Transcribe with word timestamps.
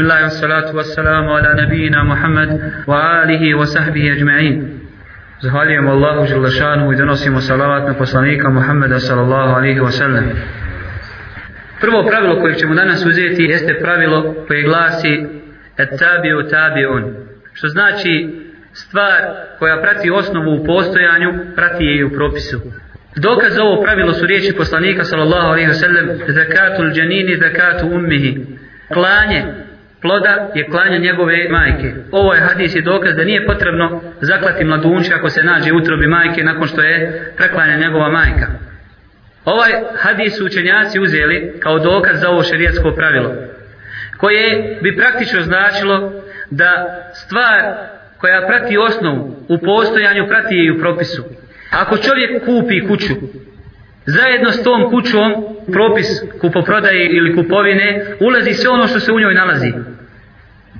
Bismillah, 0.00 0.22
wassalatu 0.22 0.76
wassalamu 0.76 1.28
ala 1.36 1.54
nabijina 1.54 2.04
Muhammad 2.04 2.50
wa 2.86 3.20
alihi 3.20 3.52
wa 3.54 3.66
sahbihi 3.66 4.10
ajma'in. 4.10 4.80
Zahvaljujemo 5.42 5.90
Allahu 5.90 6.26
Želešanu 6.26 6.92
i 6.92 6.96
donosimo 6.96 7.40
salavat 7.40 7.88
na 7.88 7.94
poslanika 7.94 8.50
Muhammeda 8.50 9.00
sallallahu 9.00 9.56
alihi 9.56 9.80
wa 9.80 9.90
sallam. 9.90 10.24
Prvo 11.80 12.06
pravilo 12.08 12.40
koje 12.40 12.54
ćemo 12.54 12.74
danas 12.74 13.06
uzeti 13.06 13.42
jeste 13.42 13.78
pravilo 13.80 14.34
koje 14.48 14.62
glasi 14.62 15.26
et 15.76 15.88
tabiu 15.98 16.48
tabiun. 16.50 17.14
Što 17.52 17.68
znači 17.68 18.28
stvar 18.72 19.20
koja 19.58 19.82
prati 19.82 20.10
osnovu 20.10 20.50
u 20.54 20.64
postojanju, 20.64 21.30
prati 21.56 21.84
je 21.84 21.96
i 21.96 22.04
u 22.04 22.10
propisu. 22.10 22.60
Dokaz 23.16 23.54
za 23.54 23.62
ovo 23.62 23.82
pravilo 23.82 24.12
su 24.12 24.26
riječi 24.26 24.56
poslanika 24.56 25.04
sallallahu 25.04 25.46
alaihi 25.46 25.70
wa 25.70 25.80
sallam 25.84 26.06
zakatul 26.28 26.90
džanini 26.90 27.36
zakatu 27.36 27.86
ummihi. 27.86 28.46
Klanje 28.94 29.69
ploda 30.02 30.50
je 30.54 30.66
klanje 30.66 30.98
njegove 30.98 31.48
majke. 31.50 31.94
Ovo 32.10 32.34
je 32.34 32.40
hadis 32.40 32.74
i 32.74 32.82
dokaz 32.82 33.14
da 33.16 33.24
nije 33.24 33.46
potrebno 33.46 34.02
zaklati 34.20 34.64
mladunče 34.64 35.14
ako 35.14 35.28
se 35.30 35.42
nađe 35.42 35.72
utrobi 35.72 36.06
majke 36.06 36.44
nakon 36.44 36.68
što 36.68 36.82
je 36.82 37.24
preklanja 37.36 37.76
njegova 37.76 38.08
majka. 38.08 38.46
Ovaj 39.44 39.70
hadis 39.96 40.36
su 40.36 40.46
učenjaci 40.46 41.00
uzeli 41.00 41.52
kao 41.60 41.78
dokaz 41.78 42.20
za 42.20 42.28
ovo 42.28 42.42
šerijatsko 42.42 42.90
pravilo 42.90 43.34
koje 44.20 44.78
bi 44.82 44.96
praktično 44.96 45.40
značilo 45.42 46.22
da 46.50 46.70
stvar 47.14 47.60
koja 48.18 48.46
prati 48.46 48.78
osnovu 48.78 49.36
u 49.48 49.58
postojanju 49.58 50.28
prati 50.28 50.54
je 50.54 50.66
i 50.66 50.70
u 50.70 50.78
propisu. 50.78 51.24
Ako 51.70 51.96
čovjek 51.96 52.44
kupi 52.44 52.86
kuću, 52.88 53.14
zajedno 54.06 54.50
s 54.50 54.62
tom 54.62 54.90
kućom 54.90 55.34
propis 55.72 56.06
kupoprodaje 56.40 57.08
ili 57.08 57.36
kupovine 57.36 58.04
ulazi 58.20 58.52
sve 58.52 58.70
ono 58.70 58.86
što 58.86 59.00
se 59.00 59.12
u 59.12 59.20
njoj 59.20 59.34
nalazi. 59.34 59.72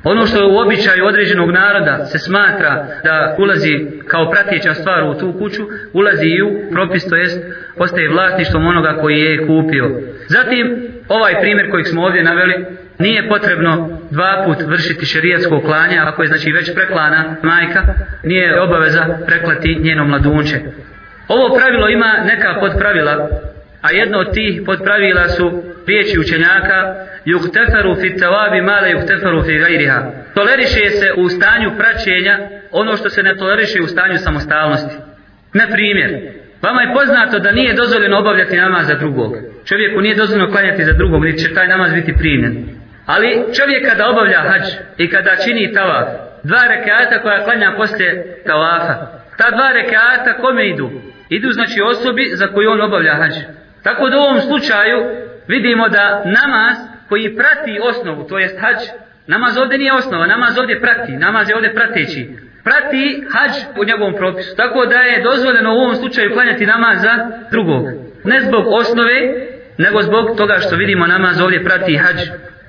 Ono 0.05 0.27
što 0.27 0.39
je 0.39 0.47
u 0.47 0.59
običaju 0.59 1.07
određenog 1.07 1.51
naroda 1.51 2.05
se 2.05 2.19
smatra 2.19 2.87
da 3.05 3.37
ulazi 3.39 3.87
kao 4.07 4.31
pratjeća 4.31 4.75
stvar 4.75 5.03
u 5.03 5.15
tu 5.15 5.33
kuću, 5.39 5.63
ulazi 5.93 6.27
i 6.27 6.43
u 6.43 6.71
propis, 6.71 7.09
to 7.09 7.17
jest 7.17 7.45
postaje 7.77 8.09
vlasništvom 8.09 8.67
onoga 8.67 8.97
koji 9.01 9.21
je 9.21 9.47
kupio. 9.47 10.01
Zatim, 10.29 10.89
ovaj 11.09 11.41
primjer 11.41 11.71
kojeg 11.71 11.87
smo 11.87 12.03
ovdje 12.03 12.23
naveli, 12.23 12.67
nije 12.99 13.29
potrebno 13.29 14.01
dva 14.11 14.43
put 14.47 14.67
vršiti 14.67 15.07
šerijatsko 15.07 15.61
klanje, 15.61 15.99
ako 15.99 16.23
je 16.23 16.29
znači 16.29 16.53
već 16.53 16.75
preklana 16.75 17.37
majka, 17.43 17.83
nije 18.25 18.61
obaveza 18.61 19.19
preklati 19.27 19.79
njeno 19.81 20.05
mladunče. 20.05 20.61
Ovo 21.35 21.57
pravilo 21.57 21.89
ima 21.89 22.13
neka 22.31 22.57
podpravila, 22.61 23.29
a 23.83 23.89
jedno 23.93 24.19
od 24.19 24.35
tih 24.35 24.63
podpravila 24.67 25.29
su 25.29 25.63
riječi 25.87 26.19
učenjaka 26.19 26.79
yuhteferu 27.27 28.01
fi 28.01 28.09
tawabi 28.23 28.61
ma 28.63 28.77
la 28.81 28.89
yuhteferu 28.95 29.45
fi 29.47 29.59
gajriha. 29.59 30.01
Toleriše 30.35 30.91
se 30.91 31.13
u 31.17 31.29
stanju 31.29 31.71
praćenja 31.79 32.39
ono 32.73 32.97
što 32.97 33.09
se 33.11 33.23
ne 33.23 33.37
toleriše 33.37 33.81
u 33.83 33.87
stanju 33.87 34.19
samostalnosti. 34.19 34.95
Na 35.55 35.67
primjer, 35.75 36.11
vama 36.63 36.83
je 36.83 36.95
poznato 36.95 37.39
da 37.39 37.53
nije 37.53 37.75
dozvoljeno 37.75 38.19
obavljati 38.19 38.57
namaz 38.57 38.87
za 38.87 38.95
drugog. 38.95 39.33
Čovjeku 39.69 40.01
nije 40.01 40.15
dozvoljeno 40.15 40.53
klanjati 40.53 40.85
za 40.85 40.93
drugog, 40.93 41.25
niti 41.25 41.43
će 41.43 41.55
taj 41.55 41.69
namaz 41.69 41.93
biti 41.95 42.15
primjen. 42.19 42.55
Ali 43.07 43.45
čovjek 43.57 43.89
kada 43.89 44.09
obavlja 44.09 44.41
hađ 44.49 44.67
i 44.99 45.11
kada 45.11 45.37
čini 45.45 45.73
tavaf, 45.73 46.09
dva 46.43 46.63
rekata 46.75 47.23
koja 47.23 47.45
klanja 47.45 47.75
poslije 47.77 48.11
tavafa, 48.47 48.95
ta 49.39 49.51
dva 49.51 49.69
rekata 49.73 50.43
kome 50.43 50.69
idu? 50.69 50.91
Idu 51.31 51.53
znači 51.53 51.81
osobi 51.83 52.31
za 52.35 52.47
koju 52.47 52.71
on 52.71 52.81
obavlja 52.81 53.15
hađ. 53.15 53.35
Tako 53.83 54.09
da 54.11 54.19
u 54.19 54.21
ovom 54.21 54.41
slučaju 54.41 54.99
vidimo 55.49 55.89
da 55.89 56.23
namaz 56.25 56.77
koji 57.09 57.37
prati 57.37 57.81
osnovu, 57.83 58.29
to 58.29 58.39
jest 58.39 58.61
hađ, 58.61 58.79
namaz 59.27 59.59
ovdje 59.59 59.79
nije 59.79 59.93
osnova, 59.93 60.27
namaz 60.27 60.59
ovdje 60.59 60.81
prati, 60.81 61.13
namaz 61.13 61.49
je 61.49 61.55
ovdje 61.55 61.75
prateći. 61.75 62.31
Prati 62.65 63.25
hađ 63.33 63.53
u 63.81 63.85
njegovom 63.85 64.15
propisu. 64.15 64.57
Tako 64.57 64.87
da 64.87 64.99
je 65.01 65.23
dozvoljeno 65.23 65.75
u 65.75 65.79
ovom 65.79 65.95
slučaju 65.97 66.33
klanjati 66.35 66.67
namaz 66.67 67.03
za 67.03 67.15
drugog. 67.51 67.83
Ne 68.25 68.41
zbog 68.41 68.65
osnove, 68.81 69.19
nego 69.79 70.03
zbog 70.03 70.37
toga 70.37 70.57
što 70.59 70.77
vidimo 70.77 71.07
namaz 71.07 71.41
ovdje 71.41 71.65
prati 71.65 71.97
hađ. 71.97 72.21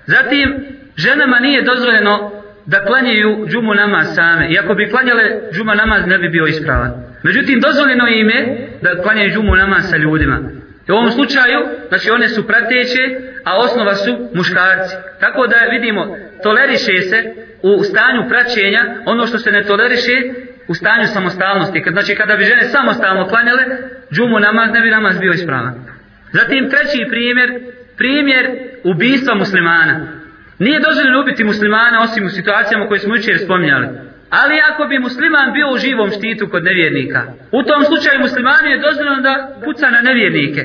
Zatim, 0.06 0.66
ženama 0.96 1.40
nije 1.40 1.62
dozvoljeno 1.62 2.32
da 2.66 2.86
klanjaju 2.86 3.48
džumu 3.48 3.74
namaz 3.74 4.16
same. 4.16 4.52
Iako 4.52 4.74
bi 4.74 4.90
klanjale 4.90 5.24
džuma 5.54 5.76
namaz 5.76 6.08
ne 6.08 6.18
bi 6.18 6.30
bio 6.30 6.46
ispravan. 6.46 7.11
Međutim, 7.24 7.60
dozvoljeno 7.60 8.08
im 8.08 8.30
je 8.30 8.70
da 8.82 9.02
klanjaju 9.04 9.32
džumu 9.32 9.56
namaz 9.56 9.90
sa 9.90 9.98
ljudima. 9.98 10.40
I 10.88 10.92
u 10.92 10.96
ovom 10.96 11.12
slučaju, 11.12 11.60
znači 11.90 12.12
one 12.12 12.28
su 12.30 12.48
prateće, 12.48 13.04
a 13.44 13.58
osnova 13.58 13.96
su 13.96 14.30
muškarci. 14.34 14.96
Tako 15.20 15.48
da 15.48 15.56
vidimo, 15.72 16.18
toleriše 16.44 17.02
se 17.10 17.34
u 17.62 17.84
stanju 17.84 18.30
praćenja 18.30 18.82
ono 19.06 19.28
što 19.28 19.38
se 19.38 19.52
ne 19.52 19.64
toleriše 19.64 20.16
u 20.68 20.74
stanju 20.74 21.08
samostalnosti. 21.08 21.84
Znači 21.92 22.16
kada 22.16 22.36
bi 22.36 22.44
žene 22.44 22.64
samostalno 22.64 23.28
klanjale, 23.28 23.64
džumu 24.14 24.40
namaz 24.40 24.70
ne 24.74 24.82
bi 24.82 24.90
namaz 24.90 25.20
bio 25.20 25.32
ispravan. 25.32 25.74
Zatim 26.32 26.70
treći 26.70 27.10
primjer, 27.10 27.50
primjer 27.98 28.46
ubistva 28.84 29.36
muslimana. 29.36 30.08
Nije 30.60 30.80
dozvoljeno 30.80 31.22
ubiti 31.22 31.44
muslimana 31.44 32.02
osim 32.02 32.26
u 32.26 32.30
situacijama 32.30 32.88
koje 32.88 33.00
smo 33.00 33.16
jučer 33.16 33.38
spominjali. 33.40 33.88
Ali 34.40 34.56
ako 34.70 34.86
bi 34.86 35.00
musliman 35.00 35.54
bio 35.54 35.68
u 35.72 35.78
živom 35.78 36.10
štitu 36.18 36.48
kod 36.52 36.64
nevjernika, 36.64 37.22
u 37.52 37.64
tom 37.64 37.82
slučaju 37.90 38.20
muslimani 38.20 38.72
je 38.72 38.84
dozvoljeno 38.88 39.22
da 39.22 39.34
puca 39.66 39.90
na 39.90 40.02
nevjernike, 40.02 40.62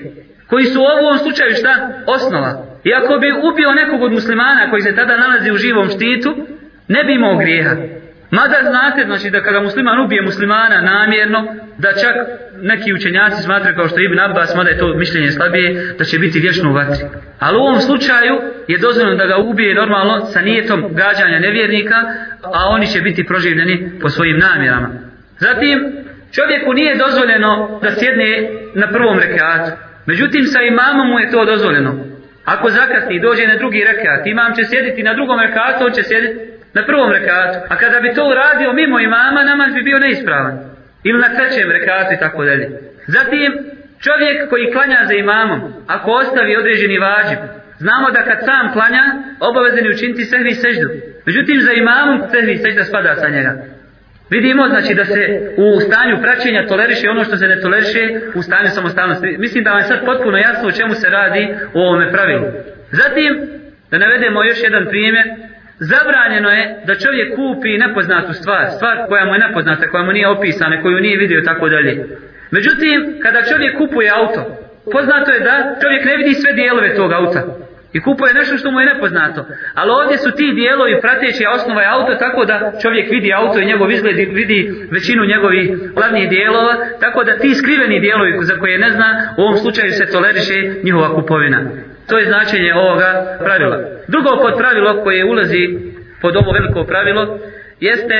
koji 0.50 0.64
su 0.64 0.80
u 0.80 0.90
ovom 0.94 1.18
slučaju 1.18 1.52
šta? 1.60 1.72
Osnova. 2.06 2.52
I 2.84 2.94
ako 2.94 3.18
bi 3.18 3.28
ubio 3.48 3.70
nekog 3.80 4.02
od 4.02 4.12
muslimana 4.12 4.70
koji 4.70 4.82
se 4.82 4.94
tada 4.94 5.16
nalazi 5.16 5.50
u 5.50 5.56
živom 5.56 5.88
štitu, 5.88 6.30
ne 6.88 7.04
bi 7.04 7.12
imao 7.14 7.36
grijeha. 7.36 7.74
Mada 8.30 8.58
znate, 8.62 9.04
znači 9.06 9.30
da 9.30 9.42
kada 9.42 9.60
musliman 9.60 10.00
ubije 10.04 10.22
muslimana 10.22 10.80
namjerno, 10.80 11.40
da 11.78 11.92
čak 11.92 12.14
neki 12.62 12.92
učenjaci 12.92 13.42
smatraju 13.42 13.76
kao 13.76 13.88
što 13.88 14.00
Ibn 14.00 14.20
Abbas, 14.20 14.54
mada 14.56 14.70
je 14.70 14.78
to 14.78 14.94
mišljenje 14.94 15.30
slabije, 15.30 15.94
da 15.98 16.04
će 16.04 16.18
biti 16.18 16.40
vječno 16.40 16.70
u 16.70 16.74
vatri. 16.74 17.04
Ali 17.38 17.58
u 17.58 17.60
ovom 17.60 17.80
slučaju 17.80 18.34
je 18.68 18.78
dozvoljeno 18.78 19.16
da 19.16 19.26
ga 19.26 19.36
ubije 19.36 19.74
normalno 19.74 20.24
sa 20.24 20.40
nijetom 20.40 20.80
gađanja 20.90 21.38
nevjernika, 21.38 21.98
a 22.42 22.68
oni 22.68 22.86
će 22.86 23.00
biti 23.00 23.26
proživljeni 23.26 23.98
po 24.00 24.08
svojim 24.08 24.38
namjerama. 24.38 24.88
Zatim, 25.38 25.78
čovjeku 26.36 26.72
nije 26.72 26.96
dozvoljeno 27.04 27.80
da 27.82 27.90
sjedne 27.90 28.30
na 28.74 28.86
prvom 28.88 29.18
rekatu. 29.18 29.70
Međutim, 30.06 30.44
sa 30.44 30.60
imamom 30.62 31.08
mu 31.10 31.18
je 31.20 31.30
to 31.30 31.44
dozvoljeno. 31.44 31.92
Ako 32.44 32.70
zakasni 32.70 33.16
i 33.16 33.20
dođe 33.20 33.46
na 33.46 33.56
drugi 33.56 33.84
rekat, 33.90 34.26
imam 34.26 34.54
će 34.54 34.62
sjediti 34.64 35.02
na 35.02 35.14
drugom 35.14 35.40
rekatu, 35.40 35.84
on 35.86 35.92
će 35.92 36.02
sjediti 36.02 36.55
na 36.78 36.82
prvom 36.88 37.10
rekatu. 37.18 37.56
A 37.72 37.74
kada 37.82 37.98
bi 38.00 38.14
to 38.14 38.22
uradio 38.32 38.72
mimo 38.72 38.96
imama, 39.00 39.40
namaz 39.50 39.70
bi 39.74 39.82
bio 39.82 39.98
neispravan. 39.98 40.54
Ili 41.08 41.18
na 41.24 41.30
trećem 41.36 41.70
rekatu 41.76 42.10
i 42.14 42.20
tako 42.24 42.44
dalje. 42.44 42.66
Zatim, 43.06 43.50
čovjek 44.04 44.36
koji 44.50 44.72
klanja 44.74 45.00
za 45.10 45.14
imamom, 45.14 45.60
ako 45.86 46.10
ostavi 46.10 46.56
određeni 46.56 46.98
vađib, 46.98 47.38
znamo 47.78 48.10
da 48.10 48.22
kad 48.28 48.38
sam 48.48 48.72
klanja, 48.72 49.04
obavezan 49.48 49.84
je 49.84 49.94
učiniti 49.96 50.24
sehvi 50.24 50.54
seždu. 50.54 50.88
Međutim, 51.26 51.60
za 51.60 51.72
imamom 51.72 52.18
sehvi 52.32 52.56
sežda 52.56 52.84
spada 52.84 53.14
sa 53.16 53.28
njega. 53.28 53.52
Vidimo 54.30 54.68
znači 54.68 54.94
da 54.94 55.04
se 55.04 55.22
u 55.56 55.80
stanju 55.80 56.16
praćenja 56.22 56.66
toleriše 56.66 57.10
ono 57.10 57.24
što 57.24 57.36
se 57.36 57.46
ne 57.46 57.60
toleriše 57.60 58.02
u 58.34 58.42
stanju 58.42 58.68
samostalnosti. 58.68 59.36
Mislim 59.38 59.64
da 59.64 59.70
vam 59.70 59.78
je 59.78 59.90
sad 59.90 60.04
potpuno 60.04 60.36
jasno 60.38 60.68
o 60.68 60.76
čemu 60.78 60.94
se 60.94 61.08
radi 61.10 61.54
u 61.74 61.78
ovome 61.78 62.12
pravilu. 62.12 62.46
Zatim, 62.90 63.30
da 63.90 63.98
navedemo 63.98 64.44
još 64.44 64.62
jedan 64.62 64.84
primjer, 64.88 65.26
zabranjeno 65.78 66.50
je 66.50 66.82
da 66.86 66.94
čovjek 66.94 67.28
kupi 67.36 67.78
nepoznatu 67.78 68.32
stvar, 68.32 68.66
stvar 68.76 68.96
koja 69.08 69.24
mu 69.24 69.34
je 69.34 69.44
nepoznata, 69.46 69.90
koja 69.90 70.04
mu 70.04 70.12
nije 70.12 70.28
opisana, 70.28 70.82
koju 70.82 71.00
nije 71.00 71.16
vidio 71.18 71.40
tako 71.40 71.68
dalje. 71.68 71.92
Međutim, 72.50 73.18
kada 73.22 73.42
čovjek 73.50 73.78
kupuje 73.78 74.10
auto, 74.10 74.40
poznato 74.92 75.30
je 75.32 75.40
da 75.40 75.54
čovjek 75.82 76.04
ne 76.04 76.16
vidi 76.16 76.34
sve 76.34 76.52
dijelove 76.52 76.96
tog 76.96 77.12
auta. 77.12 77.42
I 77.92 78.00
kupuje 78.00 78.34
nešto 78.34 78.56
što 78.56 78.70
mu 78.70 78.80
je 78.80 78.90
nepoznato. 78.94 79.40
Ali 79.74 79.90
ovdje 79.90 80.18
su 80.18 80.30
ti 80.38 80.52
dijelovi 80.60 81.00
prateći 81.00 81.44
osnova 81.54 81.82
je 81.82 81.92
auto 81.96 82.14
tako 82.14 82.44
da 82.44 82.72
čovjek 82.82 83.10
vidi 83.10 83.32
auto 83.32 83.58
i 83.60 83.68
njegov 83.70 83.90
izgled 83.90 84.16
vidi 84.16 84.58
većinu 84.90 85.22
njegovih 85.24 85.66
glavnih 85.96 86.28
dijelova. 86.28 86.74
Tako 87.00 87.24
da 87.24 87.38
ti 87.38 87.54
skriveni 87.54 88.00
dijelovi 88.00 88.32
za 88.40 88.54
koje 88.60 88.78
ne 88.78 88.90
zna 88.90 89.34
u 89.38 89.42
ovom 89.42 89.56
slučaju 89.56 89.90
se 89.92 90.06
toleriše 90.06 90.56
njihova 90.82 91.14
kupovina. 91.14 91.60
To 92.08 92.18
je 92.18 92.24
značenje 92.26 92.74
ovoga 92.74 93.38
pravila. 93.44 93.78
Drugo 94.08 94.42
pod 94.42 94.58
pravilo 94.58 95.02
koje 95.02 95.24
ulazi 95.24 95.78
pod 96.22 96.36
ovo 96.36 96.52
veliko 96.52 96.84
pravilo 96.84 97.38
jeste 97.80 98.16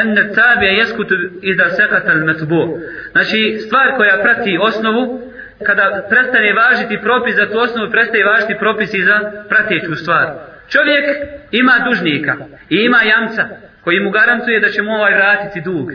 en 0.00 0.16
tabi 0.34 0.66
jeskutu 0.66 1.14
iza 1.42 1.70
sekata 1.70 2.10
al 2.10 2.24
matbu. 2.26 2.78
Znači 3.12 3.58
stvar 3.66 3.96
koja 3.96 4.22
prati 4.22 4.58
osnovu 4.60 5.20
kada 5.66 6.06
prestane 6.10 6.52
važiti 6.52 6.98
propis 7.02 7.34
za 7.36 7.46
tu 7.46 7.58
osnovu 7.58 7.90
prestaje 7.90 8.24
važiti 8.24 8.56
propis 8.58 8.94
i 8.94 9.02
za 9.02 9.16
prateću 9.48 9.94
stvar. 9.94 10.26
Čovjek 10.68 11.04
ima 11.50 11.72
dužnika 11.88 12.36
i 12.70 12.76
ima 12.76 12.98
jamca 13.02 13.44
koji 13.84 14.00
mu 14.00 14.10
garantuje 14.10 14.60
da 14.60 14.68
će 14.68 14.82
mu 14.82 14.92
ovaj 14.92 15.14
vratiti 15.14 15.60
dug. 15.60 15.90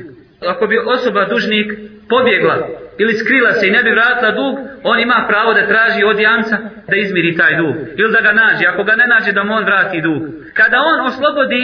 Ako 0.48 0.68
bi 0.68 0.78
osoba 0.78 1.26
dužnik 1.26 1.74
pobjegla 2.10 2.68
ili 3.02 3.14
skrila 3.14 3.52
se 3.52 3.68
i 3.68 3.72
ne 3.72 3.84
bi 3.84 3.92
vratila 3.92 4.32
dug, 4.32 4.54
on 4.84 5.00
ima 5.00 5.26
pravo 5.30 5.54
da 5.54 5.68
traži 5.68 6.04
od 6.04 6.20
jamca 6.20 6.58
da 6.90 6.96
izmiri 6.96 7.38
taj 7.38 7.54
dug. 7.62 7.76
Ili 8.00 8.12
da 8.12 8.22
ga 8.22 8.32
nađe, 8.42 8.66
ako 8.72 8.84
ga 8.84 8.96
ne 8.96 9.08
nađe 9.14 9.32
da 9.32 9.44
mu 9.44 9.54
on 9.54 9.66
vrati 9.66 10.02
dug. 10.02 10.22
Kada 10.54 10.78
on 10.92 11.00
oslobodi 11.10 11.64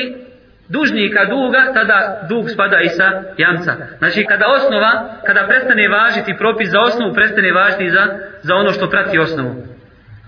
dužnika 0.69 1.25
duga, 1.25 1.61
tada 1.73 1.97
dug 2.29 2.49
spada 2.49 2.79
i 2.81 2.89
sa 2.89 3.07
jamca. 3.37 3.73
Znači 3.97 4.25
kada 4.29 4.45
osnova, 4.47 4.91
kada 5.27 5.47
prestane 5.47 5.87
važiti 5.87 6.37
propis 6.37 6.69
za 6.69 6.79
osnovu, 6.79 7.13
prestane 7.13 7.51
važiti 7.51 7.89
za, 7.89 8.03
za 8.41 8.55
ono 8.55 8.71
što 8.71 8.89
prati 8.89 9.19
osnovu. 9.19 9.51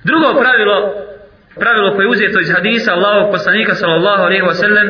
Drugo 0.04 0.42
pravilo, 0.42 0.77
pravilo 1.59 1.95
koje 1.95 2.04
je 2.06 2.09
uzeto 2.09 2.39
iz 2.39 2.51
hadisa 2.56 2.94
Allahog 2.94 3.31
poslanika 3.31 3.74
sallallahu 3.75 4.24
alaihi 4.24 4.44
wa 4.44 4.54
sallam, 4.54 4.88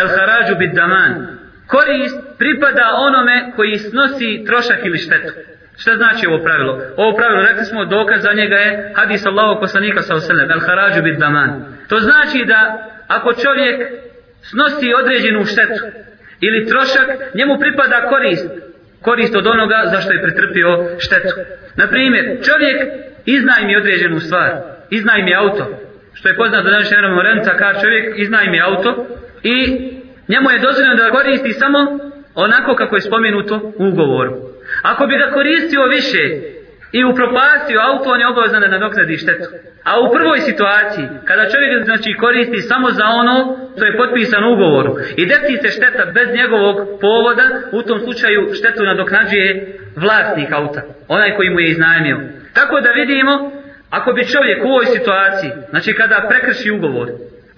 el 0.00 0.08
harađu 0.16 0.54
bid 0.58 0.72
daman. 0.74 1.39
Korist 1.74 2.18
pripada 2.38 2.86
onome 3.08 3.52
koji 3.56 3.78
snosi 3.78 4.44
trošak 4.46 4.80
ili 4.84 4.98
štetu. 4.98 5.32
Šta 5.80 5.92
znači 5.96 6.26
ovo 6.26 6.38
pravilo? 6.44 6.72
Ovo 6.96 7.16
pravilo, 7.16 7.42
rekli 7.42 7.64
smo, 7.64 7.84
dokaz 7.84 8.22
za 8.22 8.32
njega 8.32 8.56
je 8.56 8.92
hadis 8.96 9.26
Allahog 9.26 9.60
poslanika 9.60 10.02
sallallahu 10.02 10.26
oselem, 10.26 10.50
el 10.50 10.66
harađu 10.66 11.02
bit 11.02 11.18
daman. 11.18 11.50
To 11.88 11.96
znači 11.98 12.44
da 12.52 12.60
ako 13.08 13.32
čovjek 13.44 13.76
snosi 14.50 14.94
određenu 15.00 15.44
štetu 15.44 15.84
ili 16.40 16.66
trošak, 16.66 17.08
njemu 17.34 17.54
pripada 17.58 18.08
korist. 18.12 18.48
Korist 19.02 19.36
od 19.36 19.46
onoga 19.46 19.82
za 19.92 20.00
što 20.00 20.12
je 20.12 20.22
pretrpio 20.22 20.70
štetu. 20.98 21.34
Na 21.76 21.86
primjer, 21.88 22.24
čovjek 22.48 22.78
iznajmi 23.26 23.76
određenu 23.76 24.20
stvar, 24.20 24.50
iznajmi 24.90 25.34
auto, 25.34 25.64
što 26.14 26.28
je 26.28 26.36
poznato 26.36 26.64
da 26.64 26.70
današnje 26.70 26.96
vremena 26.96 27.22
renta, 27.22 27.56
kad 27.56 27.82
čovjek 27.82 28.18
iznajmi 28.18 28.60
auto 28.60 29.06
i 29.42 29.56
njemu 30.32 30.50
je 30.50 30.64
dozvoljeno 30.66 30.94
da 30.94 31.14
koristi 31.16 31.52
samo 31.52 31.78
onako 32.34 32.74
kako 32.74 32.94
je 32.96 33.06
spomenuto 33.08 33.54
u 33.78 33.84
ugovoru. 33.90 34.32
Ako 34.82 35.06
bi 35.06 35.14
ga 35.18 35.34
koristio 35.36 35.82
više 35.96 36.22
i 36.98 37.04
upropastio 37.04 37.78
auto, 37.88 38.10
on 38.10 38.20
je 38.20 38.30
obavezan 38.32 38.60
da 38.60 38.68
nadoknadi 38.68 39.16
štetu. 39.22 39.48
A 39.84 39.92
u 40.00 40.12
prvoj 40.14 40.38
situaciji, 40.48 41.06
kada 41.28 41.50
čovjek 41.52 41.84
znači, 41.84 42.10
koristi 42.24 42.68
samo 42.70 42.90
za 42.90 43.06
ono 43.20 43.36
što 43.76 43.84
je 43.84 43.96
potpisano 43.96 44.46
u 44.48 44.52
ugovoru 44.54 44.92
i 45.16 45.26
desi 45.26 45.56
se 45.62 45.68
šteta 45.76 46.04
bez 46.16 46.28
njegovog 46.38 46.76
povoda, 47.00 47.46
u 47.72 47.82
tom 47.82 47.98
slučaju 48.04 48.40
štetu 48.58 48.82
nadoknađuje 48.84 49.48
vlasnik 49.96 50.52
auta, 50.52 50.82
onaj 51.08 51.36
koji 51.36 51.50
mu 51.50 51.60
je 51.60 51.70
iznajmio. 51.70 52.18
Tako 52.58 52.80
da 52.80 52.90
vidimo, 52.90 53.32
ako 53.90 54.12
bi 54.12 54.30
čovjek 54.34 54.64
u 54.64 54.68
ovoj 54.68 54.86
situaciji, 54.86 55.50
znači 55.70 55.94
kada 55.94 56.26
prekrši 56.28 56.70
ugovor, 56.70 57.08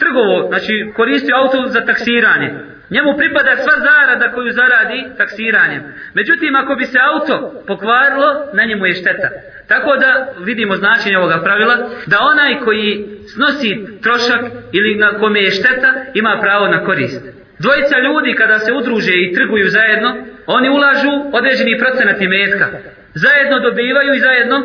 trgovo, 0.02 0.36
znači 0.48 0.74
koristio 0.96 1.36
auto 1.36 1.58
za 1.74 1.80
taksiranje, 1.88 2.50
njemu 2.94 3.10
pripada 3.20 3.52
sva 3.56 3.76
zarada 3.88 4.26
koju 4.34 4.50
zaradi 4.60 4.98
taksiranjem. 5.20 5.82
Međutim, 6.14 6.52
ako 6.56 6.74
bi 6.74 6.84
se 6.86 6.98
auto 7.10 7.34
pokvarilo, 7.66 8.28
na 8.56 8.62
njemu 8.64 8.86
je 8.86 8.94
šteta. 9.00 9.28
Tako 9.68 9.90
da 10.02 10.10
vidimo 10.48 10.76
značenje 10.76 11.18
ovoga 11.18 11.38
pravila, 11.46 11.76
da 12.06 12.16
onaj 12.32 12.52
koji 12.64 12.90
snosi 13.34 13.70
trošak 14.04 14.42
ili 14.72 14.92
na 14.94 15.18
kome 15.20 15.40
je 15.42 15.50
šteta, 15.50 15.90
ima 16.14 16.38
pravo 16.42 16.66
na 16.68 16.84
korist. 16.84 17.22
Dvojica 17.64 17.96
ljudi 18.06 18.34
kada 18.40 18.58
se 18.58 18.72
udruže 18.72 19.14
i 19.16 19.32
trguju 19.34 19.68
zajedno, 19.68 20.10
oni 20.46 20.68
ulažu 20.68 21.12
određeni 21.32 21.78
procenat 21.78 22.20
imetka. 22.20 22.66
Zajedno 23.14 23.56
dobivaju 23.60 24.14
i 24.14 24.24
zajedno 24.26 24.56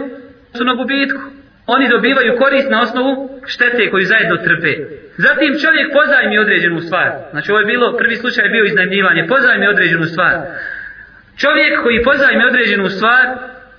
su 0.57 0.63
na 0.63 0.73
gubitku. 0.73 1.21
Oni 1.67 1.89
dobivaju 1.89 2.37
korist 2.37 2.69
na 2.69 2.81
osnovu 2.81 3.11
štete 3.45 3.89
koju 3.91 4.05
zajedno 4.05 4.37
trpe. 4.37 4.73
Zatim 5.25 5.51
čovjek 5.63 5.87
pozajmi 5.97 6.37
određenu 6.39 6.79
stvar. 6.81 7.09
Znači 7.31 7.51
ovo 7.51 7.59
je 7.59 7.71
bilo, 7.73 7.97
prvi 7.97 8.15
slučaj 8.15 8.45
je 8.45 8.49
bio 8.55 8.65
iznajmljivanje. 8.65 9.27
Pozajmi 9.27 9.67
određenu 9.67 10.03
stvar. 10.03 10.35
Čovjek 11.41 11.73
koji 11.83 12.03
pozajmi 12.03 12.43
određenu 12.45 12.89
stvar 12.89 13.25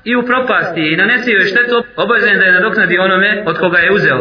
i 0.05 0.17
u 0.17 0.23
propasti 0.31 0.83
i 0.93 0.97
nanese 0.97 1.31
joj 1.33 1.51
štetu, 1.53 1.77
obavezan 1.97 2.39
da 2.39 2.45
je 2.45 2.53
nadoknadi 2.53 2.99
onome 2.99 3.43
od 3.47 3.59
koga 3.59 3.79
je 3.79 3.93
uzeo. 3.93 4.21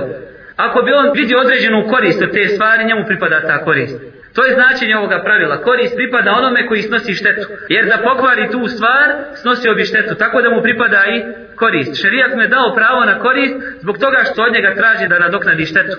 Ako 0.55 0.81
bi 0.81 0.91
on 0.93 1.11
vidio 1.13 1.39
određenu 1.39 1.87
korist 1.93 2.21
od 2.23 2.31
te 2.31 2.47
stvari, 2.47 2.85
njemu 2.85 3.03
pripada 3.07 3.41
ta 3.41 3.57
korist. 3.65 3.97
To 4.35 4.45
je 4.45 4.53
značenje 4.53 4.95
ovoga 4.97 5.19
pravila. 5.25 5.61
Korist 5.61 5.95
pripada 5.95 6.31
onome 6.31 6.67
koji 6.67 6.81
snosi 6.81 7.13
štetu. 7.13 7.47
Jer 7.69 7.85
da 7.85 7.97
pokvari 7.97 8.51
tu 8.51 8.67
stvar, 8.67 9.07
snosio 9.41 9.73
bi 9.73 9.83
štetu. 9.85 10.15
Tako 10.15 10.41
da 10.41 10.49
mu 10.49 10.61
pripada 10.61 11.01
i 11.13 11.23
korist. 11.55 12.01
Šerijat 12.01 12.35
mu 12.35 12.41
je 12.41 12.47
dao 12.47 12.75
pravo 12.75 13.05
na 13.05 13.19
korist 13.19 13.55
zbog 13.81 13.97
toga 13.97 14.19
što 14.31 14.43
od 14.43 14.53
njega 14.53 14.75
traži 14.75 15.07
da 15.07 15.19
nadoknadi 15.19 15.65
štetu. 15.65 15.97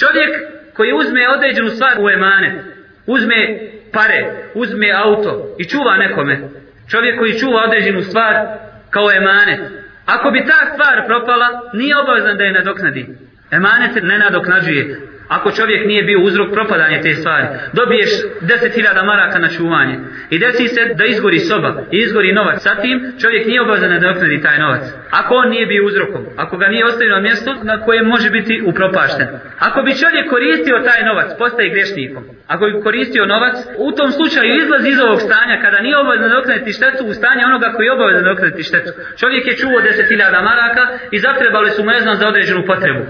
Čovjek 0.00 0.32
koji 0.80 0.92
uzme 0.92 1.28
određenu 1.36 1.68
stvar 1.68 1.94
u 1.98 2.10
emane, 2.10 2.48
uzme 3.06 3.40
pare, 3.92 4.20
uzme 4.54 4.90
auto 5.04 5.56
i 5.58 5.64
čuva 5.64 5.96
nekome. 5.96 6.34
Čovjek 6.90 7.18
koji 7.18 7.38
čuva 7.38 7.64
određenu 7.66 8.02
stvar 8.02 8.34
kao 8.90 9.12
emanet. 9.12 9.60
Ako 10.06 10.30
bi 10.30 10.46
ta 10.50 10.60
stvar 10.72 11.06
propala, 11.06 11.48
nije 11.72 11.98
obavezan 11.98 12.36
da 12.36 12.44
je 12.44 12.52
nadoknadi. 12.52 13.06
Emanet 13.50 14.02
ne 14.02 14.18
nadoknađuje 14.18 15.00
ako 15.36 15.50
čovjek 15.58 15.86
nije 15.86 16.02
bio 16.02 16.20
uzrok 16.20 16.48
propadanja 16.52 17.02
te 17.02 17.14
stvari. 17.14 17.46
Dobiješ 17.72 18.10
10.000 18.40 19.06
maraka 19.10 19.38
na 19.38 19.48
čuvanje 19.48 19.96
i 20.30 20.38
desi 20.38 20.68
se 20.68 20.82
da 20.98 21.04
izgori 21.04 21.38
soba 21.38 21.70
i 21.92 21.96
izgori 22.06 22.32
novac. 22.32 22.62
Sa 22.62 22.74
tim 22.82 22.96
čovjek 23.22 23.46
nije 23.46 23.60
obavezan 23.62 23.90
da 23.90 23.98
doknadi 23.98 24.42
taj 24.42 24.58
novac. 24.58 24.84
Ako 25.10 25.34
on 25.34 25.48
nije 25.50 25.66
bio 25.66 25.86
uzrokom, 25.86 26.22
ako 26.36 26.54
ga 26.56 26.68
nije 26.68 26.84
ostavio 26.84 27.14
na 27.14 27.20
mjesto 27.20 27.50
na 27.62 27.84
kojem 27.84 28.06
može 28.06 28.30
biti 28.30 28.62
upropašten. 28.70 29.26
Ako 29.58 29.78
bi 29.82 30.00
čovjek 30.02 30.26
koristio 30.34 30.76
taj 30.88 31.00
novac, 31.08 31.28
postaje 31.38 31.74
grešnikom. 31.74 32.22
Ako 32.52 32.62
bi 32.66 32.82
koristio 32.86 33.26
novac, 33.26 33.56
u 33.86 33.92
tom 33.92 34.10
slučaju 34.18 34.56
izlazi 34.62 34.88
iz 34.90 35.00
ovog 35.06 35.20
stanja 35.26 35.56
kada 35.64 35.78
nije 35.80 35.96
obavezan 35.98 36.28
da 36.28 36.36
doknadi 36.36 36.72
štetu 36.78 37.02
u 37.06 37.14
stanje 37.18 37.42
onoga 37.50 37.68
koji 37.74 37.86
je 37.86 37.92
obavezan 37.92 38.24
da 38.24 38.30
doknadi 38.32 38.62
štetu. 38.70 38.90
Čovjek 39.20 39.44
je 39.46 39.58
čuo 39.60 39.76
10.000 39.80 40.48
maraka 40.50 40.84
i 41.14 41.18
zatrebali 41.26 41.70
su 41.70 41.80
mu 41.84 41.90
ne 41.90 42.00
znam 42.04 42.16
za 42.16 42.28
određenu 42.28 42.62
potrebu. 42.70 43.02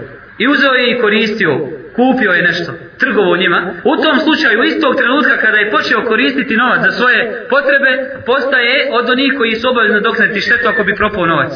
I 0.42 0.48
uzeo 0.48 0.72
je 0.72 0.84
i 0.90 0.98
koristio 1.04 1.52
kupio 2.00 2.30
je 2.32 2.46
nešto, 2.50 2.70
trgovo 3.02 3.32
njima, 3.42 3.60
u 3.92 3.94
tom 4.02 4.16
slučaju 4.24 4.58
istog 4.62 4.92
trenutka 5.00 5.34
kada 5.44 5.58
je 5.58 5.70
počeo 5.76 6.00
koristiti 6.10 6.60
novac 6.62 6.80
za 6.86 6.92
svoje 6.98 7.20
potrebe, 7.52 7.90
postaje 8.30 8.76
od 8.98 9.04
onih 9.14 9.32
koji 9.38 9.54
su 9.54 9.64
obavezni 9.72 10.00
dokneti 10.08 10.40
štetu 10.46 10.66
ako 10.68 10.82
bi 10.84 11.00
propao 11.00 11.26
novac. 11.32 11.52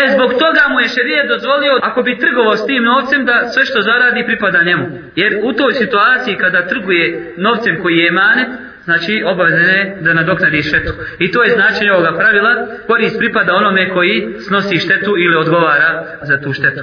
E, 0.00 0.02
zbog 0.14 0.30
toga 0.42 0.62
mu 0.72 0.76
je 0.80 0.88
šerije 0.94 1.30
dozvolio, 1.34 1.74
ako 1.88 2.02
bi 2.02 2.20
trgovao 2.24 2.56
s 2.56 2.66
tim 2.66 2.82
novcem, 2.84 3.20
da 3.30 3.36
sve 3.52 3.62
što 3.64 3.78
zaradi 3.90 4.28
pripada 4.30 4.60
njemu. 4.68 4.86
Jer 5.20 5.30
u 5.48 5.52
toj 5.52 5.72
situaciji 5.72 6.40
kada 6.44 6.66
trguje 6.70 7.34
novcem 7.36 7.74
koji 7.82 7.96
je 7.96 8.08
emanet, 8.08 8.48
znači 8.84 9.22
obavezno 9.32 9.68
je 9.78 9.96
da 10.00 10.14
nadoknadi 10.14 10.62
štetu. 10.62 10.92
I 11.18 11.30
to 11.32 11.42
je 11.42 11.56
značenje 11.58 11.92
ovoga 11.92 12.12
pravila, 12.18 12.52
korist 12.86 13.18
pripada 13.18 13.54
onome 13.54 13.88
koji 13.94 14.34
snosi 14.46 14.76
štetu 14.78 15.12
ili 15.24 15.36
odgovara 15.36 15.90
za 16.22 16.40
tu 16.42 16.52
štetu. 16.52 16.82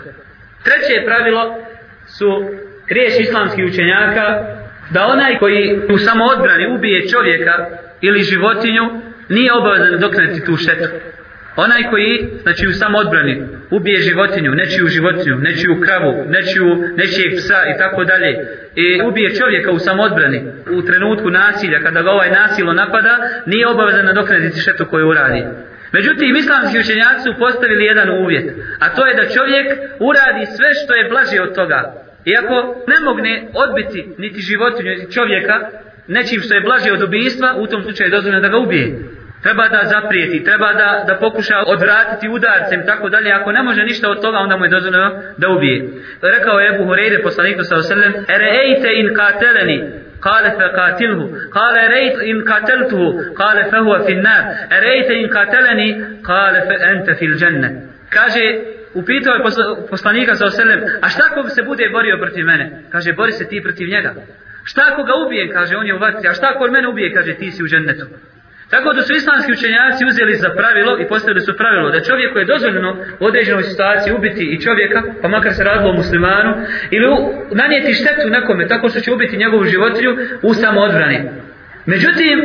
Treće 0.65 1.05
pravilo 1.05 1.43
su 2.17 2.29
riješ 2.89 3.19
islamskih 3.19 3.65
učenjaka 3.65 4.25
da 4.89 5.05
onaj 5.05 5.37
koji 5.37 5.79
u 5.89 5.97
samoodbrani 5.97 6.75
ubije 6.77 7.09
čovjeka 7.09 7.67
ili 8.01 8.23
životinju 8.23 9.01
nije 9.29 9.53
obavezan 9.53 9.99
doknati 9.99 10.45
tu 10.45 10.57
štetu. 10.57 10.89
Onaj 11.55 11.83
koji, 11.89 12.29
znači 12.43 12.67
u 12.67 12.73
samoodbrani, 12.73 13.43
ubije 13.71 13.99
životinju, 13.99 14.51
nečiju 14.51 14.87
životinju, 14.87 15.35
nečiju 15.35 15.81
kravu, 15.81 16.13
nečiju, 16.27 16.65
nečijeg 16.97 17.31
psa 17.37 17.59
i 17.75 17.77
tako 17.77 18.03
dalje, 18.03 18.31
i 18.75 19.01
ubije 19.07 19.35
čovjeka 19.35 19.71
u 19.71 19.79
samoodbrani, 19.79 20.43
u 20.71 20.81
trenutku 20.81 21.29
nasilja, 21.29 21.79
kada 21.79 22.01
ga 22.01 22.11
ovaj 22.11 22.31
nasilo 22.31 22.73
napada, 22.73 23.17
nije 23.45 23.67
obavezan 23.67 24.05
nadoknaditi 24.05 24.59
štetu 24.59 24.85
koju 24.85 25.07
uradi. 25.07 25.43
Međutim, 25.91 26.35
islamski 26.35 26.79
učenjaci 26.79 27.23
su 27.23 27.39
postavili 27.39 27.85
jedan 27.85 28.09
uvjet, 28.09 28.45
a 28.79 28.95
to 28.95 29.07
je 29.07 29.13
da 29.13 29.33
čovjek 29.35 29.67
uradi 29.99 30.45
sve 30.55 30.69
što 30.73 30.93
je 30.95 31.09
blaže 31.09 31.41
od 31.41 31.55
toga, 31.55 32.04
Iako 32.24 32.56
ne 32.86 32.98
mogne 33.04 33.48
odbiti 33.54 34.14
niti 34.18 34.40
životinju, 34.40 34.90
niti 34.90 35.12
čovjeka, 35.12 35.56
nečim 36.08 36.40
što 36.40 36.54
je 36.54 36.60
blaže 36.60 36.92
od 36.92 37.02
ubijstva, 37.02 37.54
u 37.58 37.66
tom 37.66 37.82
slučaju 37.82 38.06
je 38.06 38.16
dozvoljeno 38.16 38.42
da 38.42 38.48
ga 38.48 38.58
ubije. 38.58 38.86
Treba 39.42 39.68
da 39.68 39.80
zaprijeti, 39.84 40.44
treba 40.44 40.72
da, 40.72 41.04
da 41.06 41.14
pokuša 41.14 41.58
odvratiti 41.66 42.28
udarcem, 42.28 42.86
tako 42.86 43.08
dalje. 43.08 43.32
Ako 43.32 43.52
ne 43.52 43.62
može 43.62 43.82
ništa 43.82 44.10
od 44.10 44.22
toga, 44.22 44.38
onda 44.38 44.56
mu 44.56 44.64
je 44.64 44.70
dozvoljeno 44.70 45.22
da 45.36 45.48
ubije. 45.48 45.88
Rekao 46.22 46.60
je 46.60 46.74
Ebu 46.74 46.84
Hureyre, 46.84 47.22
poslaniku 47.22 47.62
sa 47.64 47.76
osallam, 47.76 48.12
Ereite 48.28 48.88
in 49.00 49.14
kateleni, 49.14 49.78
قال 50.22 50.50
فقاتله 50.50 51.30
قال 51.52 51.90
ريت 51.90 52.18
إن 52.18 52.44
قتلته 52.44 53.32
قال 53.32 53.70
فهو 53.70 53.98
في 53.98 54.12
النار 54.12 54.42
أريت 54.72 55.10
إن 55.10 55.26
قتلني 55.26 56.04
قال 56.24 56.54
فأنت 56.62 57.10
في 57.10 57.24
الجنة 57.24 57.70
kaže 58.10 58.44
upitao 58.95 59.33
je 59.35 59.43
poslanika 59.89 60.35
sa 60.35 60.45
oselem, 60.45 60.79
a 61.01 61.09
šta 61.09 61.23
ako 61.29 61.49
se 61.49 61.61
bude 61.63 61.89
borio 61.89 62.17
protiv 62.17 62.45
mene? 62.45 62.65
Kaže, 62.91 63.13
bori 63.13 63.31
se 63.31 63.47
ti 63.47 63.61
protiv 63.63 63.87
njega. 63.89 64.13
Šta 64.63 64.81
ako 64.91 65.03
ga 65.03 65.13
ubije? 65.25 65.53
Kaže, 65.53 65.77
on 65.77 65.87
je 65.87 65.95
u 65.95 65.99
vatri. 65.99 66.27
A 66.29 66.33
šta 66.33 66.47
ako 66.55 66.67
mene 66.67 66.87
ubije? 66.87 67.13
Kaže, 67.13 67.33
ti 67.33 67.51
si 67.51 67.63
u 67.63 67.67
džennetu. 67.67 68.05
Tako 68.69 68.93
da 68.93 69.01
su 69.01 69.13
islamski 69.13 69.51
učenjaci 69.51 70.05
uzeli 70.05 70.33
za 70.35 70.49
pravilo 70.49 70.99
i 70.99 71.07
postavili 71.07 71.41
su 71.41 71.57
pravilo 71.57 71.91
da 71.91 72.07
čovjek 72.07 72.33
koji 72.33 72.41
je 72.41 72.53
dozvoljeno 72.53 72.91
u 73.19 73.25
određenoj 73.25 73.63
situaciji 73.63 74.13
ubiti 74.13 74.43
i 74.53 74.61
čovjeka, 74.61 74.99
pa 75.21 75.27
makar 75.27 75.53
se 75.53 75.63
radilo 75.63 75.89
o 75.89 75.99
muslimanu, 76.01 76.51
ili 76.91 77.07
nanijeti 77.51 77.93
štetu 77.93 78.29
nekome 78.29 78.67
tako 78.67 78.89
što 78.89 78.99
će 78.99 79.13
ubiti 79.13 79.37
njegovu 79.37 79.63
životinju 79.63 80.11
u 80.41 80.53
samoodbrani. 80.53 81.19
Međutim, 81.85 82.37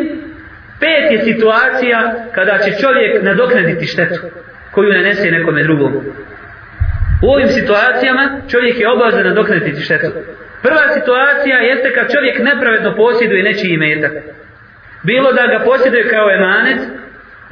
Pet 0.81 1.11
je 1.11 1.19
situacija 1.33 2.15
kada 2.35 2.59
će 2.59 2.71
čovjek 2.81 3.23
nadoknaditi 3.23 3.87
štetu 3.87 4.21
koju 4.71 4.93
nanese 4.93 5.31
nekome 5.31 5.63
drugom. 5.63 5.93
U 7.23 7.27
ovim 7.35 7.49
situacijama 7.49 8.25
čovjek 8.51 8.81
je 8.81 8.91
obavezan 8.91 9.27
nadoknaditi 9.27 9.81
štetu. 9.81 10.11
Prva 10.63 10.85
situacija 10.97 11.57
jeste 11.59 11.93
kad 11.95 12.13
čovjek 12.15 12.37
nepravedno 12.39 12.97
posjeduje 12.97 13.43
nečiji 13.43 13.73
imetak. 13.75 14.13
Bilo 15.03 15.33
da 15.33 15.47
ga 15.47 15.65
posjeduje 15.65 16.09
kao 16.09 16.31
emanet, 16.31 16.81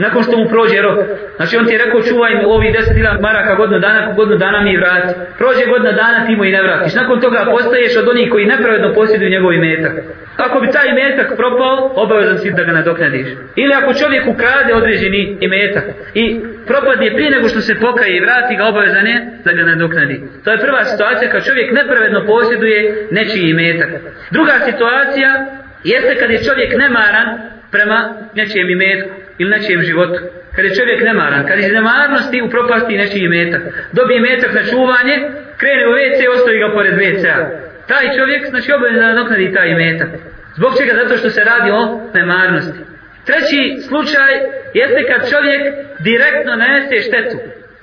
nakon 0.04 0.22
što 0.22 0.36
mu 0.36 0.44
prođe 0.48 0.82
rok. 0.82 0.98
Znači 1.36 1.56
on 1.56 1.66
ti 1.66 1.72
je 1.72 1.82
rekao 1.84 2.02
čuvaj 2.08 2.32
mi 2.34 2.44
ovi 2.44 2.68
10.000 2.72 3.20
maraka 3.26 3.54
godinu 3.54 3.78
dana, 3.86 4.12
godinu 4.18 4.38
dana 4.44 4.60
mi 4.60 4.76
vrati. 4.76 5.10
Prođe 5.38 5.64
godina 5.72 5.92
dana 6.02 6.18
ti 6.26 6.36
mu 6.36 6.44
i 6.44 6.54
ne 6.56 6.62
vratiš. 6.62 6.94
Nakon 6.94 7.20
toga 7.20 7.40
postaješ 7.54 7.96
od 7.96 8.08
onih 8.08 8.30
koji 8.32 8.52
nepravedno 8.52 8.94
posjeduju 8.94 9.30
njegov 9.30 9.52
imetak. 9.52 9.94
Ako 10.36 10.60
bi 10.60 10.74
taj 10.76 10.88
imetak 10.88 11.28
propao, 11.40 11.74
obavezan 12.04 12.38
si 12.38 12.50
da 12.58 12.62
ga 12.64 12.72
nadoknadiš. 12.72 13.28
Ili 13.62 13.72
ako 13.80 13.98
čovjek 14.00 14.24
ukrade 14.34 14.70
određeni 14.74 15.22
imetak 15.40 15.84
i 16.14 16.24
propadne 16.66 17.14
prije 17.14 17.30
nego 17.30 17.48
što 17.48 17.60
se 17.60 17.80
pokaje 17.86 18.16
i 18.16 18.24
vrati 18.26 18.56
ga, 18.56 18.64
obavezan 18.72 19.06
je 19.06 19.18
da 19.44 19.52
ga 19.52 19.62
nadoknadi. 19.62 20.16
To 20.44 20.50
je 20.50 20.64
prva 20.66 20.84
situacija 20.84 21.30
kad 21.30 21.46
čovjek 21.48 21.68
nepravedno 21.72 22.20
posjeduje 22.26 22.78
nečiji 23.10 23.50
imetak. 23.50 23.90
Druga 24.30 24.54
situacija 24.68 25.30
jeste 25.84 26.12
kad 26.20 26.30
je 26.30 26.44
čovjek 26.48 26.70
nemaran 26.84 27.28
prema 27.74 27.98
nečijem 28.34 28.70
imetku 28.70 29.27
ili 29.38 29.50
nečijem 29.50 29.82
životu. 29.82 30.18
Kad 30.54 30.64
je 30.64 30.74
čovjek 30.74 31.00
nemaran, 31.04 31.46
kad 31.46 31.58
iz 31.58 31.72
nemarnosti 31.72 32.42
upropasti 32.42 32.96
nečiji 32.96 33.28
metak, 33.28 33.62
dobije 33.92 34.20
metak 34.20 34.52
na 34.54 34.62
čuvanje, 34.70 35.14
krene 35.56 35.84
u 35.88 35.92
WC, 35.98 36.18
ostavi 36.34 36.58
ga 36.58 36.68
pored 36.72 36.94
WC-a. 36.94 37.36
Taj 37.86 38.06
čovjek, 38.16 38.48
znači 38.48 38.72
obavezno 38.72 39.00
da 39.00 39.08
nadoknadi 39.08 39.54
taj 39.54 39.74
metak. 39.74 40.08
Zbog 40.56 40.72
čega? 40.78 40.92
Zato 41.02 41.16
što 41.16 41.30
se 41.30 41.40
radi 41.44 41.70
o 41.70 42.10
nemarnosti. 42.14 42.78
Treći 43.26 43.60
slučaj 43.88 44.32
jeste 44.74 45.00
kad 45.10 45.30
čovjek 45.30 45.62
direktno 45.98 46.52
nanese 46.56 47.00
štetu. 47.08 47.36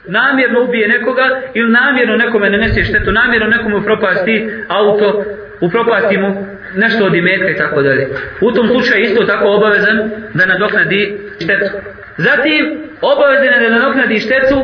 Namjerno 0.08 0.64
ubije 0.64 0.88
nekoga 0.88 1.42
ili 1.54 1.72
namjerno 1.72 2.16
nekome 2.16 2.50
nanese 2.50 2.84
štetu, 2.84 3.12
namjerno 3.12 3.48
nekomu 3.48 3.82
propasti 3.82 4.50
auto, 4.68 5.24
upropasti 5.62 6.18
mu 6.18 6.48
nešto 6.76 7.06
od 7.06 7.16
imetka 7.16 7.50
i 7.50 7.58
tako 7.58 7.82
dalje. 7.82 8.08
U 8.42 8.52
tom 8.52 8.68
slučaju 8.68 9.04
isto 9.04 9.26
tako 9.26 9.46
obavezan 9.48 10.12
da 10.34 10.46
nadoknadi 10.46 11.18
štetu. 11.44 11.72
Zatim, 12.18 12.64
obavezan 13.02 13.54
je 13.54 13.70
da 13.70 13.76
nadoknadi 13.76 14.20
štetu 14.20 14.58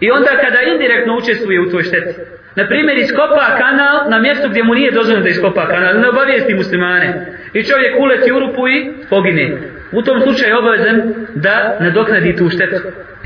i 0.00 0.10
onda 0.10 0.30
kada 0.44 0.60
indirektno 0.72 1.16
učestvuje 1.16 1.60
u 1.60 1.70
toj 1.70 1.82
šteti. 1.82 2.14
Na 2.56 2.66
primjer, 2.66 2.98
iskopa 2.98 3.46
kanal 3.58 4.10
na 4.10 4.18
mjestu 4.18 4.48
gdje 4.48 4.62
mu 4.62 4.74
nije 4.74 4.90
dozvoljeno 4.90 5.22
da 5.22 5.28
iskopa 5.28 5.66
kanal, 5.66 6.00
ne 6.00 6.08
obavijesti 6.08 6.54
muslimane. 6.54 7.26
I 7.52 7.64
čovjek 7.64 8.00
uleti 8.00 8.32
u 8.32 8.40
rupu 8.40 8.68
i 8.68 8.92
pogine. 9.10 9.58
U 9.92 10.02
tom 10.02 10.20
slučaju 10.20 10.50
je 10.50 10.58
obavezan 10.58 11.14
da 11.34 11.76
nadoknadi 11.80 12.36
tu 12.36 12.48
štetu. 12.48 12.76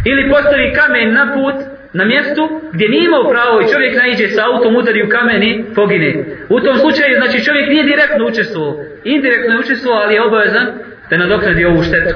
Ili 0.05 0.31
postavi 0.31 0.73
kamen 0.73 1.15
na 1.15 1.35
put 1.35 1.55
na 1.93 2.05
mjestu 2.05 2.61
gdje 2.73 2.89
nije 2.89 3.05
imao 3.05 3.31
pravo 3.31 3.61
i 3.61 3.73
čovjek 3.73 3.97
naiđe 3.97 4.29
sa 4.29 4.43
autom, 4.47 4.77
udari 4.77 5.03
u 5.03 5.09
kamen 5.09 5.43
i 5.43 5.65
pogine. 5.75 6.25
U 6.49 6.61
tom 6.61 6.77
slučaju, 6.79 7.17
znači 7.21 7.45
čovjek 7.45 7.69
nije 7.69 7.85
direktno 7.85 8.27
učestvovao, 8.27 8.85
indirektno 9.05 9.55
je 9.55 9.61
učestvovao, 9.61 10.03
ali 10.03 10.15
je 10.15 10.23
obavezan 10.23 10.67
da 11.11 11.17
nadoknadi 11.17 11.65
ovu 11.65 11.83
štetu. 11.83 12.15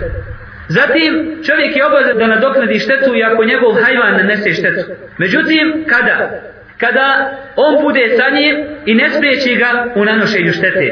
Zatim, 0.68 1.12
čovjek 1.46 1.76
je 1.76 1.86
obavezan 1.86 2.18
da 2.18 2.26
nadoknadi 2.26 2.78
štetu 2.78 3.16
i 3.16 3.24
ako 3.24 3.44
njegov 3.44 3.72
hajvan 3.82 4.16
nanese 4.16 4.52
štetu. 4.52 4.84
Međutim, 5.18 5.84
kada? 5.86 6.16
Kada 6.78 7.06
on 7.56 7.82
bude 7.82 8.08
sa 8.18 8.30
njim 8.36 8.56
i 8.86 8.94
ne 8.94 9.10
spriječi 9.10 9.56
ga 9.56 9.92
u 9.94 10.04
nanošenju 10.04 10.52
štete. 10.52 10.86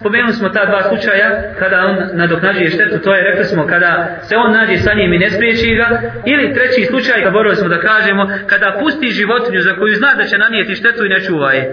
Spomenuli 0.00 0.32
smo 0.32 0.48
ta 0.48 0.64
dva 0.64 0.82
slučaja 0.82 1.28
kada 1.58 1.76
on 1.88 1.96
nadoknađuje 2.18 2.70
štetu, 2.70 2.98
to 2.98 3.14
je 3.14 3.24
rekli 3.24 3.44
smo 3.44 3.66
kada 3.66 4.18
se 4.28 4.36
on 4.36 4.52
nađe 4.52 4.76
sa 4.76 4.92
njim 4.94 5.12
i 5.12 5.18
ne 5.18 5.30
spriječi 5.30 5.74
ga, 5.74 5.86
ili 6.24 6.54
treći 6.54 6.84
slučaj, 6.84 7.18
zaborali 7.24 7.32
borili 7.32 7.56
smo 7.56 7.68
da 7.68 7.80
kažemo, 7.80 8.22
kada 8.46 8.76
pusti 8.80 9.08
životinju 9.08 9.60
za 9.60 9.72
koju 9.78 9.94
zna 9.94 10.14
da 10.18 10.24
će 10.24 10.38
nanijeti 10.38 10.74
štetu 10.74 11.04
i 11.04 11.08
ne 11.08 11.20
čuva 11.20 11.52
je. 11.52 11.64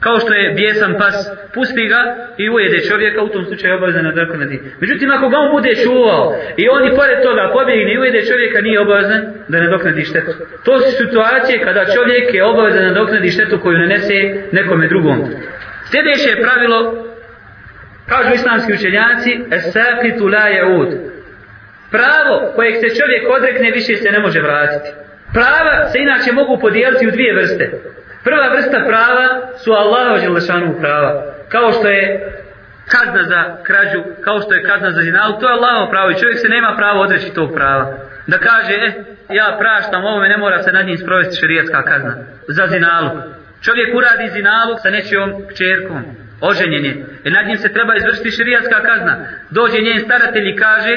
Kao 0.00 0.18
što 0.20 0.34
je 0.34 0.52
bijesan 0.58 0.94
pas, 0.98 1.16
pusti 1.54 1.84
ga 1.92 2.00
i 2.38 2.50
ujede 2.50 2.78
čovjeka, 2.88 3.22
u 3.22 3.28
tom 3.28 3.44
slučaju 3.44 3.76
obavezan 3.76 4.04
na 4.04 4.10
nadoknadi. 4.10 4.60
Međutim, 4.80 5.10
ako 5.10 5.28
ga 5.28 5.36
on 5.38 5.50
bude 5.56 5.72
čuvao 5.84 6.22
i 6.56 6.68
on 6.68 6.82
i 6.84 6.96
pored 6.98 7.18
toga 7.22 7.50
pobjegne 7.52 7.92
i 7.94 7.98
ujede 7.98 8.20
čovjeka, 8.30 8.60
nije 8.60 8.80
obavezan 8.80 9.20
da 9.48 9.60
nadoknadi 9.60 10.04
štetu. 10.04 10.32
To 10.64 10.80
su 10.80 10.90
situacije 11.02 11.64
kada 11.66 11.92
čovjek 11.94 12.34
je 12.34 12.44
obavezan 12.44 12.82
na 12.84 12.90
nadoknadi 12.90 13.30
štetu 13.30 13.58
koju 13.62 13.78
nanese 13.78 14.18
nekome 14.52 14.88
drugom. 14.88 15.18
Sljedeće 15.90 16.42
pravilo 16.42 17.07
Kažu 18.08 18.34
islamski 18.34 18.72
učenjaci, 18.72 19.30
esakitu 19.58 20.26
la 20.26 20.46
je'ud. 20.56 20.90
Pravo 21.90 22.52
kojeg 22.54 22.74
se 22.74 22.88
čovjek 22.98 23.22
odrekne 23.36 23.70
više 23.70 23.94
se 23.96 24.10
ne 24.10 24.18
može 24.18 24.40
vratiti. 24.40 24.88
Prava 25.32 25.88
se 25.90 25.98
inače 25.98 26.32
mogu 26.32 26.58
podijeliti 26.60 27.08
u 27.08 27.10
dvije 27.10 27.34
vrste. 27.34 27.64
Prva 28.24 28.48
vrsta 28.54 28.78
prava 28.90 29.28
su 29.62 29.70
Allaho 29.72 30.18
želešanu 30.18 30.74
prava. 30.80 31.10
Kao 31.48 31.72
što 31.72 31.88
je 31.88 32.04
kazna 32.92 33.22
za 33.32 33.40
krađu, 33.62 34.00
kao 34.24 34.40
što 34.40 34.54
je 34.54 34.62
kazna 34.62 34.90
za 34.90 35.02
zinalu, 35.02 35.40
to 35.40 35.48
je 35.48 35.54
Allahovo 35.54 35.90
pravo 35.90 36.10
i 36.10 36.20
čovjek 36.20 36.38
se 36.38 36.48
nema 36.48 36.74
pravo 36.76 37.00
odreći 37.00 37.34
tog 37.34 37.54
prava. 37.54 37.84
Da 38.26 38.38
kaže, 38.38 38.74
eh, 38.74 38.92
ja 39.28 39.56
praštam 39.60 40.04
ovome, 40.04 40.28
ne 40.28 40.36
mora 40.36 40.62
se 40.62 40.72
nad 40.72 40.86
njim 40.86 40.98
sprovesti 40.98 41.40
šerijatska 41.40 41.82
kazna 41.82 42.14
za 42.48 42.66
zinalu. 42.66 43.10
Čovjek 43.64 43.88
uradi 43.94 44.28
zinalu 44.28 44.74
sa 44.82 44.90
nečijom 44.90 45.28
čerkom 45.58 46.02
oženjen 46.40 46.84
je. 46.84 46.94
I 47.24 47.30
nad 47.30 47.46
njim 47.46 47.56
se 47.56 47.72
treba 47.72 47.96
izvršiti 47.96 48.30
širijatska 48.30 48.78
kazna. 48.88 49.14
Dođe 49.50 49.78
njen 49.80 50.00
staratelj 50.00 50.48
i 50.48 50.56
kaže, 50.56 50.92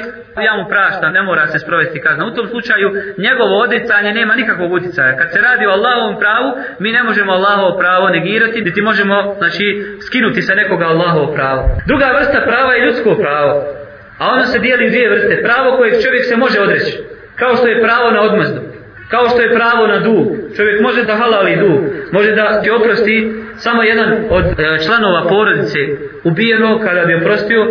ja 0.47 0.53
mu 0.57 0.63
praštam, 0.69 1.13
ne 1.13 1.21
mora 1.21 1.47
se 1.47 1.59
sprovesti 1.59 2.01
kazna. 2.01 2.25
U 2.25 2.35
tom 2.35 2.47
slučaju 2.47 2.87
njegovo 3.17 3.53
odricanje 3.65 4.11
nema 4.13 4.35
nikakvog 4.35 4.71
utjecaja. 4.71 5.17
Kad 5.17 5.31
se 5.31 5.39
radi 5.41 5.65
o 5.65 5.75
Allahovom 5.77 6.19
pravu, 6.19 6.49
mi 6.79 6.91
ne 6.91 7.03
možemo 7.03 7.31
Allahovo 7.31 7.77
pravo 7.77 8.09
negirati, 8.09 8.61
niti 8.61 8.81
možemo 8.81 9.35
znači, 9.37 9.65
skinuti 10.05 10.41
sa 10.41 10.53
nekoga 10.55 10.85
Allahovo 10.85 11.33
pravo. 11.33 11.61
Druga 11.87 12.07
vrsta 12.17 12.39
prava 12.49 12.73
je 12.73 12.85
ljudsko 12.85 13.15
pravo. 13.15 13.51
A 14.19 14.23
ono 14.33 14.43
se 14.45 14.59
dijeli 14.59 14.87
u 14.87 14.89
dvije 14.89 15.09
vrste. 15.09 15.41
Pravo 15.43 15.77
kojeg 15.77 15.93
čovjek 16.03 16.25
se 16.25 16.35
može 16.37 16.59
odreći. 16.59 16.93
Kao 17.35 17.55
što 17.55 17.67
je 17.67 17.83
pravo 17.83 18.11
na 18.11 18.21
odmazdu. 18.21 18.70
Kao 19.11 19.29
što 19.29 19.41
je 19.41 19.55
pravo 19.55 19.87
na 19.87 19.99
dug. 19.99 20.27
Čovjek 20.55 20.81
može 20.81 21.03
da 21.03 21.15
halali 21.15 21.55
dug. 21.55 21.79
Može 22.11 22.31
da 22.31 22.61
ti 22.61 22.69
oprosti 22.71 23.33
samo 23.57 23.83
jedan 23.83 24.09
od 24.29 24.45
e, 24.45 24.83
članova 24.85 25.27
porodice 25.29 25.79
ubijeno 26.23 26.79
kada 26.79 27.05
bi 27.05 27.15
oprostio 27.15 27.61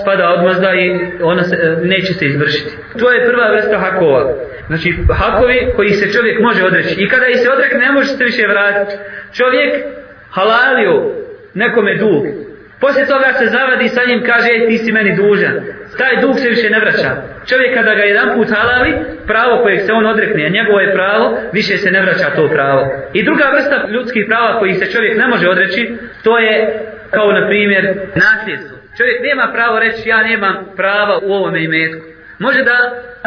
spada 0.00 0.28
odmazda 0.28 0.74
i 0.74 0.86
ona 1.22 1.42
se, 1.42 1.56
e, 1.56 1.86
neće 1.86 2.12
se 2.14 2.26
izvršiti. 2.26 2.76
To 2.98 3.12
je 3.12 3.26
prva 3.30 3.52
vrsta 3.52 3.78
hakova. 3.78 4.34
Znači 4.66 4.94
hakovi 5.20 5.72
koji 5.76 5.90
se 5.90 6.12
čovjek 6.12 6.40
može 6.40 6.64
odreći. 6.64 6.94
I 7.02 7.08
kada 7.08 7.26
ih 7.26 7.36
se 7.40 7.50
odrekne 7.50 7.78
ne 7.78 7.92
može 7.92 8.08
se 8.08 8.24
više 8.24 8.46
vratiti. 8.46 8.96
Čovjek 9.32 9.84
halalio 10.30 11.12
nekome 11.54 11.96
dug. 11.96 12.49
Poslije 12.80 13.06
toga 13.06 13.32
se 13.38 13.46
zavadi 13.46 13.88
sa 13.88 14.00
njim 14.08 14.22
kaže 14.26 14.66
ti 14.68 14.78
si 14.78 14.92
meni 14.92 15.16
dužan. 15.16 15.54
Taj 15.98 16.20
dug 16.20 16.38
se 16.38 16.48
više 16.48 16.70
ne 16.70 16.80
vraća. 16.80 17.10
Čovjek 17.48 17.74
kada 17.74 17.94
ga 17.94 18.02
jedan 18.02 18.28
put 18.34 18.48
halavi, 18.50 18.92
pravo 19.26 19.62
kojeg 19.62 19.80
se 19.80 19.92
on 19.92 20.06
odrekne, 20.06 20.46
a 20.46 20.48
njegovo 20.48 20.80
je 20.80 20.94
pravo, 20.94 21.38
više 21.52 21.76
se 21.76 21.90
ne 21.90 22.00
vraća 22.00 22.34
to 22.36 22.48
pravo. 22.48 22.82
I 23.12 23.24
druga 23.24 23.44
vrsta 23.54 23.86
ljudskih 23.88 24.24
prava 24.28 24.58
kojih 24.58 24.78
se 24.78 24.92
čovjek 24.92 25.18
ne 25.18 25.26
može 25.26 25.48
odreći, 25.48 25.92
to 26.24 26.38
je 26.38 26.80
kao 27.10 27.32
na 27.32 27.46
primjer 27.48 27.84
nasljedstvo. 28.14 28.76
Čovjek 28.96 29.18
nema 29.22 29.50
pravo 29.52 29.78
reći 29.78 30.08
ja 30.08 30.22
nemam 30.22 30.54
prava 30.76 31.18
u 31.22 31.32
ovome 31.32 31.64
imetku. 31.64 32.06
Može 32.46 32.60
da 32.70 32.76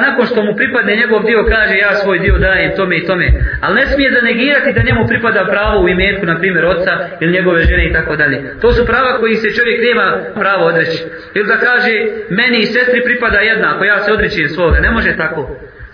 nakon 0.05 0.25
što 0.25 0.39
mu 0.43 0.51
pripadne 0.55 0.93
njegov 1.01 1.19
dio 1.29 1.41
kaže 1.55 1.75
ja 1.77 1.91
svoj 1.95 2.19
dio 2.19 2.37
dajem 2.37 2.71
tome 2.77 2.95
i 2.97 3.05
tome. 3.09 3.27
Ali 3.61 3.75
ne 3.79 3.85
smije 3.85 4.17
zanegirati 4.19 4.73
da 4.75 4.87
njemu 4.87 5.07
pripada 5.11 5.41
pravo 5.53 5.75
u 5.83 5.89
imetku, 5.89 6.25
na 6.25 6.39
primjer 6.39 6.65
oca 6.65 6.93
ili 7.21 7.35
njegove 7.37 7.61
žene 7.61 7.85
i 7.87 7.93
tako 7.93 8.15
dalje. 8.15 8.37
To 8.61 8.71
su 8.71 8.85
prava 8.85 9.17
koji 9.19 9.35
se 9.35 9.55
čovjek 9.57 9.79
nema 9.87 10.05
pravo 10.41 10.63
odreći. 10.65 10.99
Ili 11.35 11.47
da 11.47 11.57
kaže 11.57 11.93
meni 12.29 12.57
i 12.59 12.71
sestri 12.73 12.99
pripada 13.07 13.39
jednako, 13.39 13.85
ja 13.85 13.97
se 14.03 14.11
odrećim 14.11 14.47
svoga. 14.47 14.79
Ne 14.79 14.91
može 14.91 15.17
tako. 15.17 15.41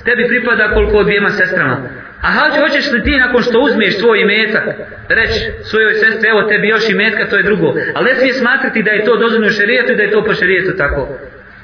Tebi 0.06 0.24
pripada 0.28 0.74
koliko 0.74 1.04
dvijema 1.04 1.30
sestrama. 1.30 1.78
A 2.22 2.28
hađe, 2.36 2.60
hoćeš 2.62 2.92
li 2.92 3.04
ti 3.04 3.24
nakon 3.26 3.42
što 3.44 3.60
uzmiješ 3.60 3.98
svoj 3.98 4.22
imetak, 4.22 4.66
reći 5.10 5.40
svojoj 5.70 5.94
sestri, 5.94 6.30
evo 6.30 6.42
tebi 6.44 6.68
još 6.68 6.90
imetka, 6.90 7.30
to 7.30 7.36
je 7.38 7.44
drugo. 7.44 7.74
Ali 7.96 8.06
ne 8.10 8.16
smije 8.16 8.34
smatrati 8.34 8.84
da 8.84 8.92
je 8.92 9.06
to 9.06 9.18
dozvoljeno 9.18 9.52
šerijetu 9.52 9.92
i 9.92 9.96
da 9.96 10.04
je 10.04 10.12
to 10.12 10.24
po 10.24 10.34
šerijetu 10.34 10.78
tako. 10.78 11.02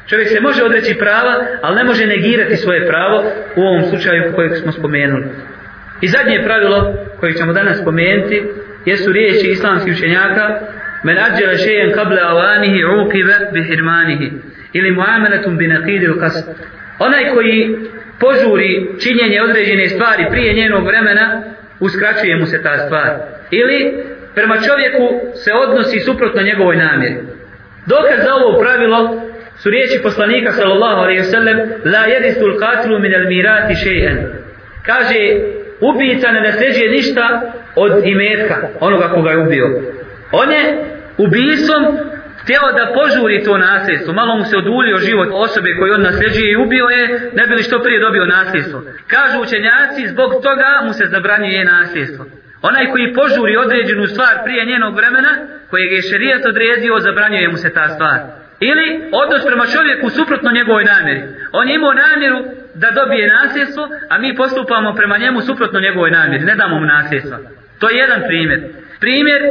Čovjek 0.09 0.29
se 0.29 0.41
može 0.41 0.63
odreći 0.63 0.95
prava, 0.99 1.45
ali 1.61 1.75
ne 1.75 1.83
može 1.83 2.05
negirati 2.05 2.55
svoje 2.55 2.87
pravo 2.87 3.23
u 3.55 3.61
ovom 3.61 3.83
slučaju 3.89 4.33
kojeg 4.35 4.55
smo 4.55 4.71
spomenuli. 4.71 5.25
I 6.01 6.07
zadnje 6.07 6.43
pravilo 6.43 6.93
koje 7.19 7.33
ćemo 7.33 7.53
danas 7.53 7.81
spomenuti 7.81 8.43
jesu 8.85 9.11
riječi 9.11 9.47
islamskih 9.47 9.93
učenjaka 9.93 10.59
men 11.03 11.17
ađele 11.17 11.57
šejen 11.57 11.91
kable 11.91 12.21
avanihi 12.21 12.83
uqive 12.83 13.51
bihirmanihi 13.53 14.31
ili 14.73 14.91
bi 15.57 15.67
naqidil 15.67 16.15
qasd. 16.21 16.43
Onaj 16.99 17.29
koji 17.33 17.77
požuri 18.19 18.87
činjenje 19.03 19.41
određene 19.41 19.89
stvari 19.89 20.25
prije 20.31 20.53
njenog 20.53 20.85
vremena, 20.85 21.43
uskraćuje 21.79 22.37
mu 22.37 22.45
se 22.45 22.61
ta 22.63 22.77
stvar. 22.77 23.11
Ili 23.51 24.03
prema 24.35 24.55
čovjeku 24.55 25.05
se 25.43 25.51
odnosi 25.53 25.99
suprotno 25.99 26.41
njegovoj 26.41 26.75
namjeri. 26.75 27.15
Dokaz 27.85 28.17
za 28.25 28.33
ovo 28.33 28.59
pravilo 28.59 29.21
su 29.57 29.69
riječi 29.69 30.03
poslanika 30.03 30.51
sallallahu 30.51 31.01
alaihi 31.01 31.21
wasallam 31.21 31.57
la 31.93 32.03
yadisul 32.13 32.55
qatilu 32.63 32.99
min 32.99 33.15
al 33.15 33.27
mirati 33.27 33.73
shay'an 33.73 34.17
kaže 34.85 35.21
ubijica 35.81 36.31
ne 36.31 36.41
nasljeđuje 36.41 36.91
ništa 36.91 37.41
od 37.75 37.91
imetka 38.05 38.55
onoga 38.79 39.07
koga 39.07 39.31
je 39.31 39.37
ubio. 39.37 39.67
On 40.31 40.51
je 40.51 40.63
ubijstvom 41.17 41.83
htio 42.41 42.65
da 42.77 42.93
požuri 42.97 43.43
to 43.43 43.57
nasljedstvo. 43.57 44.13
Malo 44.13 44.37
mu 44.37 44.43
se 44.45 44.57
oduljio 44.57 44.97
život 44.97 45.29
osobe 45.31 45.69
koju 45.79 45.93
on 45.93 46.01
nasljeđuje 46.01 46.51
i 46.51 46.61
ubio 46.65 46.85
je 46.85 47.03
ne 47.37 47.43
bi 47.47 47.53
li 47.55 47.63
što 47.63 47.83
prije 47.83 47.99
dobio 47.99 48.25
nasljedstvo. 48.25 48.77
Kažu 49.13 49.37
učenjaci 49.41 50.07
zbog 50.13 50.31
toga 50.45 50.71
mu 50.85 50.93
se 50.93 51.05
zabranjuje 51.05 51.65
nasljedstvo. 51.65 52.25
Onaj 52.61 52.85
koji 52.91 53.13
požuri 53.13 53.57
određenu 53.65 54.05
stvar 54.07 54.35
prije 54.45 54.65
njenog 54.65 54.95
vremena 54.95 55.33
kojeg 55.69 55.91
je 55.91 56.07
šerijat 56.09 56.45
odredio 56.45 56.99
zabranjuje 56.99 57.47
mu 57.47 57.57
se 57.57 57.69
ta 57.77 57.85
stvar. 57.95 58.19
Ili 58.59 59.09
odnos 59.11 59.45
prema 59.45 59.65
čovjeku 59.65 60.09
suprotno 60.09 60.51
njegovoj 60.51 60.83
namjeri. 60.83 61.21
On 61.51 61.67
je 61.67 61.75
imao 61.75 61.93
namjeru 61.93 62.39
da 62.75 62.91
dobije 62.91 63.33
nasljedstvo, 63.33 63.89
a 64.09 64.17
mi 64.17 64.35
postupamo 64.35 64.93
prema 64.93 65.17
njemu 65.17 65.41
suprotno 65.41 65.79
njegovoj 65.79 66.11
namjeri. 66.11 66.45
Ne 66.45 66.55
damo 66.55 66.79
mu 66.79 66.85
nasljedstva. 66.85 67.37
To 67.79 67.89
je 67.89 67.97
jedan 67.97 68.21
primjer. 68.27 68.59
Primjer 68.99 69.41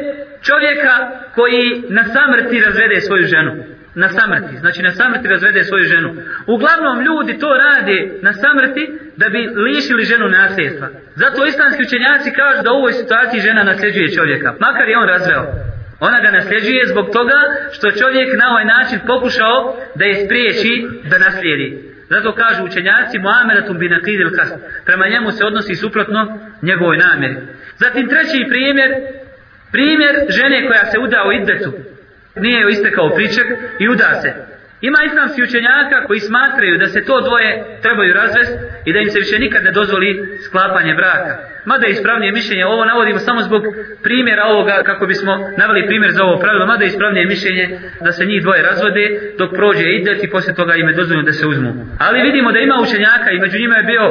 čovjeka 0.43 0.95
koji 1.35 1.85
na 1.89 2.05
samrti 2.05 2.61
razvede 2.61 3.01
svoju 3.01 3.25
ženu. 3.27 3.53
Na 3.95 4.09
samrti. 4.09 4.57
Znači 4.57 4.83
na 4.83 4.91
samrti 4.91 5.29
razvede 5.29 5.65
svoju 5.65 5.85
ženu. 5.85 6.11
Uglavnom 6.47 7.01
ljudi 7.01 7.39
to 7.39 7.51
rade 7.65 7.99
na 8.23 8.33
samrti 8.33 8.85
da 9.17 9.29
bi 9.29 9.51
lišili 9.67 10.05
ženu 10.05 10.29
nasljedstva. 10.29 10.89
Zato 11.15 11.47
islamski 11.47 11.83
učenjaci 11.83 12.33
kažu 12.41 12.63
da 12.63 12.73
u 12.73 12.77
ovoj 12.77 12.93
situaciji 12.93 13.41
žena 13.41 13.63
nasljeđuje 13.63 14.13
čovjeka. 14.13 14.55
Makar 14.61 14.89
je 14.89 14.99
on 14.99 15.09
razveo. 15.09 15.74
Ona 16.09 16.19
ga 16.25 16.31
nasljeđuje 16.39 16.91
zbog 16.93 17.07
toga 17.17 17.39
što 17.75 17.97
čovjek 18.01 18.29
na 18.41 18.47
ovaj 18.53 18.67
način 18.75 18.99
pokušao 19.13 19.57
da 19.99 20.05
je 20.05 20.21
spriječi 20.25 20.73
da 21.11 21.17
naslijedi. 21.19 21.69
Zato 22.13 22.35
kažu 22.35 22.65
učenjaci 22.65 23.19
Muameratum 23.19 23.79
bin 23.79 23.95
Akidil 23.95 24.31
Kas. 24.37 24.51
Prema 24.87 25.07
njemu 25.09 25.31
se 25.31 25.45
odnosi 25.45 25.75
suprotno 25.75 26.21
njegovoj 26.63 26.99
namjeri. 27.07 27.37
Zatim 27.83 28.09
treći 28.09 28.49
primjer, 28.53 28.91
primjer 29.73 30.15
žene 30.39 30.67
koja 30.69 30.85
se 30.91 30.99
uda 30.99 31.21
u 31.29 31.33
iddetu. 31.33 31.71
Nije 32.37 32.61
joj 32.61 32.71
istekao 32.71 33.15
pričak 33.17 33.47
i 33.79 33.89
uda 33.89 34.11
se. 34.23 34.54
Ima 34.89 34.99
islamski 35.03 35.43
učenjaka 35.43 35.97
koji 36.07 36.21
smatraju 36.21 36.79
da 36.83 36.87
se 36.87 37.01
to 37.09 37.17
dvoje 37.27 37.51
trebaju 37.85 38.13
razvesti 38.21 38.59
i 38.87 38.93
da 38.93 38.99
im 39.01 39.11
se 39.11 39.19
više 39.25 39.37
nikad 39.39 39.61
ne 39.65 39.73
dozvoli 39.81 40.11
sklapanje 40.47 40.95
braka. 40.95 41.33
Mada 41.71 41.87
je 41.87 41.93
ispravnije 41.93 42.33
mišljenje, 42.33 42.65
ovo 42.67 42.85
navodimo 42.85 43.19
samo 43.19 43.41
zbog 43.49 43.63
primjera 44.03 44.45
ovoga, 44.53 44.83
kako 44.89 45.07
bismo 45.07 45.33
naveli 45.61 45.87
primjer 45.91 46.11
za 46.13 46.23
ovo 46.25 46.37
pravilo, 46.43 46.67
mada 46.67 46.85
je 46.85 46.93
ispravnije 46.93 47.27
mišljenje 47.27 47.65
da 48.05 48.13
se 48.13 48.25
njih 48.25 48.43
dvoje 48.43 48.63
razvode 48.63 49.05
dok 49.39 49.51
prođe 49.59 49.87
idet 49.91 50.25
i 50.25 50.31
poslije 50.31 50.55
toga 50.55 50.75
im 50.75 50.89
je 50.89 50.99
dozvoljeno 51.01 51.27
da 51.27 51.33
se 51.33 51.47
uzmu. 51.47 51.71
Ali 52.07 52.27
vidimo 52.29 52.53
da 52.53 52.59
ima 52.59 52.77
učenjaka 52.85 53.31
i 53.31 53.41
među 53.45 53.59
njima 53.59 53.77
je 53.77 53.91
bio 53.93 54.05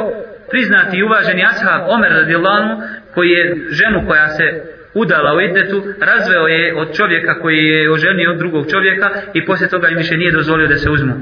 priznati 0.52 0.96
i 0.96 1.02
uvaženi 1.02 1.44
ashab 1.50 1.80
Omer 1.94 2.12
radijallahu 2.20 2.70
koji 3.14 3.30
je 3.30 3.44
ženu 3.78 3.98
koja 4.08 4.28
se 4.28 4.46
udala 4.94 5.34
u 5.34 5.40
idetu, 5.40 5.84
razveo 6.00 6.46
je 6.46 6.76
od 6.76 6.96
čovjeka 6.96 7.40
koji 7.40 7.64
je 7.64 7.92
oženio 7.92 8.30
od 8.30 8.38
drugog 8.38 8.70
čovjeka 8.70 9.10
i 9.34 9.44
poslije 9.46 9.68
toga 9.68 9.88
im 9.88 9.96
više 9.96 10.16
nije 10.16 10.32
dozvolio 10.32 10.68
da 10.68 10.76
se 10.76 10.90
uzmu. 10.90 11.14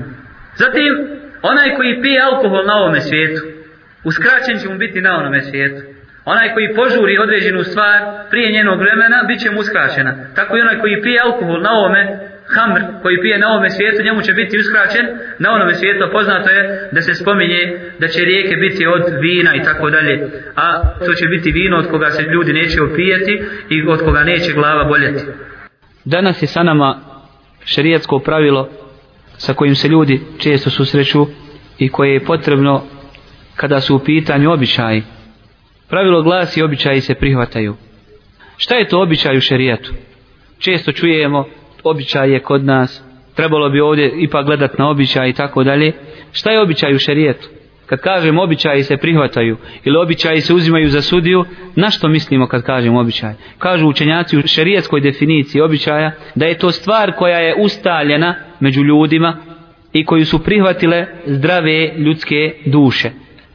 Zatim, 0.54 0.92
onaj 1.42 1.74
koji 1.76 2.02
pije 2.02 2.20
alkohol 2.20 2.64
na 2.66 2.74
ovome 2.74 3.00
svijetu, 3.00 3.42
uskraćen 4.04 4.58
će 4.58 4.68
mu 4.68 4.78
biti 4.78 5.00
na 5.00 5.18
onome 5.18 5.40
svijetu. 5.42 5.82
Onaj 6.24 6.54
koji 6.54 6.74
požuri 6.74 7.18
određenu 7.18 7.62
stvar 7.62 8.00
prije 8.30 8.52
njenog 8.52 8.78
vremena, 8.80 9.24
bit 9.28 9.40
će 9.40 9.50
mu 9.50 9.60
uskraćena. 9.60 10.12
Tako 10.34 10.56
i 10.56 10.60
onaj 10.60 10.78
koji 10.78 11.02
pije 11.02 11.20
alkohol 11.20 11.60
na 11.62 11.70
ovome 11.72 12.31
hamr 12.54 12.80
koji 13.02 13.20
pije 13.22 13.38
na 13.38 13.48
ovome 13.48 13.70
svijetu, 13.70 14.02
njemu 14.02 14.22
će 14.22 14.32
biti 14.32 14.58
uskraćen 14.58 15.06
na 15.38 15.52
onome 15.52 15.74
svijetu, 15.74 16.04
poznato 16.12 16.50
je 16.50 16.88
da 16.92 17.00
se 17.00 17.14
spominje 17.14 17.62
da 17.98 18.08
će 18.08 18.20
rijeke 18.24 18.56
biti 18.56 18.86
od 18.86 19.02
vina 19.20 19.56
i 19.56 19.62
tako 19.62 19.90
dalje, 19.90 20.14
a 20.56 20.66
to 21.06 21.12
će 21.14 21.26
biti 21.26 21.50
vino 21.50 21.76
od 21.78 21.86
koga 21.90 22.10
se 22.10 22.22
ljudi 22.22 22.52
neće 22.52 22.82
opijeti 22.82 23.42
i 23.68 23.82
od 23.88 24.00
koga 24.04 24.22
neće 24.24 24.52
glava 24.52 24.84
boljeti. 24.84 25.24
Danas 26.04 26.42
je 26.42 26.46
sa 26.46 26.62
nama 26.62 27.00
šerijatsko 27.64 28.18
pravilo 28.18 28.68
sa 29.36 29.54
kojim 29.54 29.74
se 29.74 29.88
ljudi 29.88 30.20
često 30.38 30.70
susreću 30.70 31.26
i 31.78 31.88
koje 31.88 32.12
je 32.12 32.24
potrebno 32.24 32.82
kada 33.56 33.80
su 33.80 33.96
u 33.96 34.04
pitanju 34.04 34.52
običaji. 34.52 35.02
Pravilo 35.88 36.22
glasi 36.22 36.62
običaji 36.62 37.00
se 37.00 37.14
prihvataju. 37.14 37.74
Šta 38.56 38.74
je 38.74 38.88
to 38.88 39.02
običaj 39.02 39.36
u 39.36 39.40
šerijatu? 39.40 39.92
Često 40.58 40.92
čujemo 40.92 41.46
običaj 41.84 42.32
je 42.32 42.40
kod 42.40 42.64
nas, 42.64 43.04
trebalo 43.34 43.70
bi 43.70 43.80
ovdje 43.80 44.12
ipak 44.16 44.46
gledat 44.46 44.78
na 44.78 44.90
običaj 44.90 45.28
i 45.28 45.32
tako 45.32 45.64
dalje. 45.64 45.92
Šta 46.32 46.50
je 46.50 46.60
običaj 46.60 46.94
u 46.94 46.98
šerijetu? 46.98 47.48
Kad 47.86 48.00
kažem 48.00 48.38
običaji 48.38 48.82
se 48.82 48.96
prihvataju 48.96 49.56
ili 49.84 49.96
običaji 49.96 50.40
se 50.40 50.54
uzimaju 50.54 50.88
za 50.88 51.02
sudiju, 51.02 51.44
na 51.76 51.90
što 51.90 52.08
mislimo 52.08 52.46
kad 52.46 52.62
kažem 52.62 52.96
običaj? 52.96 53.32
Kažu 53.58 53.88
učenjaci 53.88 54.38
u 54.38 54.46
šerijetskoj 54.46 55.00
definiciji 55.00 55.60
običaja 55.60 56.12
da 56.34 56.46
je 56.46 56.58
to 56.58 56.70
stvar 56.70 57.12
koja 57.12 57.38
je 57.38 57.54
ustaljena 57.58 58.34
među 58.60 58.82
ljudima 58.82 59.36
i 59.92 60.04
koju 60.04 60.26
su 60.26 60.38
prihvatile 60.38 61.06
zdrave 61.26 61.94
ljudske 61.96 62.54
duše. 62.66 63.10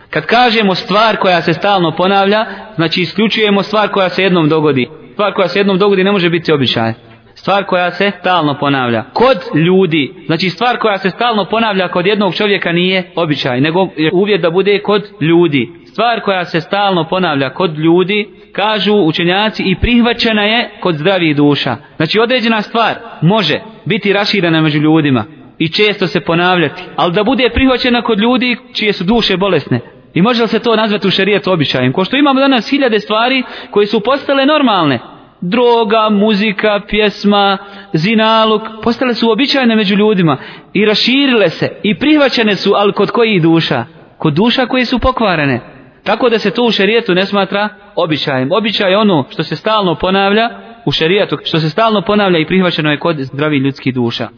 Kad 0.09 0.25
kažemo 0.25 0.75
stvar 0.75 1.17
koja 1.17 1.41
se 1.41 1.53
stalno 1.53 1.91
ponavlja, 1.91 2.45
znači 2.75 3.01
isključujemo 3.01 3.63
stvar 3.63 3.89
koja 3.89 4.09
se 4.09 4.23
jednom 4.23 4.49
dogodi. 4.49 4.87
Stvar 5.13 5.33
koja 5.33 5.47
se 5.47 5.59
jednom 5.59 5.77
dogodi 5.77 6.03
ne 6.03 6.11
može 6.11 6.29
biti 6.29 6.51
običaj 6.51 7.06
stvar 7.37 7.63
koja 7.63 7.91
se 7.91 8.11
stalno 8.19 8.57
ponavlja. 8.59 9.03
Kod 9.13 9.37
ljudi, 9.55 10.13
znači 10.25 10.49
stvar 10.49 10.77
koja 10.77 10.97
se 10.97 11.09
stalno 11.09 11.45
ponavlja 11.45 11.87
kod 11.87 12.05
jednog 12.05 12.35
čovjeka 12.35 12.71
nije 12.71 13.11
običaj, 13.15 13.61
nego 13.61 13.87
je 13.97 14.11
uvjet 14.13 14.41
da 14.41 14.49
bude 14.49 14.79
kod 14.79 15.03
ljudi. 15.21 15.69
Stvar 15.85 16.21
koja 16.21 16.45
se 16.45 16.61
stalno 16.61 17.03
ponavlja 17.03 17.49
kod 17.49 17.77
ljudi, 17.77 18.29
kažu 18.51 18.93
učenjaci 18.93 19.63
i 19.63 19.75
prihvaćena 19.75 20.43
je 20.43 20.69
kod 20.79 20.95
zdravih 20.95 21.35
duša. 21.35 21.75
Znači 21.95 22.19
određena 22.19 22.61
stvar 22.61 22.95
može 23.21 23.59
biti 23.85 24.13
raširana 24.13 24.61
među 24.61 24.79
ljudima 24.79 25.25
i 25.57 25.69
često 25.69 26.07
se 26.07 26.19
ponavljati, 26.19 26.83
ali 26.95 27.13
da 27.13 27.23
bude 27.23 27.49
prihvaćena 27.53 28.01
kod 28.01 28.19
ljudi 28.19 28.57
čije 28.73 28.93
su 28.93 29.03
duše 29.03 29.37
bolesne. 29.37 29.79
I 30.13 30.21
može 30.21 30.41
li 30.41 30.47
se 30.47 30.59
to 30.59 30.75
nazvati 30.75 31.07
u 31.07 31.11
šarijetu 31.11 31.51
običajem? 31.51 31.93
Ko 31.93 32.03
što 32.03 32.17
imamo 32.17 32.39
danas 32.39 32.69
hiljade 32.69 32.99
stvari 32.99 33.43
koje 33.71 33.87
su 33.87 33.99
postale 33.99 34.45
normalne, 34.45 34.99
droga, 35.41 36.09
muzika, 36.09 36.81
pjesma, 36.87 37.57
zinaluk, 37.93 38.61
postale 38.83 39.13
su 39.13 39.31
običajne 39.31 39.75
među 39.75 39.95
ljudima 39.95 40.37
i 40.73 40.85
raširile 40.85 41.49
se 41.49 41.69
i 41.83 41.99
prihvaćene 41.99 42.55
su, 42.55 42.73
ali 42.75 42.93
kod 42.93 43.11
kojih 43.11 43.41
duša? 43.41 43.85
Kod 44.17 44.33
duša 44.33 44.65
koje 44.65 44.85
su 44.85 44.99
pokvarene. 44.99 45.61
Tako 46.03 46.29
da 46.29 46.39
se 46.39 46.51
to 46.51 46.63
u 46.63 46.71
šerijetu 46.71 47.13
ne 47.13 47.25
smatra 47.25 47.69
običajem. 47.95 48.49
Običaj 48.51 48.91
je 48.91 48.97
ono 48.97 49.25
što 49.29 49.43
se 49.43 49.55
stalno 49.55 49.95
ponavlja 49.95 50.49
u 50.85 50.91
šerijetu, 50.91 51.37
što 51.43 51.59
se 51.59 51.69
stalno 51.69 52.01
ponavlja 52.01 52.39
i 52.39 52.45
prihvaćeno 52.45 52.91
je 52.91 52.99
kod 52.99 53.17
zdravih 53.19 53.61
ljudskih 53.61 53.93
duša. 53.93 54.29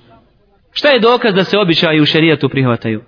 Šta 0.72 0.90
je 0.90 1.00
dokaz 1.00 1.36
da 1.36 1.44
se 1.44 1.58
običaji 1.58 2.02
u 2.02 2.06
šerijetu 2.06 2.50
prihvataju? 2.50 3.02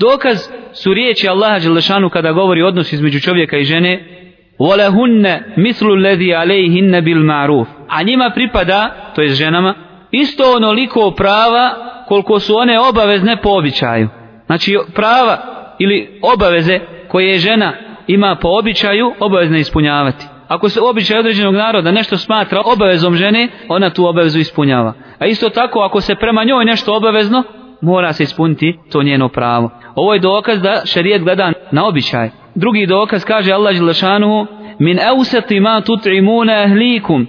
Dokaz 0.00 0.48
su 0.72 0.94
riječi 0.94 1.28
Allaha 1.28 1.58
Đelešanu 1.58 2.08
kada 2.08 2.32
govori 2.32 2.62
odnos 2.62 2.92
između 2.92 3.20
čovjeka 3.20 3.58
i 3.58 3.64
žene 3.64 4.18
وَلَهُنَّ 4.59 5.41
مِثْلُ 5.57 5.85
الَّذِي 5.85 6.33
عَلَيْهِنَّ 6.33 7.01
بِالْمَعْرُوفِ 7.01 7.67
A 7.89 8.03
njima 8.03 8.31
pripada, 8.35 8.89
to 9.15 9.21
je 9.21 9.29
ženama, 9.29 9.73
isto 10.11 10.43
onoliko 10.55 11.11
prava 11.11 11.73
koliko 12.07 12.39
su 12.39 12.57
one 12.57 12.79
obavezne 12.79 13.37
po 13.41 13.49
običaju. 13.49 14.09
Znači 14.45 14.77
prava 14.95 15.37
ili 15.79 16.19
obaveze 16.21 16.79
koje 17.07 17.37
žena 17.37 17.73
ima 18.07 18.37
po 18.41 18.47
običaju 18.59 19.13
obavezne 19.19 19.59
ispunjavati. 19.59 20.25
Ako 20.47 20.69
se 20.69 20.81
običaj 20.81 21.19
određenog 21.19 21.55
naroda 21.55 21.91
nešto 21.91 22.17
smatra 22.17 22.61
obavezom 22.65 23.15
žene, 23.15 23.49
ona 23.67 23.89
tu 23.89 24.05
obavezu 24.05 24.39
ispunjava. 24.39 24.93
A 25.19 25.25
isto 25.25 25.49
tako 25.49 25.79
ako 25.79 26.01
se 26.01 26.15
prema 26.15 26.43
njoj 26.43 26.65
nešto 26.65 26.95
obavezno, 26.95 27.43
mora 27.80 28.12
se 28.12 28.22
ispuniti 28.22 28.78
to 28.92 29.02
njeno 29.02 29.28
pravo. 29.28 29.70
Ovo 29.94 30.14
je 30.14 30.20
dokaz 30.20 30.62
da 30.62 30.82
šarijet 30.84 31.22
gleda 31.22 31.52
na 31.70 31.86
običaj. 31.86 32.30
Drugi 32.54 32.86
dokaz 32.86 33.24
kaže 33.24 33.52
Allah 33.52 33.74
Đelešanuhu 33.74 34.46
min 34.78 34.98
euseti 34.98 35.60
ma 35.60 35.80
tut'imuna 35.80 36.64
ahlikum 36.64 37.26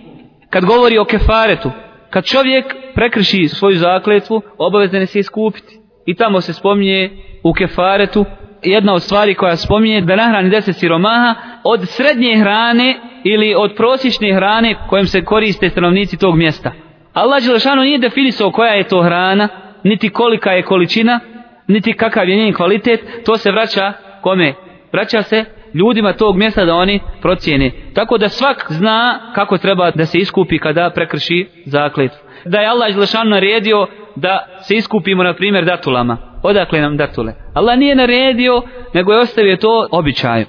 kad 0.50 0.66
govori 0.66 0.98
o 0.98 1.06
kefaretu 1.06 1.72
kad 2.10 2.26
čovjek 2.26 2.66
prekrši 2.96 3.48
svoju 3.48 3.78
zakletvu 3.78 4.42
obavezne 4.58 5.06
se 5.06 5.20
iskupiti 5.20 5.80
i 6.06 6.16
tamo 6.16 6.42
se 6.42 6.54
spominje 6.54 7.10
u 7.44 7.54
kefaretu 7.54 8.26
jedna 8.64 8.94
od 8.94 9.04
stvari 9.04 9.36
koja 9.36 9.56
spominje 9.56 10.02
da 10.02 10.16
nahrani 10.16 10.50
deset 10.50 10.76
siromaha 10.76 11.36
od 11.64 11.90
srednje 11.90 12.38
hrane 12.38 13.00
ili 13.24 13.56
od 13.58 13.74
prosječne 13.78 14.34
hrane 14.34 14.76
kojom 14.90 15.06
se 15.06 15.26
koriste 15.26 15.70
stanovnici 15.70 16.18
tog 16.18 16.36
mjesta 16.38 16.72
Allah 17.14 17.44
Đelešanu 17.44 17.82
nije 17.82 17.98
definisao 17.98 18.52
koja 18.52 18.74
je 18.74 18.88
to 18.88 19.04
hrana 19.04 19.48
niti 19.84 20.10
kolika 20.10 20.52
je 20.52 20.64
količina 20.64 21.20
niti 21.68 21.94
kakav 21.94 22.30
je 22.30 22.36
njen 22.36 22.54
kvalitet 22.54 23.00
to 23.26 23.38
se 23.38 23.52
vraća 23.52 23.94
kome 24.22 24.54
vraća 24.92 25.22
se 25.22 25.46
ljudima 25.74 26.14
tog 26.14 26.38
mjesta 26.38 26.66
da 26.66 26.76
oni 26.76 27.00
procijene. 27.22 27.72
Tako 27.94 28.18
da 28.18 28.30
svak 28.30 28.66
zna 28.70 29.20
kako 29.36 29.58
treba 29.58 29.92
da 29.92 30.06
se 30.06 30.18
iskupi 30.18 30.60
kada 30.60 30.90
prekrši 30.96 31.48
zaklet. 31.66 32.12
Da 32.46 32.60
je 32.60 32.68
Allah 32.68 32.94
Želešan 32.94 33.30
naredio 33.30 33.88
da 34.16 34.48
se 34.62 34.76
iskupimo 34.76 35.24
na 35.24 35.34
primjer 35.34 35.66
datulama. 35.66 36.18
Odakle 36.44 36.82
nam 36.82 36.98
datule? 36.98 37.34
Allah 37.54 37.78
nije 37.78 37.96
naredio, 37.96 38.62
nego 38.94 39.14
je 39.14 39.20
ostavio 39.20 39.58
to 39.58 39.88
običaju. 39.92 40.46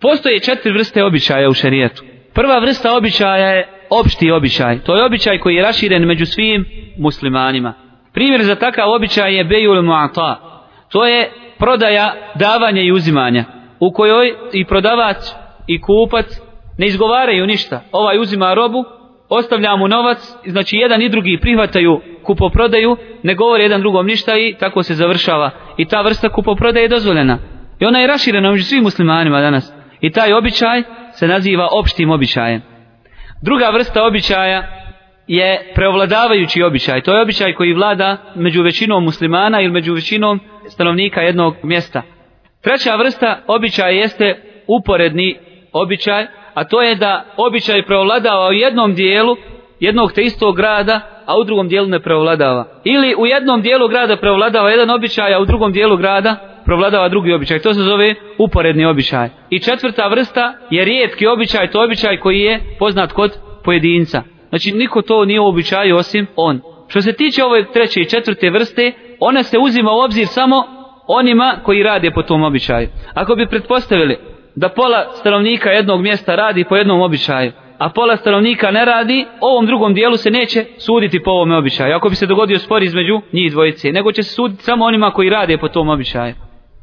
Postoje 0.00 0.40
četiri 0.40 0.72
vrste 0.72 1.04
običaja 1.04 1.48
u 1.48 1.54
šerijetu. 1.54 2.04
Prva 2.34 2.58
vrsta 2.58 2.96
običaja 2.96 3.46
je 3.46 3.68
opšti 3.90 4.30
običaj. 4.30 4.78
To 4.78 4.96
je 4.96 5.04
običaj 5.04 5.38
koji 5.38 5.54
je 5.54 5.62
raširen 5.62 6.06
među 6.06 6.26
svim 6.26 6.64
muslimanima. 6.98 7.74
Primjer 8.18 8.42
za 8.42 8.54
takav 8.54 8.90
običaj 8.90 9.36
je 9.36 9.44
bejul 9.44 9.82
mu'ata. 9.82 10.36
To 10.88 11.06
je 11.06 11.30
prodaja, 11.58 12.14
davanja 12.34 12.82
i 12.82 12.92
uzimanja. 12.92 13.44
U 13.80 13.92
kojoj 13.92 14.34
i 14.52 14.64
prodavac 14.64 15.34
i 15.66 15.80
kupac 15.80 16.26
ne 16.78 16.86
izgovaraju 16.86 17.46
ništa. 17.46 17.80
Ovaj 17.92 18.18
uzima 18.18 18.54
robu, 18.54 18.84
ostavlja 19.28 19.76
mu 19.76 19.88
novac, 19.88 20.18
znači 20.46 20.76
jedan 20.76 21.02
i 21.02 21.08
drugi 21.08 21.38
prihvataju 21.40 22.00
kupoprodaju, 22.22 22.96
ne 23.22 23.34
govore 23.34 23.62
jedan 23.62 23.80
drugom 23.80 24.06
ništa 24.06 24.38
i 24.38 24.54
tako 24.60 24.82
se 24.82 24.94
završava. 24.94 25.50
I 25.76 25.84
ta 25.84 26.00
vrsta 26.02 26.28
kupoprodaje 26.28 26.84
je 26.84 26.88
dozvoljena. 26.88 27.38
I 27.80 27.84
ona 27.84 27.98
je 27.98 28.06
raširena 28.06 28.50
među 28.50 28.64
svim 28.64 28.82
muslimanima 28.82 29.40
danas. 29.40 29.72
I 30.00 30.10
taj 30.10 30.32
običaj 30.32 30.82
se 31.12 31.26
naziva 31.28 31.68
opštim 31.72 32.10
običajem. 32.10 32.62
Druga 33.42 33.70
vrsta 33.70 34.04
običaja 34.04 34.87
je 35.28 35.72
preovladavajući 35.74 36.62
običaj. 36.62 37.00
To 37.00 37.16
je 37.16 37.22
običaj 37.22 37.54
koji 37.54 37.72
vlada 37.72 38.16
među 38.34 38.62
većinom 38.62 39.04
muslimana 39.04 39.60
ili 39.60 39.72
među 39.72 39.94
većinom 39.94 40.40
stanovnika 40.68 41.20
jednog 41.20 41.54
mjesta. 41.62 42.02
Treća 42.62 42.96
vrsta 42.96 43.42
običaja 43.46 43.90
jeste 43.90 44.42
uporedni 44.66 45.36
običaj, 45.72 46.26
a 46.54 46.64
to 46.64 46.82
je 46.82 46.94
da 46.94 47.24
običaj 47.36 47.82
preovladava 47.82 48.48
u 48.48 48.52
jednom 48.52 48.94
dijelu 48.94 49.36
jednog 49.80 50.12
te 50.12 50.22
istog 50.22 50.56
grada, 50.56 51.00
a 51.26 51.38
u 51.38 51.44
drugom 51.44 51.68
dijelu 51.68 51.86
ne 51.86 52.00
preovladava. 52.00 52.64
Ili 52.84 53.14
u 53.18 53.26
jednom 53.26 53.62
dijelu 53.62 53.88
grada 53.88 54.16
preovladava 54.16 54.70
jedan 54.70 54.90
običaj, 54.90 55.34
a 55.34 55.40
u 55.40 55.44
drugom 55.44 55.72
dijelu 55.72 55.96
grada 55.96 56.36
preovladava 56.64 57.08
drugi 57.08 57.32
običaj. 57.32 57.58
To 57.58 57.74
se 57.74 57.80
zove 57.80 58.14
uporedni 58.38 58.84
običaj. 58.84 59.28
I 59.50 59.58
četvrta 59.58 60.08
vrsta 60.08 60.54
je 60.70 60.84
rijetki 60.84 61.26
običaj, 61.26 61.70
to 61.70 61.80
je 61.80 61.84
običaj 61.84 62.16
koji 62.16 62.38
je 62.38 62.60
poznat 62.78 63.12
kod 63.12 63.38
pojedinca. 63.64 64.22
Znači 64.48 64.72
niko 64.72 65.02
to 65.02 65.24
nije 65.24 65.40
običaj 65.40 65.92
osim 65.92 66.26
on. 66.36 66.60
Što 66.88 67.02
se 67.02 67.12
tiče 67.12 67.44
ove 67.44 67.72
treće 67.72 68.00
i 68.00 68.08
četvrte 68.08 68.50
vrste, 68.50 68.92
ona 69.20 69.42
se 69.42 69.58
uzima 69.58 69.92
u 69.92 69.98
obzir 69.98 70.26
samo 70.26 70.64
onima 71.06 71.56
koji 71.62 71.82
rade 71.82 72.10
po 72.10 72.22
tom 72.22 72.42
običaju. 72.42 72.88
Ako 73.14 73.34
bi 73.34 73.46
pretpostavili 73.46 74.16
da 74.54 74.68
pola 74.68 75.12
stanovnika 75.14 75.70
jednog 75.70 76.00
mjesta 76.00 76.34
radi 76.34 76.64
po 76.64 76.76
jednom 76.76 77.00
običaju, 77.00 77.52
a 77.78 77.88
pola 77.88 78.16
stanovnika 78.16 78.70
ne 78.70 78.84
radi, 78.84 79.26
ovom 79.40 79.66
drugom 79.66 79.94
dijelu 79.94 80.16
se 80.16 80.30
neće 80.30 80.64
suditi 80.78 81.22
po 81.22 81.30
ovom 81.30 81.52
običaju. 81.52 81.96
Ako 81.96 82.08
bi 82.08 82.14
se 82.14 82.26
dogodio 82.26 82.58
spor 82.58 82.82
između 82.82 83.20
njih 83.32 83.52
dvojice, 83.52 83.92
nego 83.92 84.12
će 84.12 84.22
se 84.22 84.34
suditi 84.34 84.62
samo 84.62 84.84
onima 84.84 85.10
koji 85.10 85.30
rade 85.30 85.58
po 85.58 85.68
tom 85.68 85.88
običaju. 85.88 86.34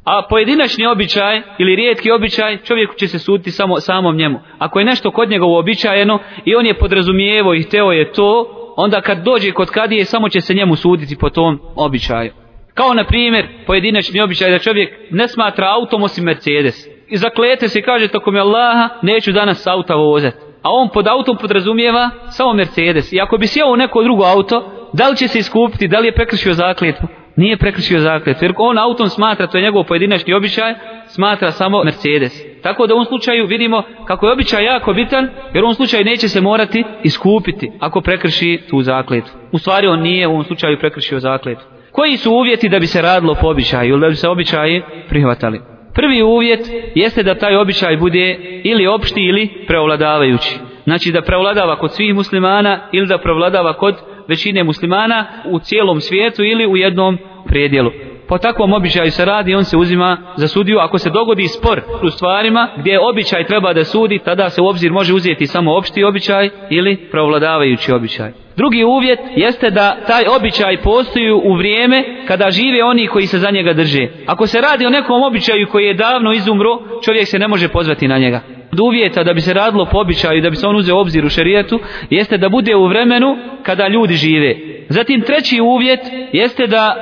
A 0.06 0.22
pojedinačni 0.30 0.86
običaj 0.86 1.42
ili 1.58 1.76
rijetki 1.76 2.10
običaj, 2.10 2.56
čovjeku 2.56 2.94
će 2.94 3.08
se 3.08 3.18
suditi 3.18 3.50
samo 3.50 3.80
samom 3.80 4.16
njemu. 4.16 4.40
Ako 4.58 4.78
je 4.78 4.84
nešto 4.84 5.10
kod 5.10 5.30
njega 5.30 5.44
uobičajeno 5.44 6.18
i 6.44 6.54
on 6.54 6.66
je 6.66 6.78
podrazumijevo 6.78 7.54
i 7.54 7.62
hteo 7.62 7.92
je 7.92 8.12
to, 8.12 8.46
onda 8.76 9.00
kad 9.00 9.24
dođe 9.24 9.52
kod 9.52 9.70
kadije, 9.70 10.04
samo 10.04 10.28
će 10.28 10.40
se 10.40 10.54
njemu 10.54 10.76
suditi 10.76 11.16
po 11.20 11.30
tom 11.30 11.58
običaju. 11.76 12.32
Kao 12.74 12.94
na 12.94 13.04
primjer, 13.04 13.48
pojedinačni 13.66 14.20
običaj 14.20 14.50
da 14.50 14.58
čovjek 14.58 14.90
ne 15.10 15.28
smatra 15.28 15.66
autom 15.74 16.02
osim 16.02 16.24
Mercedes. 16.24 16.88
I 17.08 17.16
zaklete 17.16 17.68
se 17.68 17.78
i 17.78 17.82
kaže 17.82 18.08
tako 18.08 18.30
mi 18.30 18.38
Allaha, 18.38 18.88
neću 19.02 19.32
danas 19.32 19.66
auta 19.66 19.94
vozati. 19.94 20.36
A 20.62 20.68
on 20.70 20.88
pod 20.88 21.06
autom 21.06 21.36
podrazumijeva 21.36 22.10
samo 22.30 22.52
Mercedes. 22.52 23.12
I 23.12 23.20
ako 23.20 23.38
bi 23.38 23.46
sjeo 23.46 23.72
u 23.72 23.76
neko 23.76 24.02
drugo 24.02 24.24
auto, 24.24 24.72
da 24.92 25.08
li 25.08 25.16
će 25.16 25.28
se 25.28 25.38
iskupiti, 25.38 25.88
da 25.88 25.98
li 25.98 26.06
je 26.06 26.14
prekršio 26.14 26.52
zakletvu? 26.52 27.08
Nije 27.36 27.56
prekršio 27.56 28.00
zaklet, 28.00 28.42
jer 28.42 28.52
on 28.56 28.78
autom 28.78 29.08
smatra, 29.08 29.46
to 29.46 29.58
je 29.58 29.64
njegov 29.64 29.84
pojedinačni 29.84 30.34
običaj, 30.34 30.74
smatra 31.06 31.50
samo 31.50 31.84
Mercedes. 31.84 32.32
Tako 32.62 32.86
da 32.86 32.94
u 32.94 32.96
ovom 32.96 33.06
slučaju 33.06 33.46
vidimo 33.46 33.82
kako 34.06 34.26
je 34.26 34.32
običaj 34.32 34.64
jako 34.64 34.92
bitan, 34.92 35.28
jer 35.54 35.64
u 35.64 35.66
ovom 35.66 35.74
slučaju 35.74 36.04
neće 36.04 36.28
se 36.28 36.40
morati 36.40 36.84
iskupiti 37.02 37.72
ako 37.80 38.00
prekrši 38.00 38.60
tu 38.70 38.82
zakletu. 38.82 39.30
U 39.52 39.58
stvari 39.58 39.86
on 39.86 40.00
nije 40.00 40.26
u 40.26 40.30
ovom 40.30 40.44
slučaju 40.44 40.78
prekršio 40.78 41.20
zakletu. 41.20 41.64
Koji 41.92 42.16
su 42.16 42.32
uvjeti 42.32 42.68
da 42.68 42.78
bi 42.78 42.86
se 42.86 43.02
radilo 43.02 43.34
po 43.34 43.48
običaju 43.48 43.90
ili 43.90 44.00
da 44.00 44.08
bi 44.08 44.16
se 44.16 44.28
običaji 44.28 44.82
prihvatali? 45.08 45.60
Prvi 45.94 46.22
uvjet 46.22 46.60
jeste 46.94 47.22
da 47.22 47.38
taj 47.38 47.56
običaj 47.56 47.96
bude 47.96 48.38
ili 48.64 48.86
opšti 48.86 49.20
ili 49.20 49.64
preovladavajući. 49.66 50.58
Znači 50.84 51.12
da 51.12 51.22
preovladava 51.22 51.78
kod 51.78 51.94
svih 51.94 52.14
muslimana 52.14 52.88
ili 52.92 53.06
da 53.06 53.18
preovladava 53.18 53.72
kod 53.72 53.94
većine 54.28 54.64
muslimana 54.64 55.26
u 55.50 55.58
cijelom 55.58 56.00
svijetu 56.00 56.44
ili 56.44 56.66
u 56.66 56.76
jednom 56.76 57.18
predjelu. 57.46 57.90
Po 58.28 58.38
takvom 58.38 58.72
običaju 58.72 59.10
se 59.10 59.24
radi, 59.24 59.54
on 59.54 59.64
se 59.64 59.76
uzima 59.76 60.18
za 60.36 60.48
sudiju. 60.48 60.78
Ako 60.78 60.98
se 60.98 61.10
dogodi 61.10 61.48
spor 61.48 61.80
u 62.02 62.10
stvarima 62.10 62.68
gdje 62.76 63.00
običaj 63.00 63.46
treba 63.46 63.72
da 63.72 63.84
sudi, 63.84 64.18
tada 64.24 64.50
se 64.50 64.62
u 64.62 64.66
obzir 64.66 64.92
može 64.92 65.14
uzeti 65.14 65.46
samo 65.46 65.76
opšti 65.76 66.04
običaj 66.04 66.50
ili 66.70 66.96
pravladavajući 67.10 67.92
običaj. 67.92 68.32
Drugi 68.56 68.84
uvjet 68.84 69.18
jeste 69.36 69.70
da 69.70 69.96
taj 70.06 70.24
običaj 70.36 70.82
postoji 70.82 71.32
u 71.32 71.54
vrijeme 71.54 72.04
kada 72.26 72.50
žive 72.50 72.84
oni 72.84 73.06
koji 73.06 73.26
se 73.26 73.38
za 73.38 73.50
njega 73.50 73.72
drže. 73.72 74.08
Ako 74.26 74.46
se 74.46 74.60
radi 74.60 74.86
o 74.86 74.90
nekom 74.90 75.22
običaju 75.22 75.66
koji 75.70 75.84
je 75.84 75.94
davno 75.94 76.32
izumro, 76.32 76.78
čovjek 77.04 77.28
se 77.28 77.38
ne 77.38 77.48
može 77.48 77.68
pozvati 77.68 78.08
na 78.08 78.18
njega 78.18 78.55
od 78.76 78.80
uvjeta 78.80 79.24
da 79.24 79.32
bi 79.32 79.40
se 79.40 79.54
radilo 79.54 79.84
po 79.84 79.98
običaju 79.98 80.42
da 80.42 80.50
bi 80.50 80.56
se 80.56 80.66
on 80.66 80.76
uzeo 80.76 81.00
obzir 81.00 81.24
u 81.24 81.28
šerijetu 81.28 81.80
jeste 82.10 82.38
da 82.38 82.48
bude 82.48 82.76
u 82.76 82.86
vremenu 82.86 83.36
kada 83.62 83.88
ljudi 83.88 84.14
žive. 84.14 84.56
Zatim 84.88 85.20
treći 85.20 85.60
uvjet 85.60 86.00
jeste 86.32 86.66
da 86.66 86.94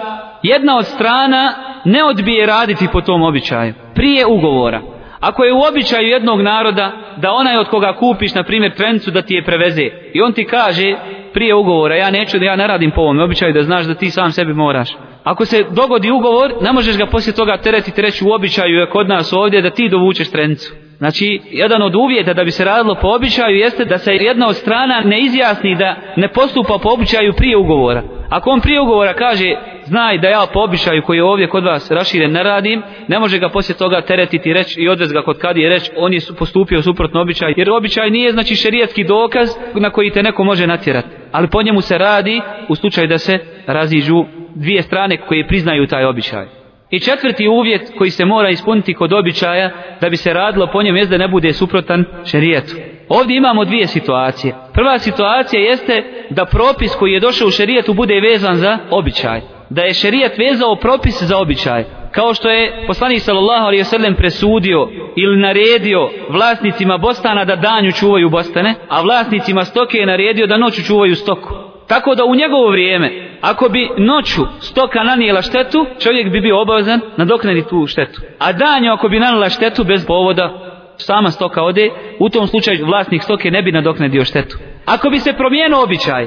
jedna 0.43 0.77
od 0.77 0.87
strana 0.87 1.55
ne 1.85 2.05
odbije 2.05 2.47
raditi 2.47 2.89
po 2.93 3.01
tom 3.01 3.23
običaju 3.23 3.75
prije 3.95 4.27
ugovora. 4.27 4.81
Ako 5.21 5.45
je 5.45 5.53
u 5.53 5.63
običaju 5.71 6.09
jednog 6.09 6.41
naroda 6.41 6.93
da 7.17 7.33
onaj 7.33 7.57
od 7.57 7.69
koga 7.69 7.93
kupiš 7.93 8.35
na 8.35 8.43
primjer 8.43 8.75
trencu 8.75 9.11
da 9.11 9.23
ti 9.23 9.35
je 9.35 9.45
preveze 9.45 9.89
i 10.13 10.23
on 10.23 10.33
ti 10.33 10.45
kaže 10.45 10.97
prije 11.33 11.55
ugovora 11.55 11.97
ja 11.97 12.11
neću 12.11 12.39
da 12.39 12.45
ja 12.45 12.57
ne 12.57 12.67
radim 12.67 12.91
po 12.91 13.01
ovom 13.01 13.21
običaju 13.21 13.53
da 13.53 13.63
znaš 13.63 13.85
da 13.85 13.95
ti 13.95 14.11
sam 14.11 14.33
sebi 14.33 14.53
moraš. 14.55 14.97
Ako 15.25 15.45
se 15.45 15.65
dogodi 15.71 16.11
ugovor, 16.11 16.53
ne 16.63 16.73
možeš 16.73 16.99
ga 16.99 17.07
poslije 17.07 17.35
toga 17.35 17.57
teretiti 17.57 18.03
reći 18.03 18.25
u 18.25 18.33
običaju 18.33 18.75
je 18.79 18.91
kod 18.91 19.09
nas 19.09 19.33
ovdje 19.33 19.63
da 19.63 19.71
ti 19.71 19.89
dovučeš 19.89 20.31
trencu. 20.31 20.84
Znači, 21.05 21.41
jedan 21.51 21.83
od 21.83 21.95
uvjeta 21.95 22.33
da 22.33 22.45
bi 22.45 22.51
se 22.51 22.65
radilo 22.65 22.95
po 22.95 23.09
običaju 23.09 23.57
jeste 23.57 23.85
da 23.85 23.99
se 23.99 24.15
jedna 24.15 24.49
od 24.49 24.57
strana 24.57 25.01
ne 25.05 25.21
izjasni 25.21 25.77
da 25.77 25.97
ne 26.17 26.29
postupa 26.29 26.79
po 26.83 26.89
običaju 26.95 27.33
prije 27.33 27.57
ugovora. 27.57 28.03
Ako 28.29 28.51
on 28.51 28.61
prije 28.61 28.81
ugovora 28.81 29.15
kaže, 29.15 29.55
znaj 29.85 30.19
da 30.19 30.29
ja 30.29 30.47
po 30.53 30.61
običaju 30.61 31.03
koji 31.03 31.17
je 31.17 31.25
ovdje 31.25 31.49
kod 31.49 31.65
vas 31.65 31.91
raširen 31.91 32.33
ne 32.33 32.43
radim, 32.43 32.83
ne 33.09 33.19
može 33.19 33.39
ga 33.39 33.49
poslije 33.49 33.77
toga 33.77 34.01
teretiti 34.01 34.53
reč 34.53 34.77
i 34.77 34.89
odvez 34.89 35.13
ga 35.13 35.23
kod 35.23 35.39
kad 35.39 35.57
je 35.57 35.69
reč, 35.69 35.91
on 35.97 36.13
je 36.13 36.21
postupio 36.39 36.83
suprotno 36.83 37.21
običaj. 37.21 37.55
Jer 37.57 37.71
običaj 37.71 38.11
nije 38.11 38.33
znači 38.33 38.57
šerijetski 38.57 39.05
dokaz 39.05 39.49
na 39.75 39.91
koji 39.91 40.11
te 40.11 40.23
neko 40.23 40.45
može 40.45 40.67
natjerati. 40.67 41.09
Ali 41.33 41.49
po 41.49 41.63
njemu 41.63 41.81
se 41.81 41.99
radi 41.99 42.41
u 42.69 42.75
slučaju 42.75 43.09
da 43.09 43.19
se 43.19 43.39
raziđu 43.67 44.25
dvije 44.55 44.83
strane 44.83 45.17
koje 45.17 45.47
priznaju 45.47 45.87
taj 45.87 46.05
običaj. 46.05 46.64
I 46.91 47.01
četvrti 47.01 47.49
uvjet 47.49 47.93
koji 47.99 48.11
se 48.11 48.25
mora 48.25 48.51
ispuniti 48.51 48.95
kod 48.95 49.13
običaja 49.13 49.71
da 50.01 50.09
bi 50.11 50.17
se 50.17 50.33
radilo 50.33 50.67
po 50.73 50.83
njem 50.83 50.97
jest 50.97 51.11
da 51.11 51.19
ne 51.19 51.29
bude 51.29 51.53
suprotan 51.53 52.05
šerijetu. 52.25 52.75
Ovdje 53.09 53.37
imamo 53.37 53.65
dvije 53.65 53.87
situacije. 53.87 54.55
Prva 54.73 54.99
situacija 54.99 55.63
jeste 55.63 56.05
da 56.31 56.45
propis 56.45 56.95
koji 56.95 57.13
je 57.13 57.21
došao 57.21 57.49
u 57.49 57.51
šerijetu 57.51 57.95
bude 57.95 58.21
vezan 58.21 58.57
za 58.57 58.79
običaj. 58.91 59.41
Da 59.71 59.83
je 59.83 59.95
šerijet 59.95 60.39
vezao 60.39 60.77
propis 60.77 61.23
za 61.23 61.39
običaj. 61.39 61.85
Kao 62.11 62.35
što 62.35 62.51
je 62.51 62.85
poslanik 62.87 63.21
sallallahu 63.21 63.65
alejhi 63.65 63.81
ve 63.81 63.85
sellem 63.85 64.15
presudio 64.15 64.89
ili 65.17 65.41
naredio 65.41 66.11
vlasnicima 66.29 66.99
bostana 66.99 67.45
da 67.45 67.57
danju 67.57 67.93
čuvaju 67.93 68.31
bostane, 68.31 68.75
a 68.89 69.01
vlasnicima 69.01 69.65
stoke 69.65 69.99
je 69.99 70.07
naredio 70.07 70.47
da 70.47 70.57
noću 70.57 70.83
čuvaju 70.83 71.15
stoku. 71.15 71.55
Tako 71.89 72.15
da 72.15 72.25
u 72.25 72.35
njegovo 72.35 72.71
vrijeme 72.71 73.34
ako 73.51 73.69
bi 73.69 73.91
noću 73.99 74.43
stoka 74.61 75.03
nanijela 75.03 75.43
štetu, 75.43 75.87
čovjek 76.03 76.33
bi 76.33 76.41
bio 76.41 76.61
obavezan 76.63 77.01
nadoknaditi 77.17 77.69
tu 77.69 77.87
štetu. 77.87 78.21
A 78.39 78.53
danju 78.53 78.93
ako 78.93 79.09
bi 79.09 79.21
nanijela 79.21 79.49
štetu 79.49 79.85
bez 79.85 80.07
povoda, 80.07 80.47
sama 80.97 81.31
stoka 81.31 81.63
ode, 81.63 81.91
u 82.19 82.29
tom 82.29 82.47
slučaju 82.47 82.87
vlasnik 82.87 83.23
stoke 83.23 83.51
ne 83.51 83.63
bi 83.63 83.73
nadoknadio 83.73 84.25
štetu. 84.25 84.59
Ako 84.87 85.11
bi 85.11 85.19
se 85.19 85.33
promijenio 85.33 85.83
običaj, 85.83 86.27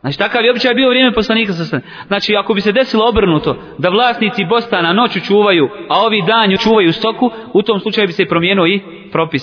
znači 0.00 0.18
takav 0.18 0.44
je 0.44 0.50
običaj 0.50 0.74
bio 0.74 0.88
vrijeme 0.88 1.12
poslanika 1.12 1.52
sa 1.52 1.64
sve. 1.64 1.80
Znači 2.06 2.36
ako 2.36 2.54
bi 2.54 2.60
se 2.60 2.72
desilo 2.72 3.08
obrnuto, 3.08 3.56
da 3.78 3.88
vlasnici 3.88 4.44
bostana 4.44 4.92
noću 4.92 5.20
čuvaju, 5.20 5.68
a 5.88 6.00
ovi 6.00 6.22
danju 6.26 6.56
čuvaju 6.56 6.92
stoku, 6.92 7.30
u 7.52 7.62
tom 7.62 7.80
slučaju 7.80 8.06
bi 8.06 8.12
se 8.12 8.24
promijenio 8.24 8.66
i 8.66 8.82
propis. 9.12 9.42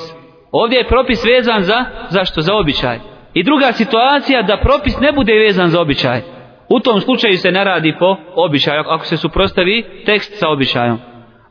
Ovdje 0.52 0.78
je 0.78 0.88
propis 0.88 1.26
vezan 1.26 1.64
za, 1.64 1.86
zašto? 2.10 2.42
Za 2.42 2.56
običaj. 2.56 3.00
I 3.34 3.44
druga 3.44 3.72
situacija 3.72 4.42
da 4.42 4.58
propis 4.58 5.00
ne 5.00 5.12
bude 5.12 5.34
vezan 5.34 5.70
za 5.70 5.82
običaj. 5.82 6.33
U 6.76 6.80
tom 6.80 7.02
slučaju 7.02 7.38
se 7.38 7.52
ne 7.52 7.64
radi 7.64 7.94
po 8.00 8.18
običaju, 8.36 8.84
ako 8.88 9.06
se 9.06 9.18
suprostavi 9.18 9.84
tekst 10.06 10.40
sa 10.40 10.50
običajom. 10.50 10.98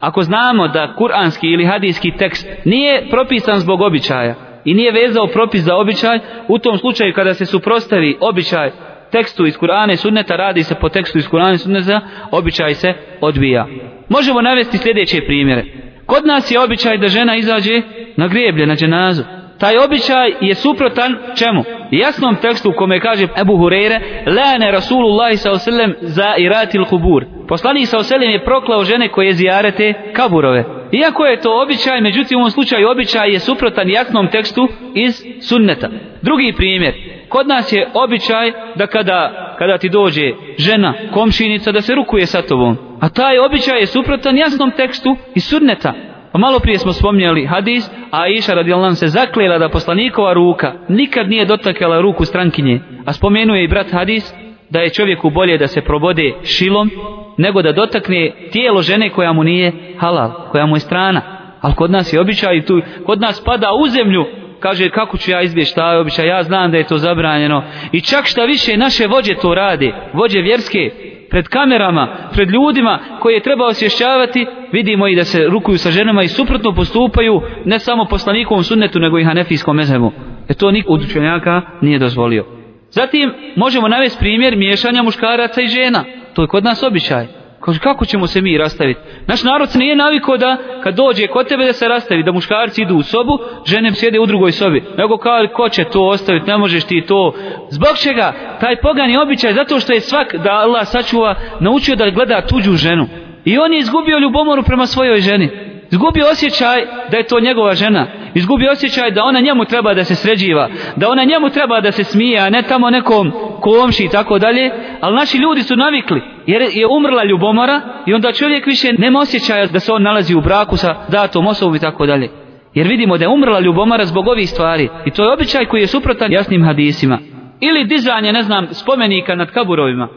Ako 0.00 0.22
znamo 0.22 0.68
da 0.68 0.94
kuranski 0.94 1.46
ili 1.46 1.64
hadijski 1.64 2.11
tekst 2.18 2.48
nije 2.64 3.11
propisan 3.11 3.58
zbog 3.58 3.80
običaja 3.80 4.35
i 4.64 4.74
nije 4.74 4.92
vezao 4.92 5.26
propis 5.26 5.62
za 5.62 5.76
običaj, 5.76 6.18
u 6.48 6.58
tom 6.58 6.78
slučaju 6.78 7.12
kada 7.14 7.35
se 7.35 7.46
suprostavi 7.46 8.16
običaj 8.20 8.70
tekstu 9.12 9.46
iz 9.46 9.58
Kur'ana 9.58 9.92
i 9.92 9.96
Sunneta, 9.96 10.37
radi 10.37 10.62
se 10.62 10.74
po 10.74 10.88
tekstu 10.88 11.18
iz 11.18 11.28
Kur'ana 11.28 11.54
i 11.54 11.58
Sunneta, 11.58 12.00
običaj 12.30 12.74
se 12.74 12.94
odbija. 13.20 13.66
Možemo 14.08 14.42
navesti 14.42 14.78
sljedeće 14.78 15.20
primjere. 15.26 15.64
Kod 16.06 16.26
nas 16.26 16.50
je 16.50 16.61
običaj 16.61 16.98
da 16.98 17.08
žena 17.08 17.37
izađe 17.37 17.82
na 18.16 18.28
greblje, 18.28 18.66
na 18.66 18.76
dženazu. 18.76 19.22
Taj 19.62 19.79
običaj 19.79 20.29
je 20.40 20.55
suprotan 20.55 21.16
čemu? 21.38 21.64
Jasnom 21.90 22.37
tekstu 22.37 22.70
u 22.70 22.72
kome 22.72 23.01
kaže 23.01 23.27
Ebu 23.40 23.53
Hureyre, 23.53 24.01
Lane 24.27 24.72
Rasulullah 24.72 25.33
s.a.v. 25.33 25.94
za 26.01 26.35
iratil 26.38 26.85
kubur. 26.85 27.25
Poslanik 27.48 27.87
s.a.v. 27.87 28.25
je 28.25 28.44
proklao 28.44 28.85
žene 28.85 29.09
koje 29.09 29.33
zijarete 29.33 29.94
kaburove. 30.12 30.64
Iako 30.92 31.27
je 31.27 31.40
to 31.40 31.62
običaj, 31.62 32.01
međutim 32.01 32.38
u 32.38 32.40
ovom 32.40 32.51
slučaju 32.51 32.90
običaj 32.90 33.31
je 33.31 33.38
suprotan 33.38 33.88
jasnom 33.88 34.29
tekstu 34.29 34.68
iz 34.94 35.22
sunneta. 35.48 35.88
Drugi 36.22 36.53
primjer, 36.57 36.94
kod 37.29 37.48
nas 37.48 37.72
je 37.72 37.88
običaj 37.94 38.53
da 38.75 38.87
kada, 38.87 39.55
kada 39.59 39.79
ti 39.79 39.88
dođe 39.88 40.33
žena, 40.59 40.94
komšinica, 41.12 41.72
da 41.72 41.81
se 41.81 41.94
rukuje 41.94 42.27
sa 42.27 42.42
tobom. 42.42 42.77
A 43.01 43.09
taj 43.09 43.38
običaj 43.38 43.81
je 43.81 43.87
suprotan 43.87 44.37
jasnom 44.37 44.70
tekstu 44.70 45.16
iz 45.35 45.44
sunneta. 45.44 46.12
Pa 46.33 46.38
malo 46.38 46.61
prije 46.61 46.79
smo 46.79 46.92
spomnjali 46.92 47.47
hadis, 47.47 47.90
a 48.11 48.29
Iša 48.29 48.55
radijalan 48.55 48.95
se 48.95 49.07
zaklela 49.07 49.59
da 49.59 49.68
poslanikova 49.68 50.33
ruka 50.33 50.73
nikad 50.88 51.29
nije 51.29 51.45
dotakala 51.45 52.01
ruku 52.01 52.25
strankinje. 52.25 52.81
A 53.07 53.12
spomenuje 53.12 53.64
i 53.64 53.68
brat 53.68 53.92
hadis 53.92 54.35
da 54.71 54.81
je 54.81 54.90
čovjeku 54.90 55.31
bolje 55.31 55.59
da 55.59 55.66
se 55.66 55.81
probode 55.81 56.33
šilom 56.45 56.90
nego 57.38 57.62
da 57.62 57.73
dotakne 57.73 58.33
tijelo 58.53 58.83
žene 58.83 59.11
koja 59.11 59.33
mu 59.33 59.45
nije 59.45 59.73
halal, 59.99 60.31
koja 60.51 60.66
mu 60.66 60.77
je 60.77 60.81
strana. 60.81 61.23
Ali 61.61 61.75
kod 61.75 61.90
nas 61.90 62.12
je 62.12 62.21
običaj 62.21 62.64
tu, 62.64 62.81
kod 63.07 63.21
nas 63.21 63.45
pada 63.45 63.73
u 63.73 63.88
zemlju, 63.88 64.25
kaže 64.61 64.90
kako 64.90 65.16
ću 65.16 65.31
ja 65.31 65.42
izbjeći 65.42 65.75
taj 65.75 65.97
običaj, 65.97 66.29
ja 66.29 66.42
znam 66.42 66.71
da 66.71 66.79
je 66.79 66.87
to 66.87 66.99
zabranjeno. 66.99 67.62
I 67.92 68.01
čak 68.01 68.27
šta 68.27 68.45
više 68.45 68.77
naše 68.77 69.07
vođe 69.07 69.35
to 69.35 69.55
rade, 69.55 69.92
vođe 70.12 70.40
vjerske, 70.40 70.90
pred 71.33 71.49
kamerama, 71.49 72.09
pred 72.33 72.51
ljudima 72.51 72.99
koje 73.21 73.42
treba 73.42 73.66
osvješćavati, 73.66 74.47
vidimo 74.73 75.09
i 75.09 75.16
da 75.16 75.25
se 75.25 75.47
rukuju 75.49 75.79
sa 75.79 75.90
ženama 75.90 76.23
i 76.23 76.29
suprotno 76.29 76.75
postupaju 76.75 77.40
ne 77.64 77.79
samo 77.79 78.05
poslanikovom 78.05 78.64
sunnetu, 78.64 78.99
nego 79.01 79.18
i 79.18 79.25
hanefijskom 79.25 79.77
mezhemu. 79.77 80.12
E 80.49 80.55
to 80.55 80.71
nik 80.71 80.85
od 80.88 81.03
učenjaka 81.03 81.62
nije 81.81 81.99
dozvolio. 81.99 82.45
Zatim 82.90 83.33
možemo 83.57 83.88
navesti 83.88 84.18
primjer 84.21 84.57
miješanja 84.57 85.03
muškaraca 85.03 85.62
i 85.62 85.66
žena. 85.66 86.05
To 86.35 86.42
je 86.42 86.49
kod 86.49 86.64
nas 86.64 86.83
običaj. 86.83 87.41
Kaže, 87.64 87.81
kako 87.81 88.05
ćemo 88.05 88.27
se 88.27 88.40
mi 88.40 88.59
rastaviti? 88.59 89.01
Naš 89.27 89.42
narod 89.42 89.70
se 89.70 89.79
nije 89.79 89.96
navikao 89.96 90.37
da 90.37 90.57
kad 90.83 90.94
dođe 90.94 91.27
kod 91.27 91.48
tebe 91.48 91.64
da 91.64 91.72
se 91.72 91.88
rastavi, 91.88 92.22
da 92.22 92.33
muškarci 92.33 92.83
idu 92.83 92.94
u 92.94 93.03
sobu, 93.03 93.38
žene 93.66 93.94
sjede 93.94 94.20
u 94.20 94.27
drugoj 94.27 94.53
sobi. 94.53 94.85
Nego 94.98 95.18
kao, 95.18 95.46
ko 95.55 95.68
će 95.68 95.85
to 95.85 96.07
ostaviti, 96.07 96.51
ne 96.51 96.57
možeš 96.59 96.85
ti 96.85 97.05
to. 97.09 97.35
Zbog 97.70 97.98
čega? 98.03 98.33
Taj 98.61 98.77
pogani 98.77 99.16
običaj, 99.16 99.53
zato 99.53 99.81
što 99.81 99.92
je 99.92 100.01
svak, 100.01 100.35
da 100.35 100.51
Allah 100.51 100.88
sačuva, 100.88 101.35
naučio 101.61 101.96
da 101.96 102.11
gleda 102.11 102.46
tuđu 102.46 102.72
ženu. 102.77 103.07
I 103.44 103.59
on 103.59 103.72
je 103.72 103.79
izgubio 103.79 104.18
ljubomoru 104.18 104.62
prema 104.62 104.87
svojoj 104.87 105.20
ženi. 105.20 105.71
Izgubio 105.92 106.26
osjećaj 106.33 106.87
da 107.11 107.16
je 107.16 107.26
to 107.26 107.40
njegova 107.40 107.74
žena. 107.74 108.07
Izgubio 108.35 108.72
osjećaj 108.72 109.11
da 109.11 109.24
ona 109.24 109.40
njemu 109.40 109.64
treba 109.64 109.94
da 109.94 110.05
se 110.05 110.14
sređiva. 110.14 110.68
Da 110.96 111.09
ona 111.09 111.24
njemu 111.24 111.48
treba 111.48 111.81
da 111.81 111.92
se 111.92 112.05
smije, 112.05 112.38
a 112.40 112.50
ne 112.50 112.62
tamo 112.62 112.90
nekom 112.90 113.33
komši 113.61 114.05
i 114.05 114.09
tako 114.09 114.38
dalje. 114.38 114.70
Ali 115.00 115.16
naši 115.16 115.38
ljudi 115.38 115.62
su 115.62 115.76
navikli. 115.76 116.20
Jer 116.46 116.62
je 116.62 116.87
umrla 116.87 117.24
ljubomora 117.24 117.81
i 118.07 118.14
onda 118.14 118.33
čovjek 118.33 118.66
više 118.66 118.92
nema 118.98 119.18
osjećaja 119.18 119.66
da 119.66 119.81
se 119.81 119.92
on 119.92 120.02
nalazi 120.02 120.35
u 120.35 120.40
braku 120.40 120.76
sa 120.76 120.94
datom 121.09 121.46
osobom 121.46 121.76
i 121.76 121.81
tako 121.81 122.07
dalje. 122.07 122.28
Jer 122.74 122.87
vidimo 122.88 123.18
da 123.18 123.24
je 123.24 123.28
umrla 123.28 123.61
ljubomora 123.61 124.05
zbog 124.05 124.28
ovih 124.28 124.50
stvari. 124.50 124.88
I 125.07 125.11
to 125.11 125.24
je 125.24 125.33
običaj 125.33 125.66
koji 125.66 125.81
je 125.81 125.87
suprotan 125.87 126.33
jasnim 126.33 126.64
hadisima. 126.64 127.18
Ili 127.61 127.85
dizanje, 127.85 128.33
ne 128.33 128.42
znam, 128.42 128.66
spomenika 128.70 129.35
nad 129.35 129.50
kaburovima. 129.50 130.09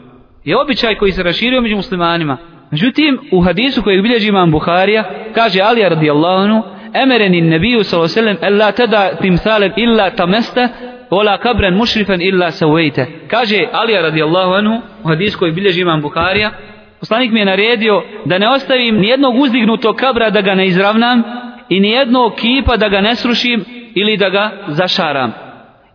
Je 0.44 0.62
običaj 0.62 0.96
koji 0.96 1.12
se 1.12 1.24
raširio 1.24 1.62
među 1.62 1.76
muslimanima. 1.76 2.38
Međutim, 2.72 3.20
u 3.32 3.42
hadisu 3.42 3.84
kojeg 3.84 4.02
bilježi 4.02 4.30
imam 4.30 4.52
Buharija, 4.52 5.04
kaže 5.36 5.62
Ali 5.62 5.82
radijallahu 5.82 6.44
anhu, 6.44 6.64
emereni 6.94 7.42
nebiju 7.42 7.84
sallallahu 7.84 8.20
alaihi 8.20 8.38
sellem 8.40 8.60
la 8.60 8.72
tada 8.72 9.16
timthalem 9.22 9.72
illa 9.76 10.10
tamesta, 10.10 10.70
wala 11.12 11.38
kabren 11.38 11.76
mušrifen 11.76 12.22
illa 12.22 12.52
sawaita 12.52 13.06
Kaže 13.28 13.68
Ali 13.72 13.94
radijallahu 13.94 14.52
anhu, 14.54 14.82
u 15.04 15.08
hadisu 15.08 15.40
kojeg 15.40 15.56
bilježi 15.56 15.82
imam 15.82 16.02
Buharija, 16.02 16.52
poslanik 17.00 17.32
mi 17.32 17.40
je 17.40 17.46
naredio 17.46 18.04
da 18.26 18.38
ne 18.38 18.50
ostavim 18.50 18.96
nijednog 18.96 19.36
uzdignutog 19.36 19.96
kabra 19.96 20.30
da 20.30 20.42
ga 20.42 20.56
ne 20.56 20.68
izravnam 20.68 21.24
i 21.70 21.80
nijednog 21.80 22.34
kipa 22.36 22.78
da 22.78 22.90
ga 22.90 23.02
ne 23.02 23.16
srušim 23.16 23.66
ili 23.96 24.18
da 24.18 24.30
ga 24.30 24.52
zašaram. 24.68 25.34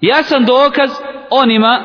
Ja 0.00 0.22
sam 0.22 0.44
dokaz 0.44 0.90
onima 1.30 1.80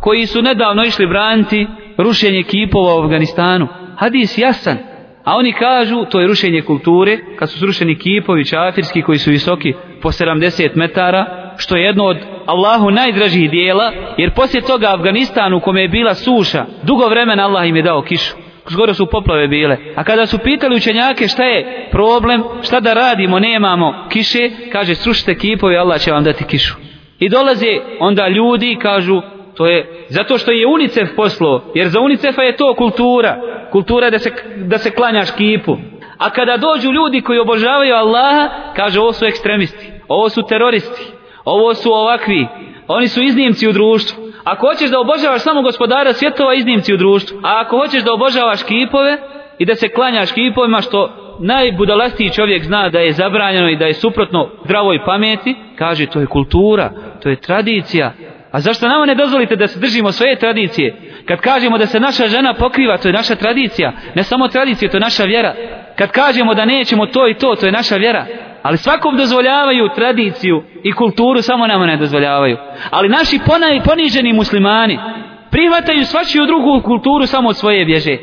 koji 0.00 0.26
su 0.26 0.42
nedavno 0.42 0.84
išli 0.84 1.06
braniti 1.06 1.66
rušenje 1.98 2.42
kipova 2.42 2.94
u 2.94 3.02
Afganistanu 3.02 3.68
hadis 4.02 4.38
jasan. 4.38 4.78
A 5.24 5.36
oni 5.36 5.52
kažu, 5.52 6.04
to 6.04 6.20
je 6.20 6.26
rušenje 6.26 6.62
kulture, 6.62 7.18
kad 7.38 7.50
su 7.50 7.58
srušeni 7.58 7.98
kipovi 7.98 8.44
čafirski 8.44 9.02
koji 9.02 9.18
su 9.18 9.30
visoki 9.30 9.74
po 10.02 10.08
70 10.08 10.70
metara, 10.74 11.54
što 11.56 11.76
je 11.76 11.84
jedno 11.84 12.04
od 12.04 12.16
Allahu 12.46 12.90
najdražih 12.90 13.50
dijela, 13.50 13.92
jer 14.18 14.30
poslije 14.34 14.62
toga 14.62 14.86
Afganistanu 14.94 15.56
u 15.56 15.60
kome 15.60 15.82
je 15.82 15.88
bila 15.88 16.14
suša, 16.14 16.64
dugo 16.82 17.08
vremena 17.08 17.44
Allah 17.44 17.68
im 17.68 17.76
je 17.76 17.82
dao 17.82 18.02
kišu. 18.02 18.34
Skoro 18.72 18.94
su 18.94 19.06
poplave 19.06 19.48
bile. 19.48 19.76
A 19.96 20.04
kada 20.04 20.26
su 20.26 20.38
pitali 20.38 20.76
učenjake 20.76 21.28
šta 21.28 21.44
je 21.44 21.88
problem, 21.90 22.42
šta 22.62 22.80
da 22.80 22.94
radimo, 22.94 23.38
nemamo 23.38 24.06
kiše, 24.08 24.50
kaže 24.72 24.94
srušite 24.94 25.38
kipovi, 25.38 25.76
Allah 25.76 26.00
će 26.00 26.12
vam 26.12 26.24
dati 26.24 26.44
kišu. 26.44 26.74
I 27.18 27.28
dolaze 27.28 27.78
onda 28.00 28.28
ljudi 28.28 28.78
kažu, 28.82 29.22
to 29.54 29.66
je 29.66 30.06
zato 30.08 30.38
što 30.38 30.50
je 30.50 30.66
UNICEF 30.66 31.08
poslo, 31.16 31.64
jer 31.74 31.88
za 31.88 32.00
UNICEF-a 32.00 32.42
je 32.42 32.56
to 32.56 32.74
kultura, 32.74 33.40
kultura 33.72 34.10
da 34.10 34.18
se, 34.18 34.30
da 34.56 34.78
se 34.78 34.90
klanjaš 34.90 35.30
kipu. 35.30 35.76
A 36.18 36.30
kada 36.30 36.56
dođu 36.56 36.92
ljudi 36.92 37.20
koji 37.20 37.38
obožavaju 37.38 37.94
Allaha, 37.94 38.48
kaže 38.76 39.00
ovo 39.00 39.12
su 39.12 39.26
ekstremisti, 39.26 39.92
ovo 40.08 40.28
su 40.28 40.42
teroristi, 40.42 41.12
ovo 41.44 41.74
su 41.74 41.92
ovakvi, 41.92 42.46
oni 42.88 43.08
su 43.08 43.22
iznimci 43.22 43.68
u 43.68 43.72
društvu. 43.72 44.22
Ako 44.44 44.66
hoćeš 44.66 44.90
da 44.90 45.00
obožavaš 45.00 45.42
samo 45.42 45.62
gospodara 45.62 46.12
svjetova, 46.12 46.54
iznimci 46.54 46.94
u 46.94 46.96
društvu. 46.96 47.38
A 47.42 47.60
ako 47.60 47.78
hoćeš 47.78 48.02
da 48.02 48.12
obožavaš 48.12 48.62
kipove 48.62 49.18
i 49.58 49.64
da 49.64 49.74
se 49.74 49.88
klanjaš 49.88 50.32
kipovima, 50.32 50.80
što 50.80 51.10
najbudalastiji 51.40 52.30
čovjek 52.30 52.64
zna 52.64 52.88
da 52.88 52.98
je 52.98 53.12
zabranjeno 53.12 53.70
i 53.70 53.76
da 53.76 53.86
je 53.86 53.94
suprotno 53.94 54.48
zdravoj 54.64 55.04
pameti, 55.04 55.54
kaže 55.76 56.06
to 56.06 56.20
je 56.20 56.26
kultura, 56.26 56.90
to 57.22 57.28
je 57.28 57.36
tradicija, 57.36 58.12
A 58.52 58.60
zašto 58.60 58.88
nama 58.88 59.06
ne 59.06 59.14
dozvolite 59.14 59.56
da 59.56 59.66
se 59.66 59.80
držimo 59.80 60.12
svoje 60.12 60.38
tradicije? 60.38 60.96
Kad 61.24 61.40
kažemo 61.40 61.78
da 61.78 61.86
se 61.86 62.00
naša 62.00 62.28
žena 62.28 62.54
pokriva, 62.54 62.98
to 62.98 63.08
je 63.08 63.12
naša 63.12 63.34
tradicija. 63.34 63.92
Ne 64.14 64.22
samo 64.22 64.48
tradicija, 64.48 64.90
to 64.90 64.96
je 64.96 65.00
naša 65.00 65.24
vjera. 65.24 65.54
Kad 65.98 66.10
kažemo 66.10 66.54
da 66.54 66.64
nećemo 66.64 67.06
to 67.06 67.28
i 67.28 67.34
to, 67.34 67.54
to 67.54 67.66
je 67.66 67.72
naša 67.72 67.96
vjera. 67.96 68.26
Ali 68.62 68.76
svakom 68.76 69.16
dozvoljavaju 69.16 69.88
tradiciju 69.94 70.62
i 70.82 70.92
kulturu, 70.92 71.42
samo 71.42 71.66
nama 71.66 71.86
ne 71.86 71.96
dozvoljavaju. 71.96 72.56
Ali 72.90 73.08
naši 73.08 73.38
ponaj, 73.46 73.80
poniženi 73.84 74.32
muslimani 74.32 74.98
prihvataju 75.50 76.04
svačiju 76.04 76.46
drugu 76.46 76.80
kulturu 76.84 77.26
samo 77.26 77.48
od 77.48 77.56
svoje 77.56 77.84
bježe. 77.84 78.16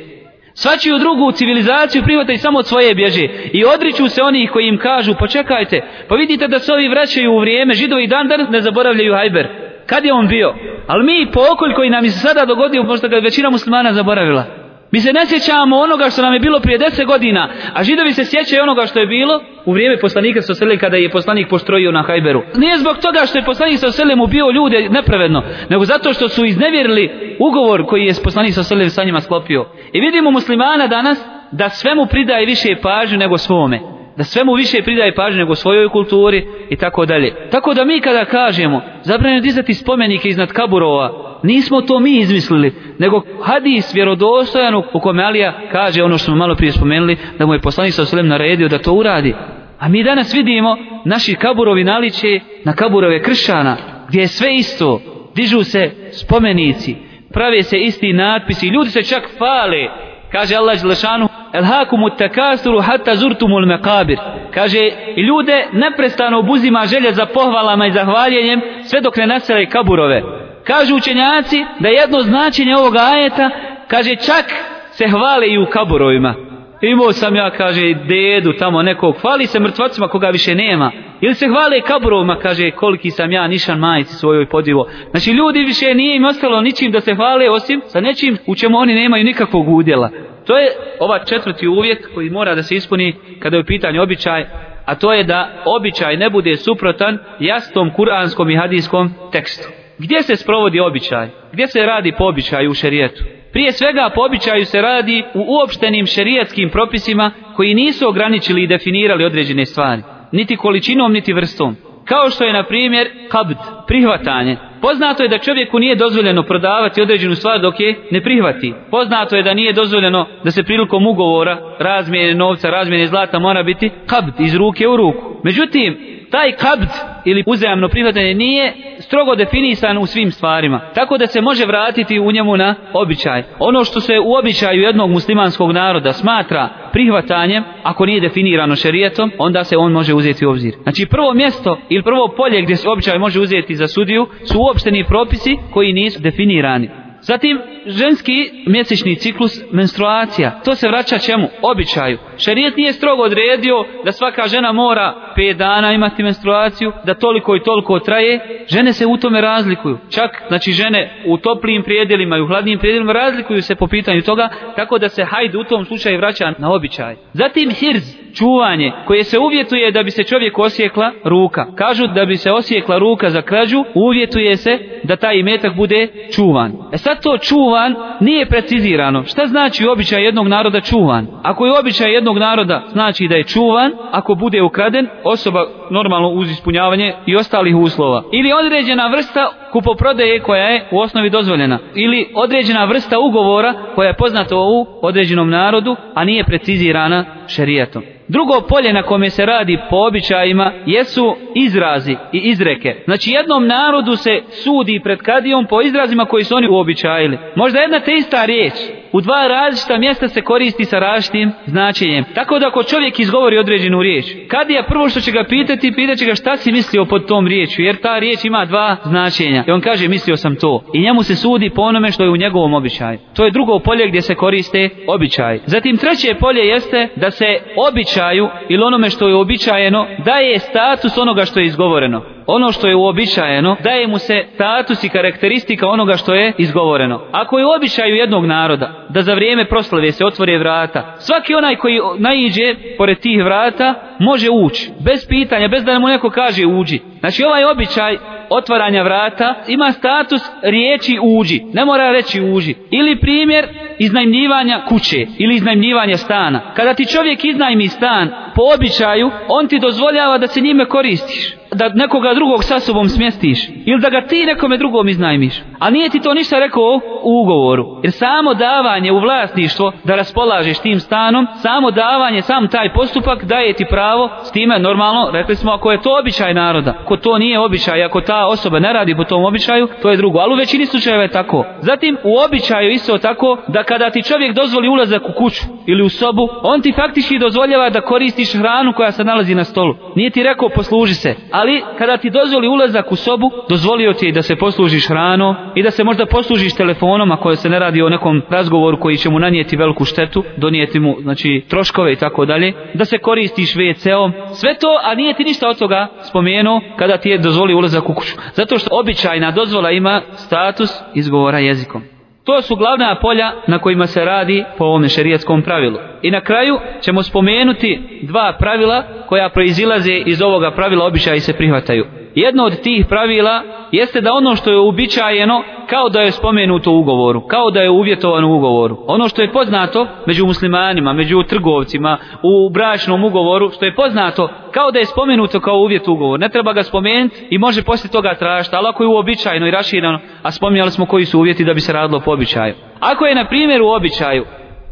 Svačiju 0.54 0.98
drugu 0.98 1.32
civilizaciju 1.32 2.04
prihvataju 2.04 2.38
samo 2.38 2.60
od 2.60 2.68
svoje 2.68 2.96
bježe. 2.96 3.28
I 3.54 3.66
odriču 3.66 4.08
se 4.08 4.24
onih 4.24 4.50
koji 4.54 4.68
im 4.68 4.78
kažu, 4.78 5.14
počekajte, 5.20 5.82
pa 6.08 6.16
vidite 6.16 6.48
da 6.48 6.60
se 6.60 6.74
ovi 6.74 6.88
vraćaju 6.88 7.32
u 7.32 7.40
vrijeme, 7.40 7.74
židovi 7.74 8.08
dan 8.08 8.28
danas 8.28 8.50
ne 8.50 8.62
zaboravljaju 8.62 9.14
hajber. 9.14 9.69
Kad 9.90 10.06
je 10.06 10.14
on 10.14 10.28
bio? 10.28 10.54
Ali 10.88 11.04
mi 11.06 11.32
pokolj 11.32 11.74
koji 11.74 11.90
nam 11.90 12.04
se 12.10 12.20
sada 12.20 12.46
dogodio, 12.46 12.84
možda 12.84 13.08
ga 13.08 13.18
većina 13.18 13.50
muslimana 13.50 13.94
zaboravila. 13.94 14.44
Mi 14.92 15.00
se 15.00 15.14
ne 15.14 15.26
sjećamo 15.26 15.78
onoga 15.78 16.10
što 16.10 16.22
nam 16.22 16.34
je 16.34 16.40
bilo 16.40 16.60
prije 16.60 16.78
deset 16.78 17.06
godina, 17.06 17.50
a 17.74 17.84
židovi 17.84 18.14
se 18.14 18.26
sjećaju 18.26 18.64
onoga 18.64 18.86
što 18.86 19.00
je 19.00 19.08
bilo 19.08 19.42
u 19.66 19.72
vrijeme 19.74 20.00
poslanika 20.00 20.42
sa 20.42 20.54
sele 20.54 20.78
kada 20.78 20.98
je 20.98 21.10
poslanik 21.10 21.48
postrojio 21.50 21.92
na 21.92 22.04
Hajberu. 22.04 22.42
Nije 22.56 22.78
zbog 22.78 22.98
toga 22.98 23.20
što 23.26 23.38
je 23.38 23.46
poslanik 23.46 23.80
sa 23.80 23.92
selem 23.92 24.22
ubio 24.22 24.52
ljude 24.52 24.90
nepravedno, 24.90 25.44
nego 25.70 25.86
zato 25.86 26.14
što 26.14 26.30
su 26.30 26.46
iznevjerili 26.46 27.36
ugovor 27.40 27.86
koji 27.86 28.06
je 28.06 28.14
poslanik 28.24 28.54
sa 28.54 28.64
selem 28.64 28.90
sa 28.90 29.04
njima 29.04 29.22
sklopio. 29.22 29.66
I 29.94 30.00
vidimo 30.00 30.32
muslimana 30.32 30.88
danas 30.88 31.26
da 31.52 31.70
svemu 31.70 32.06
pridaje 32.06 32.46
više 32.46 32.76
pažnju 32.82 33.18
nego 33.18 33.38
svome 33.38 33.99
da 34.20 34.24
svemu 34.24 34.54
više 34.54 34.82
pridaje 34.84 35.16
pažnje 35.16 35.40
nego 35.40 35.56
svojoj 35.56 35.90
kulturi 35.90 36.48
i 36.70 36.76
tako 36.76 37.06
dalje. 37.06 37.50
Tako 37.52 37.74
da 37.74 37.86
mi 37.86 38.00
kada 38.00 38.26
kažemo 38.26 38.82
zabranjeno 39.02 39.42
dizati 39.42 39.74
spomenike 39.74 40.30
iznad 40.30 40.52
kaburova, 40.52 41.40
nismo 41.44 41.82
to 41.82 42.00
mi 42.00 42.18
izmislili, 42.18 42.74
nego 42.98 43.22
hadis 43.44 43.96
vjerodostojan 43.96 44.76
u 44.76 45.00
kome 45.02 45.24
Alija 45.24 45.54
kaže 45.72 46.04
ono 46.04 46.18
što 46.18 46.26
smo 46.26 46.36
malo 46.36 46.56
prije 46.56 46.72
spomenuli, 46.72 47.18
da 47.38 47.46
mu 47.46 47.54
je 47.54 47.62
poslanik 47.62 47.94
sa 47.94 48.02
osalem 48.02 48.28
naredio 48.28 48.68
da 48.68 48.78
to 48.78 48.94
uradi. 48.94 49.36
A 49.80 49.90
mi 49.90 50.04
danas 50.04 50.34
vidimo 50.34 50.78
naši 51.06 51.36
kaburovi 51.36 51.84
naliče 51.84 52.40
na 52.66 52.74
kaburove 52.74 53.24
kršana, 53.24 53.78
gdje 54.08 54.20
je 54.20 54.28
sve 54.28 54.56
isto, 54.56 55.02
dižu 55.36 55.64
se 55.64 55.92
spomenici, 56.12 56.96
prave 57.34 57.64
se 57.64 57.78
isti 57.78 58.14
natpisi, 58.14 58.68
ljudi 58.68 58.90
se 58.90 59.04
čak 59.04 59.24
fale, 59.38 59.88
kaže 60.32 60.56
Allah 60.56 60.80
Želešanu 60.80 61.28
el 61.54 61.64
hakumu 61.64 62.10
takasuru 62.10 62.80
hatta 62.80 63.16
zurtumul 63.16 63.66
mekabir 63.66 64.20
kaže 64.54 64.92
i 65.16 65.22
ljude 65.22 65.68
neprestano 65.74 66.40
obuzima 66.40 66.86
želje 66.86 67.14
za 67.14 67.26
pohvalama 67.26 67.88
i 67.88 67.92
zahvaljenjem 67.92 68.62
sve 68.84 69.02
dok 69.02 69.18
ne 69.18 69.28
nasele 69.28 69.66
kaburove 69.66 70.24
Kažu 70.64 70.96
učenjaci 70.96 71.66
da 71.80 71.90
jedno 71.90 72.20
značenje 72.20 72.76
ovoga 72.76 73.00
ajeta, 73.00 73.50
kaže 73.88 74.16
čak 74.16 74.46
se 74.92 75.08
hvale 75.08 75.48
i 75.48 75.58
u 75.58 75.66
kaburovima. 75.66 76.36
Imao 76.82 77.12
sam 77.12 77.36
ja, 77.36 77.50
kaže, 77.50 77.94
dedu 77.94 78.54
tamo 78.54 78.84
nekog, 78.84 79.16
hvali 79.22 79.46
se 79.46 79.60
mrtvacima 79.60 80.08
koga 80.08 80.30
više 80.30 80.56
nema. 80.56 80.92
Ili 81.22 81.34
se 81.34 81.48
hvale 81.48 81.82
kaburovima, 81.82 82.36
kaže, 82.36 82.72
koliki 82.72 83.12
sam 83.12 83.32
ja 83.32 83.48
nišan 83.48 83.80
majici 83.80 84.16
svojoj 84.16 84.50
podivo. 84.50 84.88
Znači, 85.12 85.32
ljudi 85.32 85.60
više 85.60 85.94
nije 85.96 86.16
im 86.16 86.26
ostalo 86.26 86.62
ničim 86.62 86.92
da 86.92 87.02
se 87.02 87.16
hvale, 87.16 87.50
osim 87.50 87.82
sa 87.86 88.02
nečim 88.02 88.38
u 88.48 88.56
čemu 88.56 88.78
oni 88.78 88.94
nemaju 88.94 89.24
nikakvog 89.24 89.70
udjela. 89.70 90.10
To 90.46 90.58
je 90.58 90.68
ova 91.00 91.20
četvrti 91.26 91.68
uvjet 91.68 92.08
koji 92.14 92.30
mora 92.30 92.56
da 92.56 92.64
se 92.64 92.76
ispuni 92.76 93.16
kada 93.40 93.58
je 93.58 93.62
u 93.62 93.66
pitanju 93.66 94.02
običaj, 94.02 94.46
a 94.86 94.96
to 94.96 95.14
je 95.14 95.24
da 95.24 95.64
običaj 95.66 96.18
ne 96.18 96.30
bude 96.30 96.58
suprotan 96.58 97.18
jasnom 97.40 97.92
kuranskom 97.94 98.50
i 98.50 98.56
hadijskom 98.56 99.12
tekstu. 99.32 99.70
Gdje 99.98 100.22
se 100.22 100.36
sprovodi 100.36 100.80
običaj? 100.80 101.28
Gdje 101.52 101.68
se 101.68 101.80
radi 101.80 102.14
po 102.18 102.26
običaju 102.26 102.72
u 102.72 102.74
šerijetu? 102.74 103.39
Prije 103.52 103.72
svega 103.72 104.12
po 104.16 104.22
običaju 104.22 104.66
se 104.66 104.82
radi 104.82 105.24
u 105.34 105.40
uopštenim 105.40 106.06
šerijatskim 106.06 106.70
propisima 106.70 107.32
koji 107.56 107.74
nisu 107.74 108.10
ograničili 108.10 108.64
i 108.64 108.68
definirali 108.68 109.26
određene 109.26 109.66
stvari. 109.66 110.02
Niti 110.32 110.56
količinom, 110.56 111.14
niti 111.14 111.34
vrstom. 111.34 111.76
Kao 112.06 112.30
što 112.30 112.44
je, 112.44 112.54
na 112.54 112.64
primjer, 112.64 113.08
kabd, 113.30 113.58
prihvatanje. 113.88 114.58
Poznato 114.82 115.24
je 115.24 115.30
da 115.30 115.38
čovjeku 115.38 115.80
nije 115.80 115.96
dozvoljeno 115.96 116.44
prodavati 116.44 117.02
određenu 117.02 117.36
stvar 117.36 117.60
dok 117.60 117.80
je 117.80 117.96
ne 118.12 118.22
prihvati. 118.22 118.74
Poznato 118.92 119.36
je 119.36 119.44
da 119.44 119.54
nije 119.54 119.74
dozvoljeno 119.74 120.28
da 120.44 120.52
se 120.52 120.64
prilikom 120.64 121.08
ugovora 121.08 121.58
razmjene 121.80 122.36
novca, 122.36 122.70
razmjene 122.70 123.08
zlata 123.08 123.40
mora 123.40 123.64
biti 123.64 123.92
kabd 124.06 124.34
iz 124.40 124.56
ruke 124.56 124.88
u 124.88 124.98
ruku. 124.98 125.42
Međutim, 125.44 126.19
taj 126.32 126.52
kabd 126.52 126.90
ili 127.26 127.44
uzajamno 127.48 127.90
prihvatanje 127.90 128.34
nije 128.34 128.74
strogo 129.00 129.36
definisan 129.36 129.98
u 129.98 130.06
svim 130.06 130.32
stvarima. 130.32 130.82
Tako 130.96 131.18
da 131.18 131.28
se 131.28 131.42
može 131.42 131.66
vratiti 131.66 132.20
u 132.20 132.32
njemu 132.32 132.58
na 132.58 132.76
običaj. 132.94 133.44
Ono 133.60 133.84
što 133.84 134.00
se 134.00 134.20
u 134.20 134.34
običaju 134.34 134.82
jednog 134.82 135.10
muslimanskog 135.10 135.72
naroda 135.72 136.14
smatra 136.14 136.70
prihvatanjem, 136.92 137.64
ako 137.84 138.06
nije 138.06 138.22
definirano 138.22 138.76
šerijetom, 138.76 139.32
onda 139.38 139.64
se 139.64 139.78
on 139.78 139.92
može 139.92 140.14
uzeti 140.14 140.46
u 140.46 140.50
obzir. 140.50 140.74
Znači 140.84 141.06
prvo 141.06 141.34
mjesto 141.34 141.78
ili 141.90 142.04
prvo 142.04 142.34
polje 142.38 142.62
gdje 142.62 142.76
se 142.76 142.90
običaj 142.90 143.20
može 143.20 143.40
uzeti 143.40 143.76
za 143.76 143.88
sudiju 143.88 144.28
su 144.46 144.60
uopšteni 144.60 145.04
propisi 145.04 145.58
koji 145.74 145.94
nisu 145.94 146.22
definirani. 146.22 146.90
Zatim, 147.22 147.60
ženski 147.86 148.52
mjesečni 148.68 149.16
ciklus 149.16 149.62
menstruacija. 149.72 150.60
To 150.66 150.76
se 150.76 150.88
vraća 150.88 151.18
čemu? 151.18 151.48
Običaju. 151.62 152.18
Šarijet 152.38 152.78
nije 152.78 152.94
strogo 152.94 153.24
odredio 153.24 153.86
da 154.06 154.12
svaka 154.12 154.48
žena 154.48 154.72
mora 154.72 155.34
5 155.38 155.54
dana 155.54 155.94
imati 155.94 156.24
menstruaciju, 156.24 156.92
da 157.06 157.14
toliko 157.14 157.56
i 157.56 157.64
toliko 157.64 158.00
traje. 158.00 158.66
Žene 158.68 158.94
se 158.94 159.06
u 159.06 159.18
tome 159.18 159.42
razlikuju. 159.42 159.98
Čak, 160.10 160.44
znači 160.48 160.72
žene 160.72 161.24
u 161.26 161.38
toplijim 161.38 161.84
prijedelima 161.84 162.38
i 162.38 162.42
u 162.42 162.48
hladnijim 162.48 162.80
prijedelima 162.80 163.14
razlikuju 163.14 163.62
se 163.62 163.76
po 163.76 163.88
pitanju 163.88 164.22
toga, 164.22 164.50
tako 164.76 164.98
da 164.98 165.10
se 165.10 165.24
hajde 165.24 165.58
u 165.58 165.64
tom 165.64 165.86
slučaju 165.86 166.18
vraća 166.18 166.54
na 166.58 166.74
običaj. 166.74 167.16
Zatim, 167.34 167.72
hirz, 167.72 168.16
čuvanje, 168.34 168.92
koje 169.08 169.24
se 169.24 169.40
uvjetuje 169.40 169.92
da 169.92 170.04
bi 170.04 170.12
se 170.12 170.24
čovjek 170.24 170.60
osjekla 170.60 171.12
ruka. 171.24 171.66
Kažu 171.76 172.08
da 172.08 172.26
bi 172.26 172.38
se 172.38 172.52
osjekla 172.52 172.98
ruka 172.98 173.30
za 173.30 173.42
krađu, 173.42 173.84
uvjetuje 173.94 174.58
se 174.58 174.80
da 175.04 175.16
taj 175.16 175.36
imetak 175.36 175.76
bude 175.76 176.08
čuvan. 176.36 176.72
E 176.94 176.98
sad 176.98 177.24
to 177.24 177.38
čuvan 177.38 177.96
nije 178.20 178.46
precizirano. 178.46 179.24
Šta 179.24 179.46
znači 179.46 179.88
običaj 179.88 180.24
jednog 180.24 180.48
naroda 180.48 180.82
čuvan? 180.82 181.28
Ako 181.44 181.66
je 181.66 181.80
običaj 181.80 182.14
jednog 182.14 182.38
naroda, 182.38 182.84
znači 182.92 183.28
da 183.28 183.36
je 183.36 183.44
čuvan, 183.44 183.92
ako 184.12 184.36
bude 184.36 184.62
ukraden, 184.62 185.08
osoba 185.24 185.66
normalno 185.92 186.30
uz 186.30 186.52
ispunjavanje 186.52 187.14
i 187.26 187.36
ostalih 187.36 187.76
uslova. 187.76 188.24
Ili 188.32 188.54
određena 188.54 189.08
vrsta 189.08 189.50
kupoprodaje 189.72 190.40
koja 190.40 190.68
je 190.68 190.88
u 190.92 191.00
osnovi 191.00 191.30
dozvoljena. 191.30 191.80
Ili 191.96 192.30
određena 192.36 192.86
vrsta 192.86 193.20
ugovora 193.20 193.74
koja 193.96 194.08
je 194.08 194.18
poznata 194.18 194.56
u 194.56 194.88
određenom 195.02 195.50
narodu, 195.50 195.96
a 196.14 196.24
nije 196.24 196.44
precizirana 196.44 197.26
šerijatom. 197.48 198.04
Drugo 198.28 198.62
polje 198.70 198.94
na 198.94 199.04
kome 199.04 199.30
se 199.30 199.46
radi 199.46 199.78
po 199.90 199.96
običajima 199.96 200.72
jesu 200.86 201.36
izrazi 201.56 202.16
i 202.34 202.38
izreke. 202.38 202.96
Znači 203.06 203.32
jednom 203.32 203.68
narodu 203.68 204.16
se 204.16 204.42
sudi 204.50 205.02
pred 205.04 205.20
kadijom 205.20 205.66
po 205.66 205.82
izrazima 205.82 206.26
koji 206.26 206.44
su 206.44 206.56
oni 206.56 206.68
uobičajili. 206.68 207.38
Možda 207.56 207.80
jedna 207.80 208.00
te 208.00 208.14
ista 208.14 208.46
riječ 208.46 208.74
u 209.12 209.22
dva 209.22 209.48
različita 209.48 209.98
mjesta 209.98 210.28
se 210.28 210.42
koristi 210.42 210.86
sa 210.86 211.00
različitim 211.00 211.52
značenjem. 211.66 212.24
Tako 212.36 212.60
da 212.60 212.68
ako 212.68 212.84
čovjek 212.84 213.20
izgovori 213.20 213.58
određenu 213.58 214.02
riječ, 214.02 214.26
kad 214.48 214.70
je 214.70 214.86
prvo 214.88 215.10
što 215.10 215.20
će 215.20 215.32
ga 215.32 215.44
pitati, 215.44 215.94
pitaće 215.96 216.26
ga 216.26 216.36
šta 216.36 216.58
si 216.58 216.72
mislio 216.72 217.06
pod 217.06 217.28
tom 217.28 217.48
riječu, 217.48 217.82
jer 217.82 217.96
ta 218.02 218.20
riječ 218.20 218.46
ima 218.46 218.66
dva 218.66 218.98
značenja. 219.06 219.64
I 219.68 219.72
on 219.72 219.82
kaže 219.82 220.08
mislio 220.08 220.38
sam 220.38 220.56
to. 220.56 220.84
I 220.94 221.02
njemu 221.02 221.24
se 221.24 221.36
sudi 221.36 221.70
po 221.76 221.82
onome 221.82 222.12
što 222.12 222.24
je 222.24 222.30
u 222.30 222.38
njegovom 222.38 222.74
običaju. 222.74 223.20
To 223.36 223.46
je 223.46 223.52
drugo 223.52 223.80
polje 223.80 224.08
gdje 224.08 224.22
se 224.22 224.36
koriste 224.36 224.90
običaj. 225.08 225.60
Zatim 225.66 225.98
treće 225.98 226.36
polje 226.40 226.62
jeste 226.68 227.08
da 227.16 227.32
se 227.32 227.46
običaju 227.90 228.50
ili 228.70 228.84
onome 228.84 229.10
što 229.10 229.28
je 229.28 229.36
običajeno 229.36 230.08
daje 230.26 230.60
status 230.60 231.18
onoga 231.18 231.46
što 231.46 231.60
je 231.60 231.66
izgovoreno 231.66 232.39
ono 232.52 232.72
što 232.72 232.88
je 232.88 232.96
uobičajeno, 232.96 233.78
daje 233.84 234.08
mu 234.08 234.18
se 234.18 234.46
status 234.54 235.04
i 235.04 235.10
karakteristika 235.10 235.88
onoga 235.88 236.14
što 236.14 236.34
je 236.34 236.54
izgovoreno. 236.58 237.22
Ako 237.32 237.60
je 237.60 237.66
u 237.66 237.70
običaju 237.78 238.16
jednog 238.16 238.46
naroda 238.46 239.06
da 239.10 239.22
za 239.22 239.34
vrijeme 239.34 239.66
proslave 239.66 240.12
se 240.12 240.26
otvore 240.26 240.58
vrata, 240.58 241.16
svaki 241.18 241.56
onaj 241.56 241.76
koji 241.76 242.00
naiđe 242.18 242.76
pored 242.98 243.20
tih 243.20 243.44
vrata 243.44 243.96
može 244.20 244.48
ući, 244.50 244.92
bez 245.06 245.28
pitanja, 245.28 245.68
bez 245.68 245.84
da 245.84 246.00
mu 246.00 246.08
neko 246.08 246.30
kaže 246.30 246.66
uđi. 246.66 247.00
Znači 247.20 247.44
ovaj 247.44 247.64
običaj 247.64 248.18
otvaranja 248.50 249.04
vrata 249.04 249.56
ima 249.68 249.92
status 249.92 250.42
riječi 250.64 251.20
uđi, 251.22 251.62
ne 251.74 251.86
mora 251.86 252.12
reći 252.12 252.42
uđi. 252.42 252.76
Ili 252.92 253.20
primjer 253.20 253.68
iznajmljivanja 254.00 254.86
kuće 254.90 255.28
ili 255.38 255.56
iznajmljivanja 255.56 256.18
stana. 256.18 256.74
Kada 256.76 256.94
ti 256.94 257.06
čovjek 257.06 257.46
iznajmi 257.46 257.88
stan 257.88 258.30
po 258.56 258.62
običaju, 258.76 259.32
on 259.48 259.68
ti 259.68 259.80
dozvoljava 259.80 260.38
da 260.38 260.48
se 260.48 260.62
njime 260.62 260.86
koristiš 260.86 261.60
da 261.72 261.90
nekoga 261.90 262.34
drugog 262.34 262.64
sa 262.64 262.80
sobom 262.80 263.10
smjestiš 263.10 263.70
ili 263.86 264.02
da 264.02 264.10
ga 264.10 264.22
ti 264.28 264.46
nekome 264.46 264.78
drugom 264.78 265.10
iznajmiš. 265.10 265.62
A 265.80 265.90
nije 265.90 266.10
ti 266.10 266.20
to 266.20 266.34
ništa 266.34 266.60
rekao 266.60 267.00
u 267.24 267.42
ugovoru. 267.42 267.86
Jer 268.04 268.12
samo 268.12 268.54
davanje 268.54 269.12
u 269.12 269.20
vlasništvo 269.20 269.92
da 270.04 270.16
raspolažeš 270.16 270.80
tim 270.80 271.00
stanom 271.00 271.48
samo 271.56 271.92
davanje, 271.92 272.42
sam 272.42 272.68
taj 272.68 272.94
postupak 272.94 273.44
daje 273.44 273.74
ti 273.74 273.86
pravo. 273.90 274.30
S 274.44 274.52
time 274.52 274.80
normalno 274.80 275.32
rekli 275.32 275.56
smo 275.56 275.72
ako 275.72 275.92
je 275.92 276.02
to 276.02 276.20
običaj 276.20 276.54
naroda 276.54 277.00
ako 277.10 277.18
to 277.18 277.38
nije 277.38 277.60
običaj, 277.60 278.04
ako 278.04 278.22
ta 278.22 278.48
osoba 278.48 278.80
ne 278.80 278.94
radi 278.94 279.16
po 279.16 279.24
tom 279.24 279.46
običaju, 279.46 279.88
to 280.02 280.10
je 280.10 280.18
drugo. 280.18 280.40
Ali 280.40 280.54
u 280.54 280.58
većini 280.58 280.86
slučajeva 280.86 281.24
je 281.24 281.32
tako. 281.32 281.66
Zatim 281.82 282.18
u 282.24 282.40
običaju 282.46 282.90
isto 282.90 283.18
tako 283.18 283.58
da 283.68 283.84
kada 283.84 284.10
ti 284.10 284.24
čovjek 284.24 284.56
dozvoli 284.56 284.88
ulazak 284.88 285.22
u 285.30 285.34
kuću 285.38 285.62
ili 285.86 286.04
u 286.04 286.10
sobu 286.10 286.48
on 286.64 286.82
ti 286.82 286.94
faktički 286.96 287.40
dozvoljava 287.40 287.90
da 287.90 288.02
koristiš 288.02 288.54
hranu 288.54 288.94
koja 288.94 289.12
se 289.12 289.24
nalazi 289.24 289.56
na 289.56 289.64
stolu. 289.64 289.96
Nije 290.16 290.30
ti 290.30 290.44
rekao 290.44 290.70
posluži 290.70 291.14
se 291.14 291.36
ali 291.60 291.84
kada 291.98 292.18
ti 292.18 292.30
dozvoli 292.30 292.68
ulazak 292.68 293.12
u 293.12 293.16
sobu, 293.16 293.52
dozvolio 293.70 294.14
ti 294.14 294.26
je 294.26 294.32
da 294.32 294.42
se 294.42 294.56
poslužiš 294.56 295.08
hrano 295.08 295.72
i 295.76 295.84
da 295.84 295.92
se 295.92 296.04
možda 296.04 296.26
poslužiš 296.26 296.76
telefonom 296.76 297.32
ako 297.32 297.56
se 297.56 297.70
ne 297.70 297.80
radi 297.80 298.02
o 298.02 298.10
nekom 298.10 298.42
razgovoru 298.50 299.00
koji 299.00 299.18
će 299.18 299.30
mu 299.30 299.40
nanijeti 299.40 299.78
veliku 299.78 300.06
štetu, 300.06 300.44
donijeti 300.58 301.00
mu 301.00 301.16
znači, 301.22 301.64
troškove 301.70 302.14
i 302.14 302.16
tako 302.16 302.46
dalje, 302.46 302.74
da 302.94 303.06
se 303.06 303.18
koristiš 303.18 303.76
WC-om, 303.76 304.32
sve 304.54 304.76
to, 304.82 305.00
a 305.04 305.16
nije 305.16 305.34
ti 305.34 305.44
ništa 305.44 305.70
od 305.70 305.80
toga 305.80 306.08
spomenuo 306.22 306.82
kada 306.96 307.18
ti 307.18 307.30
je 307.30 307.38
dozvoli 307.38 307.74
ulazak 307.74 308.10
u 308.10 308.14
kuću. 308.14 308.36
Zato 308.54 308.78
što 308.78 308.90
običajna 309.00 309.52
dozvola 309.52 309.92
ima 309.92 310.22
status 310.36 310.90
izgovora 311.16 311.60
jezikom. 311.60 312.19
To 312.50 312.62
su 312.62 312.76
glavna 312.76 313.16
polja 313.22 313.52
na 313.68 313.80
kojima 313.80 314.08
se 314.08 314.26
radi 314.26 314.66
po 314.78 314.86
ovom 314.86 315.08
šerijatskom 315.08 315.62
pravilu. 315.62 315.98
I 316.22 316.32
na 316.32 316.42
kraju 316.42 316.80
ćemo 317.02 317.24
spomenuti 317.24 318.20
dva 318.22 318.56
pravila 318.60 319.04
koja 319.28 319.50
proizilaze 319.50 320.14
iz 320.26 320.42
ovoga 320.42 320.72
pravila 320.72 321.06
običaji 321.06 321.40
se 321.40 321.54
prihvataju. 321.54 322.06
Jedno 322.36 322.64
od 322.64 322.82
tih 322.82 323.06
pravila 323.10 323.64
jeste 323.92 324.22
da 324.22 324.34
ono 324.34 324.56
što 324.56 324.72
je 324.72 324.80
uobičajeno 324.80 325.64
kao 325.90 326.10
da 326.10 326.22
je 326.22 326.32
spomenuto 326.32 326.92
u 326.92 327.00
ugovoru, 327.00 327.42
kao 327.42 327.72
da 327.72 327.82
je 327.82 327.90
uvjetovano 327.90 328.48
u 328.48 328.56
ugovoru. 328.56 328.98
Ono 329.08 329.30
što 329.30 329.42
je 329.42 329.52
poznato 329.52 330.08
među 330.26 330.46
muslimanima, 330.46 331.14
među 331.14 331.44
trgovcima, 331.44 332.18
u 332.44 332.70
bračnom 332.70 333.24
ugovoru, 333.24 333.70
što 333.70 333.86
je 333.86 333.96
poznato 333.96 334.50
kao 334.72 334.92
da 334.92 335.00
je 335.00 335.06
spomenuto 335.06 335.60
kao 335.60 335.76
uvjet 335.76 336.08
u 336.08 336.14
ugovor. 336.14 336.40
Ne 336.40 336.50
treba 336.50 336.74
ga 336.74 336.84
spomenuti 336.84 337.48
i 337.50 337.58
može 337.58 337.84
poslije 337.84 338.12
toga 338.12 338.36
tražiti, 338.40 338.76
ali 338.76 338.88
ako 338.88 339.04
je 339.04 339.08
uobičajeno 339.08 339.68
i 339.68 339.72
raširano, 339.72 340.20
a 340.44 340.52
spominjali 340.52 340.92
smo 340.92 341.06
koji 341.06 341.26
su 341.26 341.40
uvjeti 341.40 341.66
da 341.66 341.74
bi 341.74 341.80
se 341.80 341.94
radilo 341.94 342.20
po 342.20 342.32
običaju. 342.32 342.74
Ako 343.00 343.26
je 343.26 343.36
na 343.36 343.46
primjer 343.46 343.82
u 343.82 343.90
običaju 343.90 344.46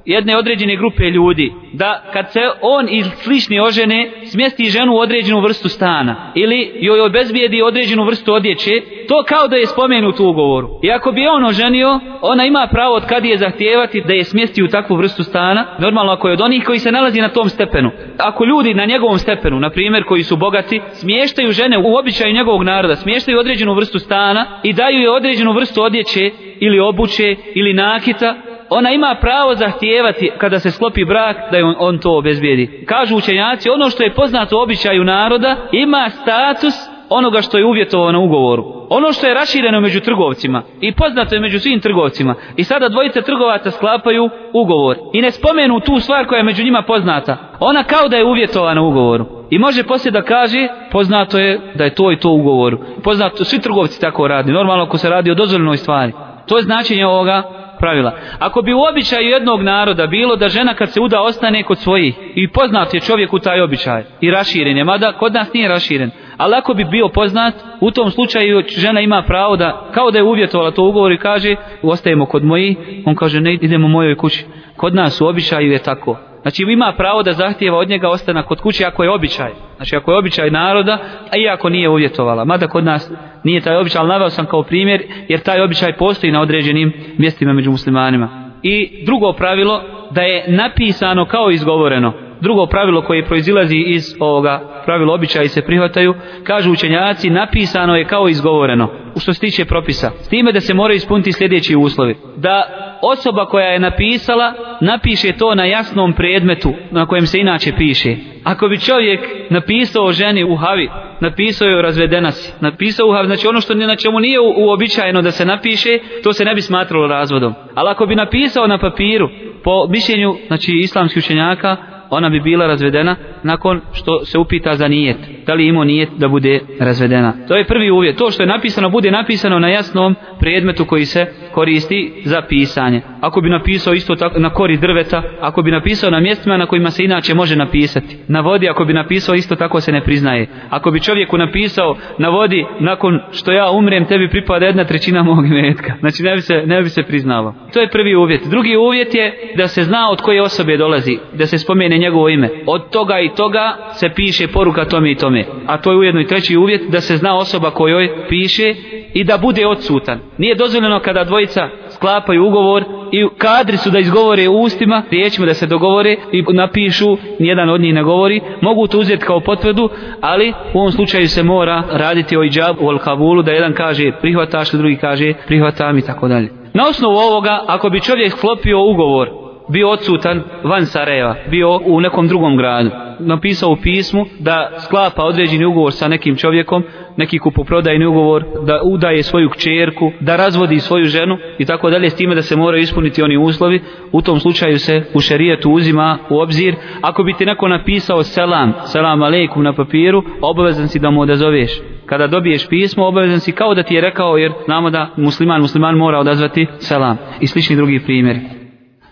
jedne 0.08 0.38
određene 0.38 0.76
grupe 0.76 1.04
ljudi 1.04 1.52
da 1.74 2.04
kad 2.14 2.32
se 2.32 2.40
on 2.62 2.90
i 2.90 3.04
slični 3.04 3.60
ožene 3.60 4.12
smjesti 4.26 4.66
ženu 4.66 4.94
u 4.94 5.00
određenu 5.00 5.42
vrstu 5.42 5.70
stana 5.70 6.32
ili 6.36 6.72
joj 6.80 7.02
obezbijedi 7.02 7.62
određenu 7.62 8.06
vrstu 8.06 8.34
odjeće 8.34 8.72
to 9.08 9.24
kao 9.28 9.48
da 9.48 9.56
je 9.56 9.66
spomenut 9.66 10.20
u 10.20 10.30
ugovoru. 10.30 10.68
I 10.84 10.92
ako 10.92 11.12
bi 11.12 11.28
on 11.28 11.46
oženio 11.46 12.00
ona 12.22 12.46
ima 12.46 12.68
pravo 12.72 12.96
od 12.96 13.06
kad 13.06 13.26
je 13.26 13.38
zahtijevati 13.38 14.04
da 14.08 14.14
je 14.14 14.24
smjesti 14.24 14.64
u 14.64 14.68
takvu 14.68 14.96
vrstu 14.96 15.24
stana 15.24 15.66
normalno 15.80 16.12
ako 16.12 16.28
je 16.28 16.34
od 16.34 16.42
onih 16.42 16.64
koji 16.66 16.80
se 16.80 16.92
nalazi 16.92 17.22
na 17.22 17.30
tom 17.30 17.50
stepenu. 17.50 17.92
Ako 18.18 18.46
ljudi 18.46 18.74
na 18.74 18.86
njegovom 18.86 19.18
stepenu 19.18 19.60
na 19.60 19.70
primjer 19.70 20.04
koji 20.04 20.24
su 20.24 20.36
bogati 20.36 20.82
smještaju 20.94 21.52
žene 21.52 21.78
u 21.78 21.96
običaju 22.00 22.34
njegovog 22.34 22.64
naroda 22.64 22.96
smještaju 22.96 23.40
određenu 23.40 23.74
vrstu 23.74 24.00
stana 24.00 24.60
i 24.64 24.74
daju 24.74 25.00
je 25.00 25.12
određenu 25.12 25.54
vrstu 25.54 25.82
odjeće 25.82 26.32
ili 26.60 26.80
obuće 26.80 27.36
ili 27.56 27.74
nakita 27.74 28.36
ona 28.70 28.92
ima 28.92 29.16
pravo 29.22 29.56
zahtijevati 29.56 30.32
kada 30.38 30.60
se 30.60 30.72
sklopi 30.72 31.06
brak 31.06 31.38
da 31.52 31.58
je 31.58 31.66
on, 31.66 31.76
on 31.80 31.98
to 31.98 32.18
obezbijedi. 32.18 32.86
Kažu 32.88 33.16
učenjaci, 33.16 33.70
ono 33.70 33.90
što 33.90 34.04
je 34.04 34.14
poznato 34.14 34.58
u 34.58 34.62
običaju 34.62 35.04
naroda 35.04 35.56
ima 35.72 36.10
status 36.10 36.74
onoga 37.10 37.42
što 37.42 37.58
je 37.58 37.66
uvjetovano 37.66 38.22
u 38.22 38.26
ugovoru. 38.26 38.64
Ono 38.90 39.14
što 39.14 39.28
je 39.28 39.34
rašireno 39.34 39.82
među 39.82 40.00
trgovcima 40.00 40.64
i 40.82 40.92
poznato 40.92 41.36
je 41.36 41.42
među 41.42 41.60
svim 41.60 41.80
trgovcima. 41.80 42.36
I 42.56 42.64
sada 42.64 42.90
dvojice 42.90 43.22
trgovaca 43.22 43.72
sklapaju 43.72 44.30
ugovor 44.54 44.98
i 45.14 45.22
ne 45.22 45.32
spomenu 45.32 45.80
tu 45.80 46.00
stvar 46.00 46.26
koja 46.26 46.38
je 46.38 46.44
među 46.44 46.64
njima 46.64 46.82
poznata. 46.82 47.38
Ona 47.60 47.84
kao 47.84 48.08
da 48.08 48.18
je 48.18 48.26
uvjetovana 48.26 48.82
u 48.82 48.88
ugovoru. 48.88 49.26
I 49.50 49.60
može 49.60 49.84
poslije 49.84 50.12
da 50.12 50.22
kaže, 50.22 50.68
poznato 50.92 51.40
je 51.40 51.60
da 51.76 51.84
je 51.84 51.96
to 51.96 52.12
i 52.12 52.20
to 52.20 52.30
ugovoru. 52.30 52.78
Poznato, 53.04 53.44
svi 53.44 53.62
trgovci 53.62 54.02
tako 54.02 54.28
radi. 54.28 54.52
Normalno 54.52 54.84
ako 54.84 54.98
se 54.98 55.10
radi 55.10 55.32
o 55.32 55.36
dozvoljnoj 55.36 55.78
stvari. 55.78 56.14
To 56.46 56.58
je 56.58 56.64
značenje 56.64 57.06
ovoga 57.06 57.57
pravila. 57.80 58.12
Ako 58.40 58.62
bi 58.62 58.74
u 58.74 58.82
običaju 58.92 59.30
jednog 59.30 59.62
naroda 59.62 60.08
bilo 60.08 60.36
da 60.36 60.50
žena 60.50 60.74
kad 60.74 60.94
se 60.94 61.02
uda 61.02 61.22
ostane 61.22 61.64
kod 61.64 61.78
svojih 61.78 62.16
i 62.36 62.48
poznat 62.48 62.94
je 62.94 63.00
čovjek 63.00 63.34
u 63.34 63.40
taj 63.40 63.62
običaj 63.62 64.04
i 64.22 64.32
raširen 64.32 64.78
je, 64.78 64.84
mada 64.84 65.14
kod 65.14 65.34
nas 65.34 65.54
nije 65.54 65.68
raširen, 65.68 66.12
ali 66.38 66.56
ako 66.56 66.74
bi 66.74 66.84
bio 66.84 67.10
poznat, 67.10 67.54
u 67.82 67.92
tom 67.92 68.12
slučaju 68.12 68.64
žena 68.68 69.02
ima 69.02 69.24
pravo 69.28 69.58
da, 69.58 69.90
kao 69.94 70.12
da 70.12 70.18
je 70.18 70.24
uvjetovala 70.24 70.72
to 70.72 70.84
ugovor 70.84 71.12
i 71.12 71.18
kaže, 71.18 71.56
ostajemo 71.82 72.26
kod 72.26 72.44
moji, 72.44 72.76
on 73.06 73.16
kaže, 73.16 73.42
ne 73.42 73.54
idemo 73.54 73.86
u 73.86 73.90
mojoj 73.90 74.16
kući. 74.16 74.46
Kod 74.76 74.96
nas 74.96 75.22
u 75.22 75.28
običaju 75.28 75.72
je 75.72 75.80
tako. 75.80 76.27
Znači 76.42 76.64
ima 76.64 76.94
pravo 76.98 77.24
da 77.24 77.34
zahtijeva 77.34 77.78
od 77.78 77.90
njega 77.90 78.10
ostana 78.10 78.44
kod 78.44 78.62
kuće 78.62 78.86
ako 78.86 79.04
je 79.04 79.12
običaj. 79.12 79.52
Znači 79.76 79.96
ako 79.96 80.12
je 80.12 80.18
običaj 80.18 80.52
naroda, 80.52 80.98
a 81.32 81.38
i 81.38 81.50
ako 81.50 81.70
nije 81.70 81.90
uvjetovala. 81.90 82.46
Mada 82.46 82.68
kod 82.68 82.84
nas 82.84 83.12
nije 83.44 83.62
taj 83.62 83.78
običaj, 83.78 84.00
ali 84.00 84.10
naveo 84.10 84.30
sam 84.30 84.46
kao 84.46 84.64
primjer, 84.64 85.04
jer 85.28 85.40
taj 85.40 85.62
običaj 85.62 85.98
postoji 85.98 86.32
na 86.32 86.42
određenim 86.42 86.94
mjestima 87.18 87.54
među 87.54 87.72
muslimanima. 87.72 88.52
I 88.64 89.04
drugo 89.06 89.34
pravilo, 89.34 89.84
da 90.12 90.22
je 90.22 90.46
napisano 90.48 91.26
kao 91.26 91.52
izgovoreno. 91.52 92.27
Drugo 92.42 92.66
pravilo 92.66 93.02
koje 93.02 93.26
proizilazi 93.26 93.78
iz 93.78 94.16
ovoga 94.20 94.82
pravila 94.86 95.14
običaja 95.14 95.44
i 95.44 95.50
se 95.50 95.62
prihvataju, 95.62 96.14
kažu 96.44 96.72
učenjaci, 96.72 97.30
napisano 97.30 97.96
je 97.96 98.06
kao 98.06 98.30
izgovoreno, 98.30 98.90
u 99.16 99.20
što 99.20 99.34
se 99.34 99.40
tiče 99.40 99.66
propisa. 99.66 100.12
S 100.20 100.30
time 100.30 100.52
da 100.52 100.62
se 100.62 100.74
moraju 100.74 100.96
ispuniti 100.96 101.34
sljedeći 101.34 101.76
uslovi. 101.76 102.16
Da 102.38 102.64
osoba 103.02 103.46
koja 103.46 103.68
je 103.68 103.80
napisala, 103.80 104.54
napiše 104.82 105.32
to 105.32 105.56
na 105.56 105.66
jasnom 105.66 106.14
predmetu 106.14 106.74
na 106.92 107.06
kojem 107.06 107.26
se 107.26 107.40
inače 107.40 107.72
piše. 107.78 108.16
Ako 108.44 108.68
bi 108.68 108.80
čovjek 108.80 109.20
napisao 109.50 110.06
o 110.06 110.12
ženi 110.12 110.44
u 110.44 110.56
havi, 110.56 110.90
napisao 111.20 111.68
je 111.68 111.82
razvedena 111.82 112.32
si, 112.32 112.54
napisao 112.62 113.08
u 113.08 113.12
havi, 113.12 113.28
znači 113.28 113.48
ono 113.48 113.62
što 113.62 113.74
na 113.74 113.96
čemu 113.96 114.20
nije 114.20 114.40
uobičajeno 114.40 115.22
da 115.22 115.32
se 115.32 115.46
napiše, 115.46 116.00
to 116.24 116.34
se 116.34 116.46
ne 116.46 116.56
bi 116.56 116.62
smatralo 116.62 117.08
razvodom. 117.08 117.54
Ali 117.76 117.90
ako 117.90 118.06
bi 118.06 118.16
napisao 118.16 118.68
na 118.68 118.78
papiru, 118.78 119.30
po 119.64 119.88
mišljenju 119.90 120.36
znači 120.48 120.72
islamskih 120.72 121.24
učenjaka, 121.24 121.78
ona 122.10 122.30
bi 122.30 122.40
bila 122.40 122.68
razvedena 122.68 123.16
nakon 123.48 123.82
što 123.94 124.26
se 124.26 124.38
upita 124.38 124.76
za 124.76 124.88
nijet. 124.88 125.18
Da 125.46 125.54
li 125.54 125.68
ima 125.68 125.84
nijet 125.84 126.10
da 126.18 126.28
bude 126.28 126.60
razvedena. 126.80 127.34
To 127.48 127.56
je 127.56 127.68
prvi 127.68 127.92
uvjet. 127.92 128.18
To 128.18 128.32
što 128.32 128.44
je 128.44 128.48
napisano 128.48 128.90
bude 128.90 129.12
napisano 129.12 129.60
na 129.60 129.70
jasnom 129.70 130.16
predmetu 130.40 130.86
koji 130.86 131.06
se 131.06 131.26
koristi 131.54 132.22
za 132.26 132.42
pisanje. 132.42 133.02
Ako 133.22 133.42
bi 133.42 133.50
napisao 133.50 133.94
isto 133.94 134.16
tako 134.16 134.40
na 134.40 134.50
kori 134.50 134.78
drveta, 134.78 135.24
ako 135.42 135.62
bi 135.62 135.72
napisao 135.72 136.10
na 136.10 136.20
mjestima 136.20 136.58
na 136.58 136.66
kojima 136.66 136.92
se 136.92 137.04
inače 137.04 137.34
može 137.34 137.56
napisati. 137.56 138.18
Na 138.28 138.40
vodi 138.40 138.70
ako 138.70 138.86
bi 138.86 138.94
napisao 138.94 139.36
isto 139.36 139.56
tako 139.56 139.82
se 139.82 139.92
ne 139.92 140.04
priznaje. 140.04 140.48
Ako 140.70 140.92
bi 140.92 141.00
čovjeku 141.00 141.38
napisao 141.38 141.96
na 142.18 142.30
vodi 142.30 142.66
nakon 142.80 143.20
što 143.32 143.52
ja 143.52 143.72
umrem 143.72 144.06
tebi 144.06 144.30
pripada 144.30 144.66
jedna 144.66 144.84
trećina 144.84 145.24
mog 145.24 145.46
imetka. 145.46 145.94
Znači 146.00 146.24
ne 146.24 146.36
bi 146.36 146.42
se, 146.42 146.64
ne 146.66 146.82
bi 146.82 146.90
se 146.90 147.04
priznalo. 147.04 147.56
To 147.74 147.80
je 147.80 147.90
prvi 147.90 148.16
uvjet. 148.16 148.42
Drugi 148.50 148.76
uvjet 148.76 149.14
je 149.14 149.54
da 149.58 149.68
se 149.68 149.84
zna 149.84 150.10
od 150.10 150.22
koje 150.22 150.42
osobe 150.42 150.78
dolazi. 150.78 151.18
Da 151.34 151.46
se 151.46 151.58
spomene 151.58 151.98
njegovo 151.98 152.30
ime. 152.30 152.50
Od 152.66 152.90
toga 152.90 153.20
i 153.20 153.30
toga 153.38 153.78
se 153.94 154.10
piše 154.16 154.48
poruka 154.48 154.86
tome 154.86 155.12
i 155.12 155.16
tome. 155.16 155.46
A 155.68 155.78
to 155.78 155.92
je 155.92 155.98
ujedno 155.98 156.22
i 156.22 156.28
treći 156.28 156.58
uvjet 156.58 156.82
da 156.90 157.02
se 157.02 157.18
zna 157.18 157.38
osoba 157.38 157.72
kojoj 157.72 158.26
piše 158.30 158.76
i 159.14 159.24
da 159.24 159.38
bude 159.38 159.68
odsutan. 159.68 160.20
Nije 160.38 160.56
dozvoljeno 160.56 161.00
kada 161.00 161.24
dvojica 161.24 161.70
sklapaju 161.90 162.48
ugovor 162.48 162.84
i 163.12 163.28
kadri 163.38 163.78
su 163.78 163.90
da 163.90 164.00
izgovore 164.00 164.48
u 164.48 164.62
ustima, 164.62 165.04
riječima 165.12 165.48
da 165.48 165.54
se 165.54 165.68
dogovore 165.68 166.16
i 166.32 166.44
napišu, 166.54 167.18
nijedan 167.40 167.70
od 167.70 167.82
njih 167.82 167.94
ne 167.94 168.04
govori, 168.04 168.42
mogu 168.62 168.88
to 168.88 169.00
uzeti 169.00 169.26
kao 169.26 169.40
potvrdu, 169.40 169.90
ali 170.22 170.54
u 170.74 170.80
ovom 170.80 170.92
slučaju 170.92 171.30
se 171.30 171.44
mora 171.44 171.84
raditi 171.92 172.38
o 172.38 172.44
iđabu, 172.44 172.90
o 172.90 172.98
kabulu, 172.98 173.42
da 173.42 173.52
jedan 173.52 173.74
kaže 173.74 174.12
prihvataš, 174.22 174.72
drugi 174.72 174.96
kaže 174.96 175.34
prihvatam 175.48 175.98
i 175.98 176.02
tako 176.02 176.28
dalje. 176.28 176.50
Na 176.74 176.88
osnovu 176.90 177.16
ovoga, 177.16 177.64
ako 177.68 177.90
bi 177.90 178.02
čovjek 178.02 178.32
sklopio 178.32 178.84
ugovor 178.84 179.30
bio 179.70 179.90
odsutan 179.90 180.44
van 180.64 180.86
Sarajeva, 180.86 181.36
bio 181.50 181.80
u 181.86 182.02
nekom 182.02 182.28
drugom 182.28 182.58
gradu. 182.58 182.90
Napisao 183.20 183.72
u 183.72 183.76
pismu 183.76 184.26
da 184.40 184.72
sklapa 184.86 185.24
određeni 185.24 185.66
ugovor 185.66 185.94
sa 185.94 186.08
nekim 186.08 186.36
čovjekom, 186.36 186.84
neki 187.18 187.40
kupoprodajni 187.40 188.06
ugovor, 188.06 188.44
da 188.66 188.82
udaje 188.84 189.24
svoju 189.24 189.50
kćerku, 189.50 190.12
da 190.20 190.36
razvodi 190.36 190.80
svoju 190.80 191.06
ženu 191.06 191.38
i 191.58 191.66
tako 191.66 191.90
dalje 191.90 192.10
s 192.10 192.16
time 192.16 192.36
da 192.36 192.42
se 192.42 192.56
moraju 192.56 192.84
ispuniti 192.84 193.24
oni 193.24 193.38
uslovi. 193.38 193.82
U 194.12 194.22
tom 194.22 194.40
slučaju 194.40 194.80
se 194.80 195.04
u 195.14 195.20
šerijetu 195.20 195.72
uzima 195.72 196.18
u 196.30 196.40
obzir. 196.40 196.76
Ako 197.02 197.24
bi 197.24 197.34
ti 197.34 197.46
neko 197.46 197.68
napisao 197.68 198.24
selam, 198.24 198.74
selam 198.86 199.22
aleikum 199.22 199.64
na 199.64 199.74
papiru, 199.74 200.24
obavezan 200.42 200.88
si 200.88 201.00
da 201.00 201.10
mu 201.10 201.22
odazoveš. 201.22 201.72
Kada 202.06 202.28
dobiješ 202.28 202.68
pismo, 202.68 203.08
obavezan 203.08 203.40
si 203.40 203.52
kao 203.52 203.76
da 203.76 203.84
ti 203.84 203.96
je 203.96 204.02
rekao, 204.02 204.38
jer 204.38 204.52
znamo 204.66 204.90
da 204.90 205.10
musliman, 205.18 205.62
musliman 205.62 205.96
mora 205.96 206.20
odazvati 206.20 206.68
selam. 206.80 207.18
I 207.40 207.48
slični 207.48 207.76
drugi 207.76 208.00
primjeri. 208.00 208.57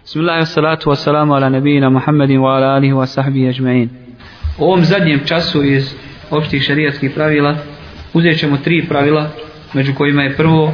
بسم 0.05 0.19
الله 0.19 0.37
والصلاة 0.37 0.79
ala 0.85 1.33
على 1.35 1.49
نبينا 1.49 1.89
wa 1.89 2.57
ala 2.57 2.75
alihi 2.75 2.93
wa 2.93 3.07
sahbihi. 3.07 3.89
U 4.59 4.63
ovom 4.63 4.83
zadnjem 4.83 5.19
času 5.25 5.63
iz 5.63 5.95
opštih 6.31 6.61
šarijatskih 6.63 7.11
pravila 7.15 7.55
uzet 8.13 8.39
ćemo 8.39 8.57
tri 8.57 8.85
pravila, 8.89 9.29
među 9.73 9.93
kojima 9.93 10.23
je 10.23 10.35
prvo 10.35 10.73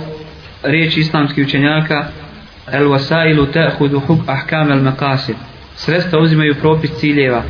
riječ 0.63 0.97
islamskih 0.97 1.45
učenjaka 1.45 2.05
el 2.71 2.87
wasailu 2.87 3.45
ta'hudu 3.53 4.01
hub 4.07 4.19
ahkam 4.27 4.71
al 4.71 4.79
maqasid. 4.79 5.35
Sredstva 5.75 6.19
uzimaju 6.19 6.55
propis 6.55 6.91
ciljeva. 6.91 7.43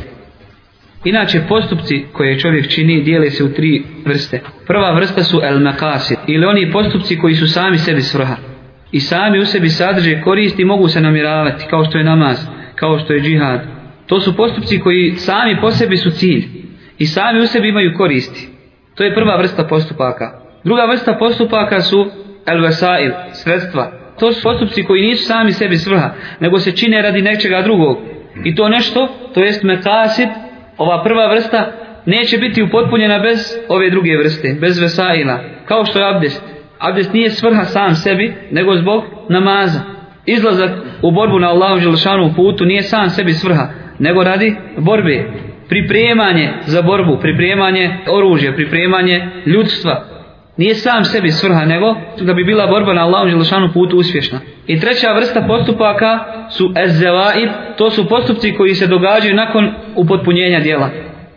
Inače 1.04 1.42
postupci 1.48 2.04
koje 2.12 2.38
čovjek 2.38 2.68
čini 2.68 3.02
dijele 3.02 3.30
se 3.30 3.44
u 3.44 3.52
tri 3.52 3.84
vrste. 4.04 4.40
Prva 4.66 4.94
vrsta 4.94 5.22
su 5.22 5.40
el 5.42 5.58
maqasid 5.58 6.16
ili 6.26 6.46
oni 6.46 6.72
postupci 6.72 7.18
koji 7.18 7.34
su 7.34 7.48
sami 7.48 7.78
sebi 7.78 8.00
svrha 8.00 8.51
i 8.92 9.00
sami 9.00 9.38
u 9.38 9.44
sebi 9.44 9.68
sadrže 9.68 10.20
koristi 10.20 10.64
mogu 10.64 10.88
se 10.88 11.00
namjeravati 11.00 11.66
kao 11.70 11.84
što 11.84 11.98
je 11.98 12.04
namaz, 12.04 12.46
kao 12.74 12.98
što 12.98 13.12
je 13.12 13.20
džihad. 13.20 13.60
To 14.06 14.20
su 14.20 14.36
postupci 14.36 14.80
koji 14.80 15.12
sami 15.16 15.60
po 15.60 15.70
sebi 15.70 15.96
su 15.96 16.10
cilj 16.10 16.44
i 16.98 17.06
sami 17.06 17.40
u 17.40 17.46
sebi 17.46 17.68
imaju 17.68 17.94
koristi. 17.96 18.48
To 18.94 19.04
je 19.04 19.14
prva 19.14 19.36
vrsta 19.36 19.64
postupaka. 19.64 20.40
Druga 20.64 20.84
vrsta 20.84 21.14
postupaka 21.18 21.80
su 21.80 22.10
el-vesail, 22.46 23.12
sredstva. 23.32 23.92
To 24.20 24.32
su 24.32 24.42
postupci 24.42 24.84
koji 24.84 25.02
nisu 25.02 25.24
sami 25.24 25.52
sebi 25.52 25.76
svrha, 25.76 26.10
nego 26.40 26.58
se 26.58 26.76
čine 26.76 27.02
radi 27.02 27.22
nečega 27.22 27.62
drugog. 27.62 27.98
I 28.44 28.54
to 28.54 28.68
nešto, 28.68 29.08
to 29.34 29.44
jest 29.44 29.62
mekasid, 29.62 30.28
ova 30.78 31.02
prva 31.02 31.26
vrsta, 31.26 31.72
neće 32.06 32.38
biti 32.38 32.62
upotpunjena 32.62 33.18
bez 33.18 33.56
ove 33.68 33.90
druge 33.90 34.16
vrste, 34.16 34.56
bez 34.60 34.80
vesaila, 34.80 35.40
kao 35.64 35.84
što 35.84 35.98
je 35.98 36.14
abdest 36.14 36.52
abdest 36.82 37.12
nije 37.12 37.30
svrha 37.30 37.64
sam 37.64 37.94
sebi, 37.94 38.34
nego 38.50 38.76
zbog 38.76 39.04
namaza. 39.28 39.80
Izlazak 40.26 40.70
u 41.02 41.10
borbu 41.10 41.38
na 41.38 41.48
Allahu 41.48 41.80
Želšanu 41.80 42.32
putu 42.36 42.64
nije 42.64 42.82
sam 42.82 43.10
sebi 43.10 43.32
svrha, 43.32 43.68
nego 43.98 44.24
radi 44.24 44.56
borbe. 44.76 45.30
Pripremanje 45.68 46.52
za 46.64 46.82
borbu, 46.82 47.18
pripremanje 47.20 47.98
oružja, 48.08 48.52
pripremanje 48.52 49.28
ljudstva. 49.46 50.04
Nije 50.56 50.74
sam 50.74 51.04
sebi 51.04 51.30
svrha, 51.30 51.64
nego 51.64 51.94
da 52.20 52.34
bi 52.34 52.44
bila 52.44 52.66
borba 52.66 52.92
na 52.92 53.04
Allahu 53.04 53.28
Želšanu 53.28 53.72
putu 53.72 53.96
uspješna. 53.96 54.40
I 54.66 54.80
treća 54.80 55.12
vrsta 55.12 55.44
postupaka 55.48 56.18
su 56.50 56.72
ezzevaib, 56.84 57.48
to 57.78 57.90
su 57.90 58.08
postupci 58.08 58.52
koji 58.52 58.74
se 58.74 58.86
događaju 58.86 59.34
nakon 59.34 59.74
upotpunjenja 59.96 60.60
dijela 60.60 60.90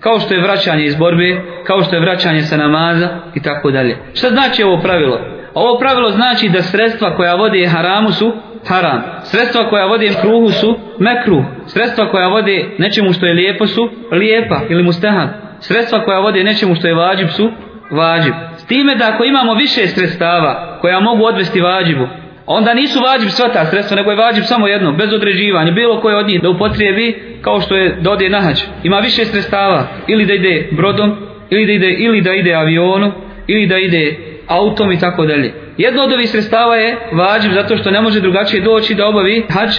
kao 0.06 0.20
što 0.20 0.34
je 0.34 0.42
vraćanje 0.42 0.86
iz 0.86 0.96
borbe, 0.96 1.42
kao 1.68 1.84
što 1.84 1.96
je 1.96 2.02
vraćanje 2.02 2.42
sa 2.42 2.58
namaza 2.58 3.10
i 3.36 3.42
tako 3.42 3.72
dalje. 3.72 3.98
Šta 4.14 4.30
znači 4.30 4.64
ovo 4.64 4.82
pravilo? 4.82 5.20
Ovo 5.54 5.80
pravilo 5.80 6.12
znači 6.12 6.50
da 6.50 6.62
sredstva 6.62 7.16
koja 7.16 7.36
vode 7.36 7.68
haramu 7.68 8.12
su 8.12 8.34
haram. 8.68 9.04
Sredstva 9.24 9.70
koja 9.70 9.86
vode 9.86 10.10
kruhu 10.22 10.50
su 10.50 10.80
mekruh. 11.00 11.44
Sredstva 11.66 12.12
koja 12.12 12.28
vode 12.28 12.66
nečemu 12.78 13.14
što 13.14 13.26
je 13.26 13.34
lijepo 13.34 13.68
su 13.68 13.90
lijepa 14.12 14.62
ili 14.70 14.84
mustahab. 14.84 15.30
Sredstva 15.60 16.06
koja 16.06 16.20
vode 16.20 16.44
nečemu 16.44 16.76
što 16.76 16.88
je 16.88 16.96
vađib 16.96 17.30
su 17.30 17.52
vađib. 17.92 18.34
S 18.58 18.66
time 18.66 18.96
da 18.96 19.10
ako 19.14 19.24
imamo 19.24 19.54
više 19.54 19.88
sredstava 19.88 20.78
koja 20.82 21.00
mogu 21.00 21.24
odvesti 21.26 21.62
vađibu, 21.62 22.08
onda 22.46 22.74
nisu 22.74 23.00
vađib 23.00 23.30
sva 23.30 23.50
ta 23.54 23.66
sredstva, 23.66 23.96
nego 23.96 24.12
je 24.12 24.18
vađib 24.18 24.44
samo 24.46 24.68
jedno, 24.68 24.92
bez 24.92 25.14
određivanja, 25.14 25.72
bilo 25.72 26.02
koje 26.02 26.16
od 26.16 26.28
njih 26.28 26.42
da 26.42 26.50
upotrijebi 26.50 27.38
kao 27.42 27.62
što 27.62 27.76
je 27.76 27.96
da 28.02 28.12
ode 28.12 28.30
na 28.30 28.42
hađ. 28.42 28.60
Ima 28.84 29.00
više 29.00 29.26
sredstava, 29.26 29.88
ili 30.08 30.26
da 30.26 30.34
ide 30.34 30.70
brodom, 30.72 31.18
ili 31.50 31.66
da 31.66 31.72
ide, 31.74 31.90
ili 32.00 32.22
da 32.22 32.34
ide 32.34 32.54
avionom, 32.54 33.12
ili 33.48 33.68
da 33.68 33.78
ide 33.78 34.18
autom 34.48 34.92
i 34.92 35.00
tako 35.00 35.26
dalje. 35.26 35.54
Jedno 35.78 36.04
od 36.04 36.14
ovih 36.14 36.30
sredstava 36.30 36.76
je 36.76 36.98
vađib 37.12 37.52
zato 37.54 37.78
što 37.78 37.92
ne 37.92 38.02
može 38.02 38.22
drugačije 38.22 38.62
doći 38.62 38.94
da 38.94 39.08
obavi 39.08 39.46
hađ, 39.50 39.70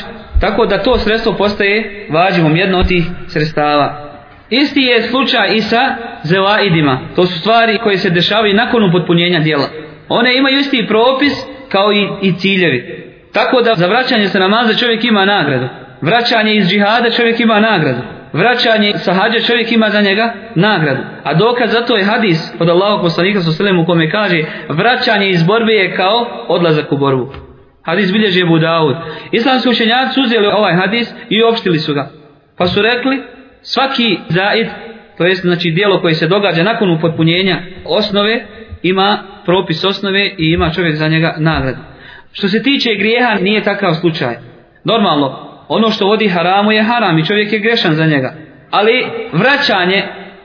tako 0.41 0.67
da 0.67 0.83
to 0.83 0.99
sredstvo 0.99 1.33
postaje 1.33 2.07
vađibom, 2.11 2.57
jedno 2.57 2.79
od 2.79 2.89
tih 2.89 3.05
sredstava. 3.29 4.03
Isti 4.51 4.81
je 4.81 5.03
slučaj 5.03 5.55
i 5.55 5.61
sa 5.61 5.97
zelaidima. 6.23 7.01
To 7.17 7.27
su 7.27 7.39
stvari 7.39 7.79
koje 7.79 7.99
se 7.99 8.11
dešavaju 8.11 8.55
nakon 8.55 8.85
upotpunjenja 8.85 9.41
dijela. 9.41 9.69
One 10.09 10.37
imaju 10.37 10.59
isti 10.59 10.87
propis 10.89 11.33
kao 11.77 11.93
i, 11.93 12.09
i 12.23 12.33
ciljevi. 12.33 12.81
Tako 13.33 13.63
da 13.63 13.75
za 13.75 13.87
vraćanje 13.87 14.29
sa 14.29 14.39
namaza 14.39 14.75
čovjek 14.75 15.05
ima 15.05 15.25
nagradu. 15.25 15.69
Vraćanje 16.01 16.55
iz 16.55 16.69
džihada 16.69 17.11
čovjek 17.11 17.41
ima 17.41 17.61
nagradu. 17.61 18.03
Vraćanje 18.33 18.93
sa 18.97 19.13
hađa 19.13 19.41
čovjek 19.41 19.73
ima 19.73 19.91
za 19.91 20.01
njega 20.01 20.35
nagradu. 20.55 21.03
A 21.25 21.35
dokaz 21.35 21.73
za 21.73 21.81
to 21.81 21.97
je 21.97 22.05
hadis 22.05 22.39
od 22.59 22.69
Allahog 22.69 23.01
poslanika 23.03 23.41
sa 23.41 23.53
selem 23.53 23.79
u 23.79 23.87
kome 23.87 24.11
kaže 24.11 24.45
vraćanje 24.69 25.29
iz 25.29 25.43
borbe 25.43 25.73
je 25.73 25.97
kao 25.97 26.47
odlazak 26.49 26.93
u 26.93 26.97
borbu. 26.97 27.33
Hadis 27.83 28.13
bilježi 28.13 28.41
Ebu 28.41 28.59
Dawud. 28.59 28.97
Islamski 29.33 29.69
učenjaci 29.69 30.15
su 30.15 30.23
uzeli 30.23 30.47
ovaj 30.47 30.75
hadis 30.75 31.15
i 31.29 31.43
opštili 31.43 31.79
su 31.79 31.95
ga. 31.95 32.11
Pa 32.59 32.67
su 32.67 32.83
rekli 32.83 33.23
svaki 33.63 34.19
zaid, 34.29 34.67
to 35.19 35.25
jest 35.25 35.43
znači 35.43 35.71
dijelo 35.71 36.01
koje 36.01 36.15
se 36.15 36.27
događa 36.27 36.63
nakon 36.63 36.91
upotpunjenja 36.91 37.63
osnove, 37.85 38.47
ima 38.83 39.36
propis 39.47 39.85
osnove 39.85 40.27
i 40.27 40.53
ima 40.53 40.71
čovjek 40.71 40.97
za 40.97 41.09
njega 41.09 41.35
nagradu. 41.39 41.79
Što 42.33 42.49
se 42.49 42.63
tiče 42.63 42.95
grijeha, 42.95 43.35
nije 43.35 43.63
takav 43.63 43.95
slučaj. 43.95 44.35
Normalno, 44.85 45.47
ono 45.69 45.91
što 45.91 46.07
vodi 46.07 46.29
haramu 46.29 46.73
je 46.73 46.83
haram 46.83 47.19
i 47.19 47.27
čovjek 47.27 47.53
je 47.53 47.59
grešan 47.59 47.95
za 47.95 48.07
njega. 48.07 48.35
Ali 48.71 49.07
vraćanje 49.33 50.03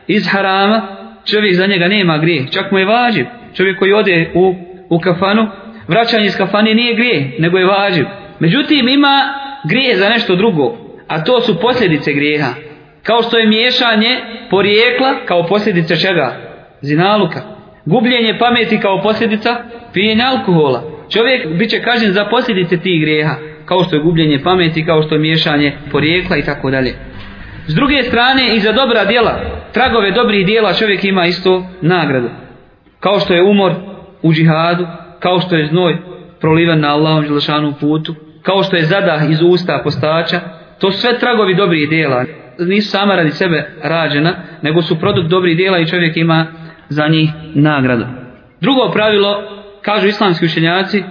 iz 0.08 0.28
harama, 0.32 0.82
čovjek 1.26 1.56
za 1.56 1.68
njega 1.68 1.88
nema 1.88 2.18
grijeh. 2.18 2.50
Čak 2.52 2.72
mu 2.72 2.80
je 2.80 2.86
važiv. 2.86 3.26
Čovjek 3.54 3.80
koji 3.80 3.94
ode 3.94 4.32
u, 4.34 4.56
u 4.90 5.00
kafanu, 5.00 5.48
vraćanje 5.88 6.26
iz 6.26 6.38
kafane 6.38 6.74
nije 6.74 6.96
grijeh, 6.96 7.40
nego 7.40 7.58
je 7.58 7.66
važiv. 7.66 8.06
Međutim, 8.40 8.88
ima 8.88 9.34
grije 9.70 9.96
za 9.96 10.10
nešto 10.10 10.36
drugo, 10.36 10.78
a 11.08 11.24
to 11.24 11.42
su 11.42 11.60
posljedice 11.60 12.14
grijeha. 12.14 12.54
Kao 13.04 13.22
što 13.22 13.38
je 13.38 13.48
miješanje 13.48 14.20
porijekla 14.50 15.26
kao 15.26 15.48
posljedica 15.48 15.96
čega? 15.96 16.36
Zinaluka. 16.82 17.42
Gubljenje 17.86 18.38
pameti 18.40 18.80
kao 18.80 19.02
posljedica 19.02 19.56
pijenja 19.94 20.26
alkohola. 20.26 20.84
Čovjek 21.10 21.48
bit 21.58 21.70
će 21.70 21.82
kažen 21.82 22.12
za 22.12 22.26
posljedice 22.26 22.78
tih 22.78 23.02
grijeha. 23.02 23.36
Kao 23.66 23.84
što 23.84 23.96
je 23.96 24.02
gubljenje 24.02 24.40
pameti, 24.44 24.86
kao 24.86 25.02
što 25.04 25.16
je 25.16 25.20
miješanje 25.20 25.78
porijekla 25.92 26.38
i 26.38 26.42
tako 26.42 26.72
dalje. 26.72 26.94
S 27.68 27.76
druge 27.76 28.04
strane, 28.04 28.56
i 28.56 28.60
za 28.60 28.72
dobra 28.72 29.06
djela, 29.06 29.40
tragove 29.74 30.12
dobrih 30.12 30.46
djela 30.46 30.74
čovjek 30.74 31.04
ima 31.04 31.26
isto 31.26 31.66
nagradu. 31.82 32.30
Kao 33.00 33.20
što 33.20 33.34
je 33.34 33.44
umor 33.44 33.72
u 34.22 34.34
džihadu, 34.34 34.88
kao 35.20 35.40
što 35.40 35.56
je 35.56 35.66
znoj 35.66 35.98
prolivan 36.40 36.80
na 36.80 36.94
Allahom 36.94 37.26
želešanom 37.26 37.74
putu, 37.80 38.16
kao 38.42 38.64
što 38.64 38.76
je 38.76 38.86
zadah 38.86 39.30
iz 39.30 39.42
usta 39.42 39.82
postača, 39.84 40.40
to 40.80 40.92
sve 40.92 41.20
tragovi 41.20 41.56
dobrih 41.56 41.90
djela 41.90 42.26
nisu 42.60 42.90
sama 42.90 43.16
radi 43.16 43.32
sebe 43.32 43.70
rađena, 43.84 44.34
nego 44.62 44.82
su 44.82 45.00
produkt 45.00 45.30
dobrih 45.30 45.58
djela 45.58 45.80
i 45.80 45.88
čovjek 45.88 46.18
ima 46.18 46.48
za 46.92 47.08
njih 47.08 47.30
nagradu. 47.56 48.06
Drugo 48.62 48.92
pravilo, 48.94 49.44
kažu 49.82 50.08
islamski 50.08 50.46
učenjaci, 50.46 51.04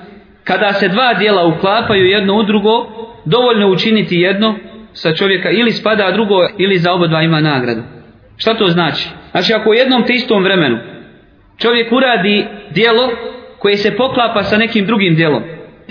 kada 0.45 0.73
se 0.73 0.89
dva 0.89 1.15
dijela 1.15 1.47
uklapaju 1.47 2.07
jedno 2.07 2.35
u 2.35 2.43
drugo, 2.43 2.87
dovoljno 3.25 3.69
učiniti 3.69 4.17
jedno 4.17 4.55
sa 4.93 5.15
čovjeka 5.15 5.51
ili 5.51 5.73
spada 5.73 6.11
drugo 6.11 6.35
ili 6.59 6.79
za 6.79 6.93
oba 6.93 7.07
dva 7.07 7.23
ima 7.23 7.41
nagradu. 7.41 7.83
Šta 8.37 8.55
to 8.55 8.67
znači? 8.67 9.09
Znači 9.31 9.55
ako 9.55 9.71
u 9.71 9.75
jednom 9.75 10.05
te 10.07 10.13
istom 10.13 10.43
vremenu 10.45 10.79
čovjek 11.59 11.93
uradi 11.93 12.47
dijelo 12.71 13.11
koje 13.59 13.77
se 13.77 13.97
poklapa 13.97 14.43
sa 14.43 14.59
nekim 14.59 14.87
drugim 14.87 15.15
dijelom 15.15 15.43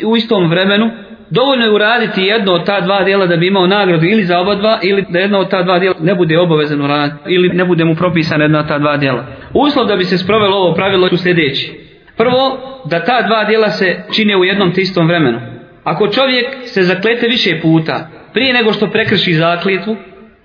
u 0.06 0.16
istom 0.16 0.50
vremenu, 0.50 0.92
dovoljno 1.30 1.66
je 1.66 1.72
uraditi 1.72 2.22
jedno 2.22 2.54
od 2.54 2.66
ta 2.66 2.82
dva 2.82 3.04
dijela 3.04 3.26
da 3.26 3.38
bi 3.38 3.48
imao 3.48 3.68
nagradu 3.68 4.06
ili 4.06 4.24
za 4.24 4.40
oba 4.40 4.56
dva 4.56 4.80
ili 4.84 5.06
da 5.10 5.20
jedno 5.20 5.40
od 5.40 5.50
ta 5.50 5.64
dva 5.64 5.80
dijela 5.80 5.96
ne 6.00 6.16
bude 6.16 6.40
obavezan 6.40 6.82
uraditi 6.82 7.18
ili 7.26 7.50
ne 7.50 7.66
bude 7.66 7.86
mu 7.86 7.96
propisano 7.96 8.44
jedno 8.44 8.60
od 8.60 8.68
ta 8.68 8.80
dva 8.80 8.98
dijela. 8.98 9.26
Uslov 9.54 9.88
da 9.88 9.96
bi 9.96 10.04
se 10.04 10.18
sprovelo 10.18 10.58
ovo 10.58 10.74
pravilo 10.74 11.10
su 11.10 11.18
sljedeći. 11.18 11.80
Prvo, 12.18 12.60
da 12.86 13.04
ta 13.04 13.22
dva 13.22 13.44
dijela 13.44 13.70
se 13.70 14.04
čine 14.16 14.38
u 14.38 14.44
jednom 14.44 14.74
te 14.74 14.82
istom 14.82 15.08
vremenu. 15.08 15.40
Ako 15.84 16.08
čovjek 16.08 16.48
se 16.66 16.82
zaklete 16.82 17.28
više 17.28 17.60
puta 17.62 18.10
prije 18.34 18.54
nego 18.54 18.74
što 18.74 18.88
prekrši 18.88 19.34
zakljetvu, 19.34 19.96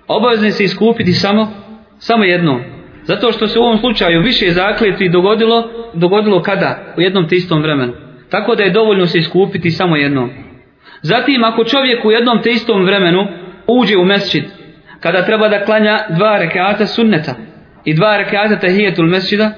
obavezno 0.07 0.51
se 0.51 0.63
iskupiti 0.63 1.13
samo 1.13 1.51
samo 1.99 2.23
jedno. 2.23 2.59
Zato 3.03 3.31
što 3.31 3.47
se 3.47 3.59
u 3.59 3.63
ovom 3.63 3.77
slučaju 3.77 4.21
više 4.21 4.51
zakljetvi 4.51 5.09
dogodilo, 5.09 5.63
dogodilo 5.93 6.41
kada? 6.41 6.93
U 6.97 7.01
jednom 7.01 7.27
te 7.27 7.35
istom 7.35 7.61
vremenu. 7.61 7.93
Tako 8.29 8.55
da 8.55 8.63
je 8.63 8.69
dovoljno 8.69 9.05
se 9.05 9.17
iskupiti 9.17 9.71
samo 9.71 9.95
jednom. 9.95 10.29
Zatim 11.05 11.43
ako 11.43 11.63
čovjek 11.63 12.05
u 12.05 12.11
jednom 12.11 12.41
te 12.41 12.49
istom 12.49 12.85
vremenu 12.85 13.27
uđe 13.67 13.97
u 13.97 14.05
mesčid, 14.05 14.43
kada 14.99 15.25
treba 15.25 15.47
da 15.47 15.65
klanja 15.65 15.99
dva 16.09 16.37
rekata 16.37 16.85
sunneta 16.85 17.35
i 17.83 17.93
dva 17.93 18.17
rekata 18.17 18.59
tahijetul 18.59 19.05
mesčida, 19.05 19.51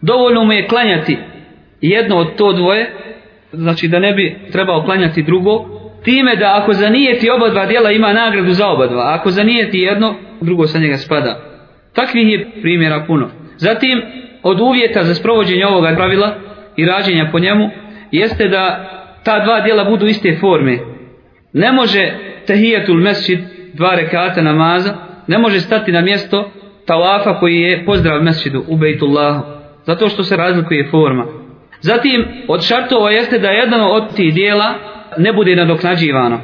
dovoljno 0.00 0.44
mu 0.44 0.52
je 0.52 0.68
klanjati 0.68 1.18
jedno 1.80 2.16
od 2.16 2.36
to 2.36 2.52
dvoje, 2.52 2.90
znači 3.52 3.88
da 3.88 3.98
ne 3.98 4.12
bi 4.12 4.38
trebao 4.52 4.84
klanjati 4.84 5.22
drugo, 5.22 5.66
time 6.04 6.36
da 6.36 6.60
ako 6.62 6.72
zanijeti 6.72 7.30
oba 7.30 7.48
dva 7.48 7.66
dijela 7.66 7.90
ima 7.90 8.12
nagradu 8.12 8.52
za 8.52 8.68
oba 8.68 8.86
dva, 8.86 9.14
ako 9.20 9.30
zanijeti 9.30 9.78
jedno, 9.78 10.14
drugo 10.40 10.66
sa 10.66 10.78
njega 10.78 10.96
spada. 10.96 11.40
Takvih 11.94 12.28
je 12.28 12.50
primjera 12.62 13.04
puno. 13.06 13.30
Zatim, 13.56 14.02
od 14.42 14.60
uvjeta 14.60 15.04
za 15.04 15.14
sprovođenje 15.14 15.66
ovoga 15.66 15.94
pravila 15.96 16.34
i 16.76 16.86
rađenja 16.86 17.28
po 17.32 17.38
njemu, 17.38 17.70
jeste 18.10 18.48
da 18.48 18.90
ta 19.24 19.44
dva 19.44 19.60
dijela 19.60 19.84
budu 19.84 20.06
iste 20.06 20.38
forme. 20.40 20.78
Ne 21.52 21.72
može 21.72 22.12
tehijetul 22.46 22.96
mesjid, 22.96 23.38
dva 23.74 23.94
rekata 23.94 24.42
namaza, 24.42 24.94
ne 25.26 25.38
može 25.38 25.60
stati 25.60 25.92
na 25.92 26.00
mjesto 26.00 26.50
tavafa 26.86 27.38
koji 27.38 27.54
je 27.54 27.84
pozdrav 27.84 28.22
mesjidu 28.22 28.64
u 28.68 28.76
bejtullahu. 28.76 29.42
Zato 29.86 30.08
što 30.08 30.22
se 30.22 30.36
razlikuje 30.36 30.88
forma. 30.90 31.26
Zatim, 31.80 32.24
od 32.48 32.66
šartova 32.66 33.10
jeste 33.10 33.38
da 33.38 33.48
jedno 33.48 33.88
od 33.88 34.14
tih 34.16 34.34
dijela 34.34 34.74
ne 35.18 35.32
bude 35.32 35.56
nadoknađivano. 35.56 36.40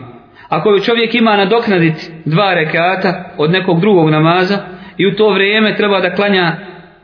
Ako 0.49 0.71
bi 0.71 0.83
čovjek 0.83 1.15
ima 1.15 1.37
nadoknaditi 1.37 2.11
dva 2.25 2.55
rekata 2.55 3.35
od 3.39 3.51
nekog 3.51 3.81
drugog 3.81 4.11
namaza 4.11 4.59
i 4.97 5.07
u 5.07 5.15
to 5.17 5.31
vrijeme 5.31 5.77
treba 5.77 6.01
da 6.01 6.15
klanja 6.15 6.57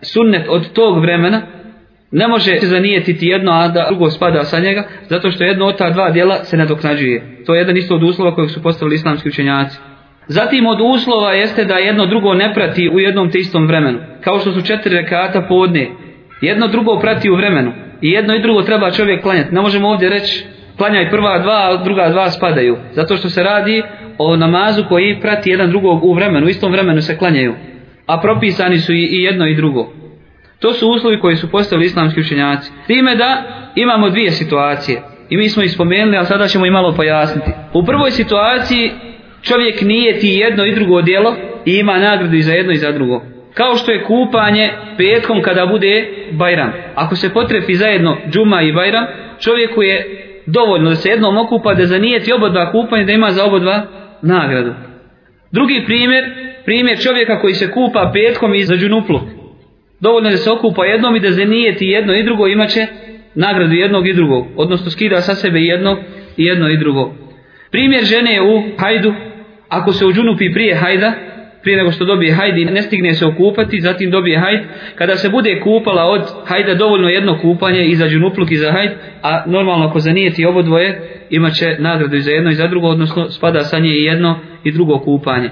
sunnet 0.03 0.47
od 0.49 0.73
tog 0.73 1.01
vremena, 1.01 1.43
ne 2.13 2.29
može 2.29 2.61
se 2.61 2.67
zanijetiti 2.67 3.27
jedno, 3.27 3.53
a 3.53 3.69
da 3.69 3.87
drugo 3.89 4.11
spada 4.11 4.45
sa 4.45 4.59
njega, 4.59 4.85
zato 5.09 5.31
što 5.31 5.45
jedno 5.45 5.67
od 5.67 5.79
ta 5.79 5.91
dva 5.91 6.11
dijela 6.11 6.45
se 6.45 6.57
nadoknađuje. 6.57 7.45
To 7.47 7.55
je 7.55 7.59
jedan 7.59 7.77
isto 7.77 7.95
od 7.95 8.03
uslova 8.03 8.35
kojeg 8.35 8.51
su 8.51 8.63
postavili 8.63 8.95
islamski 8.95 9.29
učenjaci. 9.29 9.79
Zatim 10.27 10.67
od 10.67 10.79
uslova 10.95 11.33
jeste 11.33 11.65
da 11.65 11.75
jedno 11.75 12.07
drugo 12.07 12.35
ne 12.35 12.55
prati 12.55 12.91
u 12.95 12.99
jednom 12.99 13.31
te 13.31 13.39
istom 13.39 13.67
vremenu. 13.67 13.99
Kao 14.21 14.39
što 14.39 14.53
su 14.53 14.67
četiri 14.67 14.97
rekata 14.97 15.41
podne. 15.41 15.91
Jedno 16.41 16.69
drugo 16.69 16.99
prati 16.99 17.31
u 17.31 17.37
vremenu. 17.37 17.73
I 18.01 18.11
jedno 18.11 18.35
i 18.35 18.43
drugo 18.43 18.63
treba 18.63 18.91
čovjek 18.91 19.23
klanjati. 19.23 19.55
Ne 19.55 19.61
možemo 19.61 19.89
ovdje 19.89 20.09
reći 20.09 20.45
klanjaj 20.77 21.11
prva 21.11 21.39
dva, 21.39 21.71
a 21.71 21.85
druga 21.85 22.09
dva 22.09 22.31
spadaju. 22.31 22.77
Zato 22.93 23.17
što 23.17 23.29
se 23.29 23.43
radi 23.43 23.83
o 24.19 24.37
namazu 24.37 24.85
koji 24.89 25.21
prati 25.21 25.51
jedan 25.51 25.71
drugog 25.71 26.05
u 26.05 26.15
vremenu. 26.15 26.47
U 26.47 26.49
istom 26.49 26.73
vremenu 26.73 27.03
se 27.03 27.19
klanjaju. 27.19 27.55
A 28.07 28.21
propisani 28.21 28.79
su 28.79 28.93
i 28.93 29.23
jedno 29.23 29.47
i 29.47 29.55
drugo. 29.55 30.02
To 30.63 30.73
su 30.73 30.89
uslovi 30.89 31.21
koji 31.21 31.37
su 31.37 31.51
postavili 31.51 31.87
islamski 31.87 32.21
učenjaci. 32.21 32.71
Time 32.87 33.15
da 33.15 33.43
imamo 33.75 34.11
dvije 34.11 34.31
situacije. 34.31 35.03
I 35.29 35.37
mi 35.37 35.49
smo 35.49 35.63
ih 35.63 35.73
spomenuli, 35.73 36.17
ali 36.17 36.27
sada 36.27 36.49
ćemo 36.49 36.67
i 36.67 36.71
malo 36.71 36.95
pojasniti. 36.95 37.51
U 37.73 37.85
prvoj 37.85 38.11
situaciji 38.11 38.91
čovjek 39.43 39.81
nije 39.81 40.19
ti 40.19 40.29
jedno 40.29 40.67
i 40.67 40.75
drugo 40.75 41.03
djelo 41.03 41.35
i 41.65 41.79
ima 41.79 41.99
nagradu 41.99 42.37
i 42.37 42.43
za 42.43 42.53
jedno 42.53 42.73
i 42.73 42.77
za 42.77 42.93
drugo. 42.93 43.23
Kao 43.55 43.77
što 43.77 43.93
je 43.93 44.05
kupanje 44.05 44.71
petkom 44.97 45.43
kada 45.43 45.67
bude 45.67 46.09
Bajram. 46.33 46.73
Ako 46.95 47.17
se 47.17 47.33
potrefi 47.33 47.75
zajedno 47.75 48.17
džuma 48.31 48.63
i 48.63 48.73
Bajram, 48.73 49.07
čovjeku 49.41 49.83
je 49.83 50.07
dovoljno 50.47 50.91
da 50.91 50.97
se 50.97 51.09
jednom 51.09 51.39
okupa 51.39 51.75
da 51.75 51.87
zanijeti 51.87 52.33
oba 52.33 52.49
dva 52.49 52.73
kupanja 52.73 53.05
da 53.05 53.13
ima 53.13 53.31
za 53.31 53.45
oba 53.45 53.59
dva 53.59 53.83
nagradu. 54.23 54.75
Drugi 55.51 55.83
primjer, 55.87 56.25
primjer 56.65 56.99
čovjeka 56.99 57.41
koji 57.41 57.55
se 57.55 57.71
kupa 57.71 58.11
petkom 58.15 58.55
i 58.55 58.65
za 58.65 58.77
džunupluk 58.77 59.23
dovoljno 60.03 60.31
da 60.31 60.37
se 60.37 60.51
okupa 60.51 60.85
jednom 60.85 61.17
i 61.17 61.21
da 61.21 61.31
zanijeti 61.31 61.87
jedno 61.87 62.15
i 62.15 62.23
drugo 62.23 62.47
imaće 62.47 62.87
nagradu 63.35 63.75
jednog 63.75 64.09
i 64.09 64.15
drugog, 64.15 64.47
odnosno 64.57 64.91
skida 64.91 65.21
sa 65.21 65.35
sebe 65.35 65.61
jedno 65.61 65.97
i 66.37 66.45
jedno 66.45 66.69
i 66.69 66.77
drugo. 66.77 67.15
Primjer 67.71 68.05
žene 68.05 68.43
u 68.43 68.63
hajdu, 68.79 69.15
ako 69.69 69.93
se 69.93 70.07
u 70.07 70.13
prije 70.55 70.75
hajda, 70.75 71.13
prije 71.63 71.79
nego 71.79 71.93
što 71.93 72.05
dobije 72.05 72.35
hajd 72.35 72.59
i 72.59 72.65
ne 72.65 72.83
stigne 72.83 73.15
se 73.15 73.27
okupati, 73.27 73.81
zatim 73.81 74.11
dobije 74.11 74.39
hajd, 74.39 74.61
kada 74.95 75.17
se 75.17 75.29
bude 75.29 75.61
kupala 75.61 76.05
od 76.05 76.23
hajda 76.45 76.75
dovoljno 76.75 77.09
jedno 77.09 77.39
kupanje 77.43 77.87
i 77.87 77.95
za 77.97 78.09
džunupluk 78.09 78.51
i 78.51 78.57
za 78.57 78.73
hajd, 78.73 78.91
a 79.23 79.45
normalno 79.47 79.87
ako 79.87 79.99
zanijeti 79.99 80.45
obo 80.45 80.63
dvoje, 80.63 81.01
imaće 81.31 81.77
nagradu 81.79 82.17
i 82.17 82.21
za 82.21 82.31
jedno 82.31 82.51
i 82.51 82.55
za 82.55 82.67
drugo, 82.67 82.87
odnosno 82.87 83.31
spada 83.31 83.61
sa 83.61 83.79
nje 83.79 83.91
i 83.91 84.05
jedno 84.05 84.39
i 84.65 84.73
drugo 84.73 84.99
kupanje. 84.99 85.51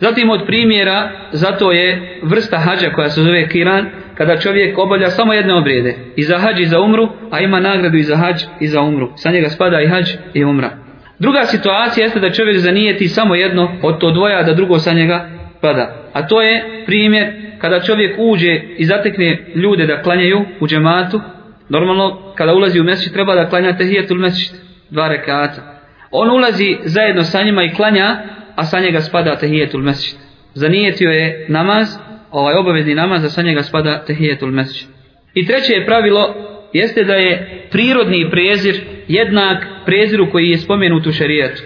Zatim 0.00 0.30
od 0.30 0.46
primjera, 0.46 1.10
zato 1.32 1.72
je 1.72 2.18
vrsta 2.22 2.58
hađa 2.58 2.90
koja 2.90 3.08
se 3.08 3.22
zove 3.22 3.48
kiran, 3.48 3.86
kada 4.14 4.40
čovjek 4.40 4.78
obavlja 4.78 5.10
samo 5.10 5.32
jedne 5.32 5.54
obrede, 5.54 5.96
i 6.16 6.22
za 6.22 6.38
hađ 6.38 6.60
i 6.60 6.66
za 6.66 6.80
umru, 6.80 7.08
a 7.30 7.40
ima 7.40 7.60
nagradu 7.60 7.96
i 7.96 8.02
za 8.02 8.16
hađ 8.16 8.42
i 8.60 8.66
za 8.66 8.80
umru. 8.80 9.12
Sa 9.16 9.30
njega 9.30 9.48
spada 9.48 9.80
i 9.80 9.86
hađ 9.86 10.10
i 10.34 10.44
umra. 10.44 10.70
Druga 11.18 11.44
situacija 11.44 12.04
jeste 12.04 12.20
da 12.20 12.30
čovjek 12.30 12.58
zanijeti 12.58 13.08
samo 13.08 13.34
jedno 13.34 13.72
od 13.82 13.98
to 13.98 14.10
dvoja, 14.10 14.42
da 14.42 14.54
drugo 14.54 14.78
sa 14.78 14.92
njega 14.92 15.28
pada. 15.60 16.10
A 16.12 16.26
to 16.26 16.42
je 16.42 16.82
primjer 16.86 17.32
kada 17.58 17.80
čovjek 17.80 18.16
uđe 18.18 18.60
i 18.76 18.84
zatekne 18.84 19.38
ljude 19.54 19.86
da 19.86 20.02
klanjaju 20.02 20.44
u 20.60 20.66
džematu, 20.66 21.20
normalno 21.68 22.32
kada 22.34 22.54
ulazi 22.54 22.80
u 22.80 22.84
mesič 22.84 23.12
treba 23.12 23.34
da 23.34 23.48
klanja 23.48 23.76
tehijetul 23.76 24.18
mesič, 24.18 24.50
dva 24.90 25.08
rekata. 25.08 25.80
On 26.10 26.30
ulazi 26.30 26.76
zajedno 26.84 27.24
sa 27.24 27.42
njima 27.42 27.62
i 27.62 27.74
klanja, 27.74 28.16
a 28.56 28.64
sa 28.64 28.80
njega 28.80 29.00
spada 29.00 29.36
tehijetul 29.36 29.82
mesjid. 29.82 30.18
Zanijetio 30.54 31.10
je 31.10 31.46
namaz, 31.48 31.88
ovaj 32.30 32.54
obavezni 32.54 32.94
namaz, 32.94 33.24
a 33.24 33.28
sa 33.28 33.42
njega 33.42 33.62
spada 33.62 34.04
tehijetul 34.04 34.50
mesjid. 34.50 34.88
I 35.34 35.46
treće 35.46 35.72
je 35.72 35.86
pravilo, 35.86 36.34
jeste 36.72 37.04
da 37.04 37.14
je 37.14 37.66
prirodni 37.70 38.30
prezir 38.30 38.74
jednak 39.08 39.66
preziru 39.86 40.30
koji 40.30 40.48
je 40.48 40.58
spomenut 40.58 41.06
u 41.06 41.12
šarijetu. 41.12 41.62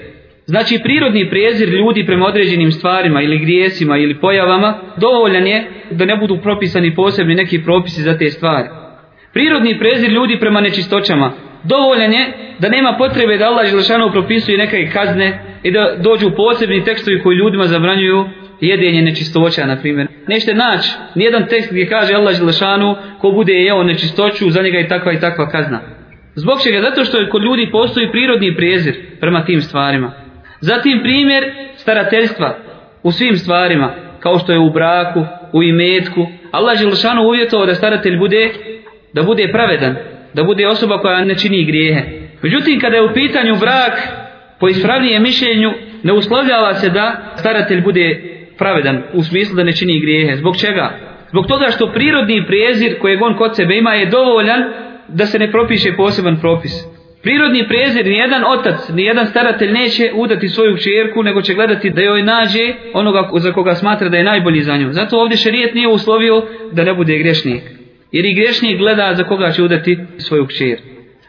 Znači 0.46 0.78
prirodni 0.82 1.30
prezir 1.30 1.68
ljudi 1.68 2.06
prema 2.06 2.26
određenim 2.26 2.72
stvarima 2.72 3.22
ili 3.22 3.38
grijesima 3.38 3.98
ili 3.98 4.20
pojavama 4.20 4.78
dovoljan 4.96 5.46
je 5.46 5.64
da 5.90 6.04
ne 6.04 6.16
budu 6.16 6.38
propisani 6.42 6.94
posebni 6.94 7.34
neki 7.34 7.62
propisi 7.64 8.02
za 8.02 8.18
te 8.18 8.30
stvari. 8.30 8.68
Prirodni 9.32 9.78
prezir 9.78 10.10
ljudi 10.10 10.36
prema 10.40 10.60
nečistoćama 10.60 11.32
dovoljan 11.64 12.12
je 12.12 12.32
da 12.58 12.68
nema 12.68 12.94
potrebe 12.98 13.36
da 13.36 13.46
Allah 13.46 13.66
Želešanu 13.66 14.12
propisuje 14.12 14.58
neke 14.58 14.90
kazne 14.92 15.44
i 15.62 15.70
da 15.70 15.96
dođu 15.98 16.30
posebni 16.36 16.84
tekstovi 16.84 17.22
koji 17.22 17.36
ljudima 17.36 17.64
zabranjuju 17.64 18.24
jedenje 18.60 19.02
nečistoća, 19.02 19.66
na 19.66 19.76
primjer. 19.76 20.06
Nešte 20.28 20.54
naći 20.54 20.90
nijedan 21.14 21.46
tekst 21.46 21.70
gdje 21.70 21.88
kaže 21.88 22.14
Allah 22.14 22.36
Želešanu 22.36 22.96
ko 23.20 23.30
bude 23.30 23.52
jeo 23.52 23.82
nečistoću, 23.82 24.50
za 24.50 24.62
njega 24.62 24.78
je 24.78 24.88
takva 24.88 25.12
i 25.12 25.20
takva 25.20 25.50
kazna. 25.50 25.80
Zbog 26.34 26.62
čega? 26.62 26.82
Zato 26.82 27.04
što 27.04 27.18
je 27.18 27.28
kod 27.28 27.42
ljudi 27.42 27.70
postoji 27.72 28.10
prirodni 28.10 28.56
prezir 28.56 28.94
prema 29.20 29.44
tim 29.44 29.62
stvarima. 29.62 30.12
Zatim 30.60 31.00
primjer 31.02 31.44
starateljstva 31.76 32.56
u 33.02 33.12
svim 33.12 33.36
stvarima, 33.36 33.94
kao 34.20 34.38
što 34.38 34.52
je 34.52 34.58
u 34.58 34.70
braku, 34.70 35.24
u 35.52 35.62
imetku. 35.62 36.26
Allah 36.50 36.78
Želešanu 36.78 37.22
uvjetovao 37.22 37.66
da 37.66 37.74
staratelj 37.74 38.16
bude, 38.18 38.50
da 39.12 39.22
bude 39.22 39.48
pravedan, 39.52 39.96
da 40.34 40.44
bude 40.44 40.66
osoba 40.66 40.98
koja 40.98 41.24
ne 41.24 41.34
čini 41.34 41.64
grijehe. 41.64 42.02
Međutim, 42.42 42.80
kada 42.80 42.96
je 42.96 43.02
u 43.02 43.14
pitanju 43.14 43.56
brak, 43.56 44.08
po 44.60 44.68
ispravnijem 44.68 45.22
mišljenju, 45.22 45.72
ne 46.02 46.12
uslovljava 46.12 46.74
se 46.74 46.90
da 46.90 47.34
staratelj 47.36 47.80
bude 47.80 48.20
pravedan, 48.58 49.02
u 49.12 49.22
smislu 49.22 49.56
da 49.56 49.64
ne 49.64 49.72
čini 49.72 50.00
grijehe. 50.00 50.36
Zbog 50.36 50.56
čega? 50.56 50.90
Zbog 51.30 51.46
toga 51.46 51.66
što 51.70 51.92
prirodni 51.92 52.46
prijezir 52.46 52.98
kojeg 52.98 53.22
on 53.22 53.36
kod 53.36 53.56
sebe 53.56 53.76
ima 53.76 53.94
je 53.94 54.06
dovoljan 54.06 54.64
da 55.08 55.26
se 55.26 55.38
ne 55.38 55.50
propiše 55.50 55.92
poseban 55.96 56.36
propis. 56.40 56.72
Prirodni 57.22 57.68
prezir, 57.68 58.06
ni 58.06 58.16
jedan 58.16 58.44
otac, 58.44 58.88
ni 58.88 59.04
jedan 59.04 59.26
staratelj 59.26 59.72
neće 59.72 60.10
udati 60.14 60.48
svoju 60.48 60.76
čerku, 60.76 61.22
nego 61.22 61.42
će 61.42 61.54
gledati 61.54 61.90
da 61.90 62.02
joj 62.02 62.22
nađe 62.22 62.74
onoga 62.94 63.30
za 63.36 63.52
koga 63.52 63.74
smatra 63.74 64.08
da 64.08 64.16
je 64.16 64.24
najbolji 64.24 64.62
za 64.62 64.76
nju. 64.76 64.92
Zato 64.92 65.20
ovdje 65.20 65.36
šerijet 65.36 65.74
nije 65.74 65.88
uslovio 65.88 66.42
da 66.72 66.84
ne 66.84 66.94
bude 66.94 67.18
grešnik. 67.18 67.77
Jer 68.12 68.24
i 68.24 68.34
grešnik 68.34 68.78
gleda 68.78 69.14
za 69.14 69.24
koga 69.24 69.50
će 69.50 69.62
udati 69.62 69.98
svoju 70.18 70.46
kćer. 70.46 70.78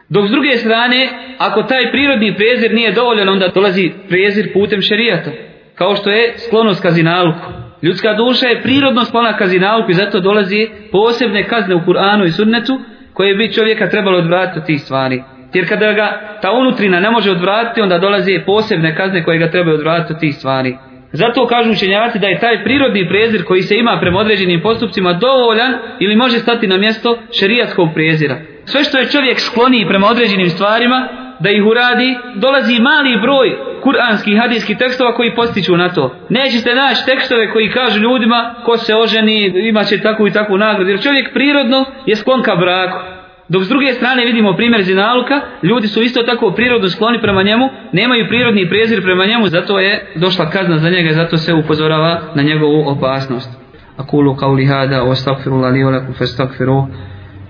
Dok 0.09 0.27
s 0.27 0.32
druge 0.32 0.57
strane, 0.57 1.09
ako 1.38 1.63
taj 1.63 1.91
prirodni 1.91 2.36
prezir 2.36 2.73
nije 2.73 2.91
dovoljan, 2.91 3.30
onda 3.30 3.47
dolazi 3.47 3.91
prezir 4.09 4.53
putem 4.53 4.82
šerijata. 4.82 5.32
Kao 5.75 5.95
što 5.95 6.09
je 6.09 6.34
sklonost 6.47 6.82
kazinaluku. 6.82 7.51
Ljudska 7.82 8.13
duša 8.13 8.47
je 8.47 8.61
prirodno 8.61 9.05
sklona 9.05 9.38
kazinaluku 9.38 9.91
i 9.91 9.93
zato 9.93 10.19
dolazi 10.19 10.67
posebne 10.91 11.47
kazne 11.47 11.75
u 11.75 11.80
Kur'anu 11.80 12.25
i 12.25 12.32
sunnetu 12.32 12.80
koje 13.13 13.36
bi 13.36 13.53
čovjeka 13.53 13.89
trebalo 13.89 14.17
odvratiti 14.17 14.59
od 14.59 14.65
tih 14.65 14.82
stvari. 14.82 15.23
Jer 15.53 15.69
kada 15.69 15.93
ga 15.93 16.38
ta 16.41 16.51
unutrina 16.51 16.99
ne 16.99 17.11
može 17.11 17.32
odvratiti, 17.32 17.82
onda 17.82 17.97
dolazi 17.97 18.39
posebne 18.45 18.95
kazne 18.95 19.23
koje 19.23 19.38
ga 19.38 19.51
trebaju 19.51 19.75
odvratiti 19.75 20.13
od 20.13 20.19
tih 20.19 20.36
stvari. 20.36 20.77
Zato 21.12 21.47
kažu 21.47 21.72
učenjaci 21.72 22.20
da 22.20 22.28
je 22.28 22.39
taj 22.39 22.64
prirodni 22.64 23.07
prezir 23.07 23.43
koji 23.43 23.62
se 23.62 23.78
ima 23.78 23.97
prema 24.01 24.20
određenim 24.20 24.62
postupcima 24.62 25.14
dovoljan 25.14 25.74
ili 25.99 26.16
može 26.16 26.39
stati 26.39 26.68
na 26.68 26.78
mjesto 26.78 27.18
šerijatskog 27.39 27.89
prezira. 27.93 28.38
Sve 28.66 28.84
što 28.84 28.97
je 28.97 29.10
čovjek 29.10 29.39
skloniji 29.39 29.88
prema 29.88 30.07
određenim 30.07 30.49
stvarima, 30.49 31.07
da 31.39 31.49
ih 31.49 31.66
uradi, 31.66 32.18
dolazi 32.36 32.80
mali 32.80 33.22
broj 33.22 33.57
kuranskih 33.82 34.39
hadijskih 34.41 34.78
tekstova 34.78 35.14
koji 35.14 35.36
postiču 35.36 35.78
na 35.78 35.89
to. 35.93 36.16
Nećete 36.30 36.76
naći 36.76 37.05
tekstove 37.05 37.51
koji 37.51 37.72
kažu 37.72 37.99
ljudima 37.99 38.55
ko 38.66 38.78
se 38.78 38.95
oženi, 38.95 39.68
imaće 39.70 40.01
takvu 40.01 40.28
i 40.28 40.32
takvu 40.32 40.57
nagradu. 40.57 40.89
Jer 40.89 41.01
čovjek 41.01 41.34
prirodno 41.34 41.86
je 42.05 42.16
sklon 42.16 42.41
ka 42.41 42.55
braku. 42.55 43.18
Dok 43.50 43.64
s 43.64 43.70
druge 43.70 43.93
strane 43.93 44.26
vidimo 44.26 44.56
primjer 44.56 44.84
zinaluka, 44.84 45.41
ljudi 45.64 45.88
su 45.88 46.02
isto 46.02 46.24
tako 46.24 46.52
prirodno 46.52 46.89
skloni 46.89 47.22
prema 47.22 47.43
njemu, 47.43 47.70
nemaju 47.93 48.28
prirodni 48.28 48.70
prezir 48.70 49.04
prema 49.04 49.26
njemu, 49.26 49.47
zato 49.47 49.80
je 49.80 50.12
došla 50.16 50.50
kazna 50.50 50.78
za 50.78 50.89
njega, 50.89 51.14
zato 51.14 51.38
se 51.38 51.54
upozorava 51.54 52.22
na 52.36 52.43
njegovu 52.43 52.84
opasnost. 52.88 53.50
Akulu 53.97 54.36
kauli 54.36 54.66
hada, 54.66 55.04
o 55.04 55.16
stakfiru 55.16 55.58
li 55.58 55.84
olakum 55.84 56.14
fe 56.14 56.26
stakfiru, 56.26 56.88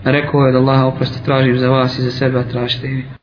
rekao 0.04 0.46
je 0.46 0.52
da 0.52 0.58
Allah 0.58 0.86
oprosti 0.86 1.26
tražim 1.26 1.58
za 1.58 1.70
vas 1.70 2.00
i 2.00 2.02
za 2.02 2.12
sebe, 2.12 2.44
tražite 2.52 2.88
i 2.88 3.04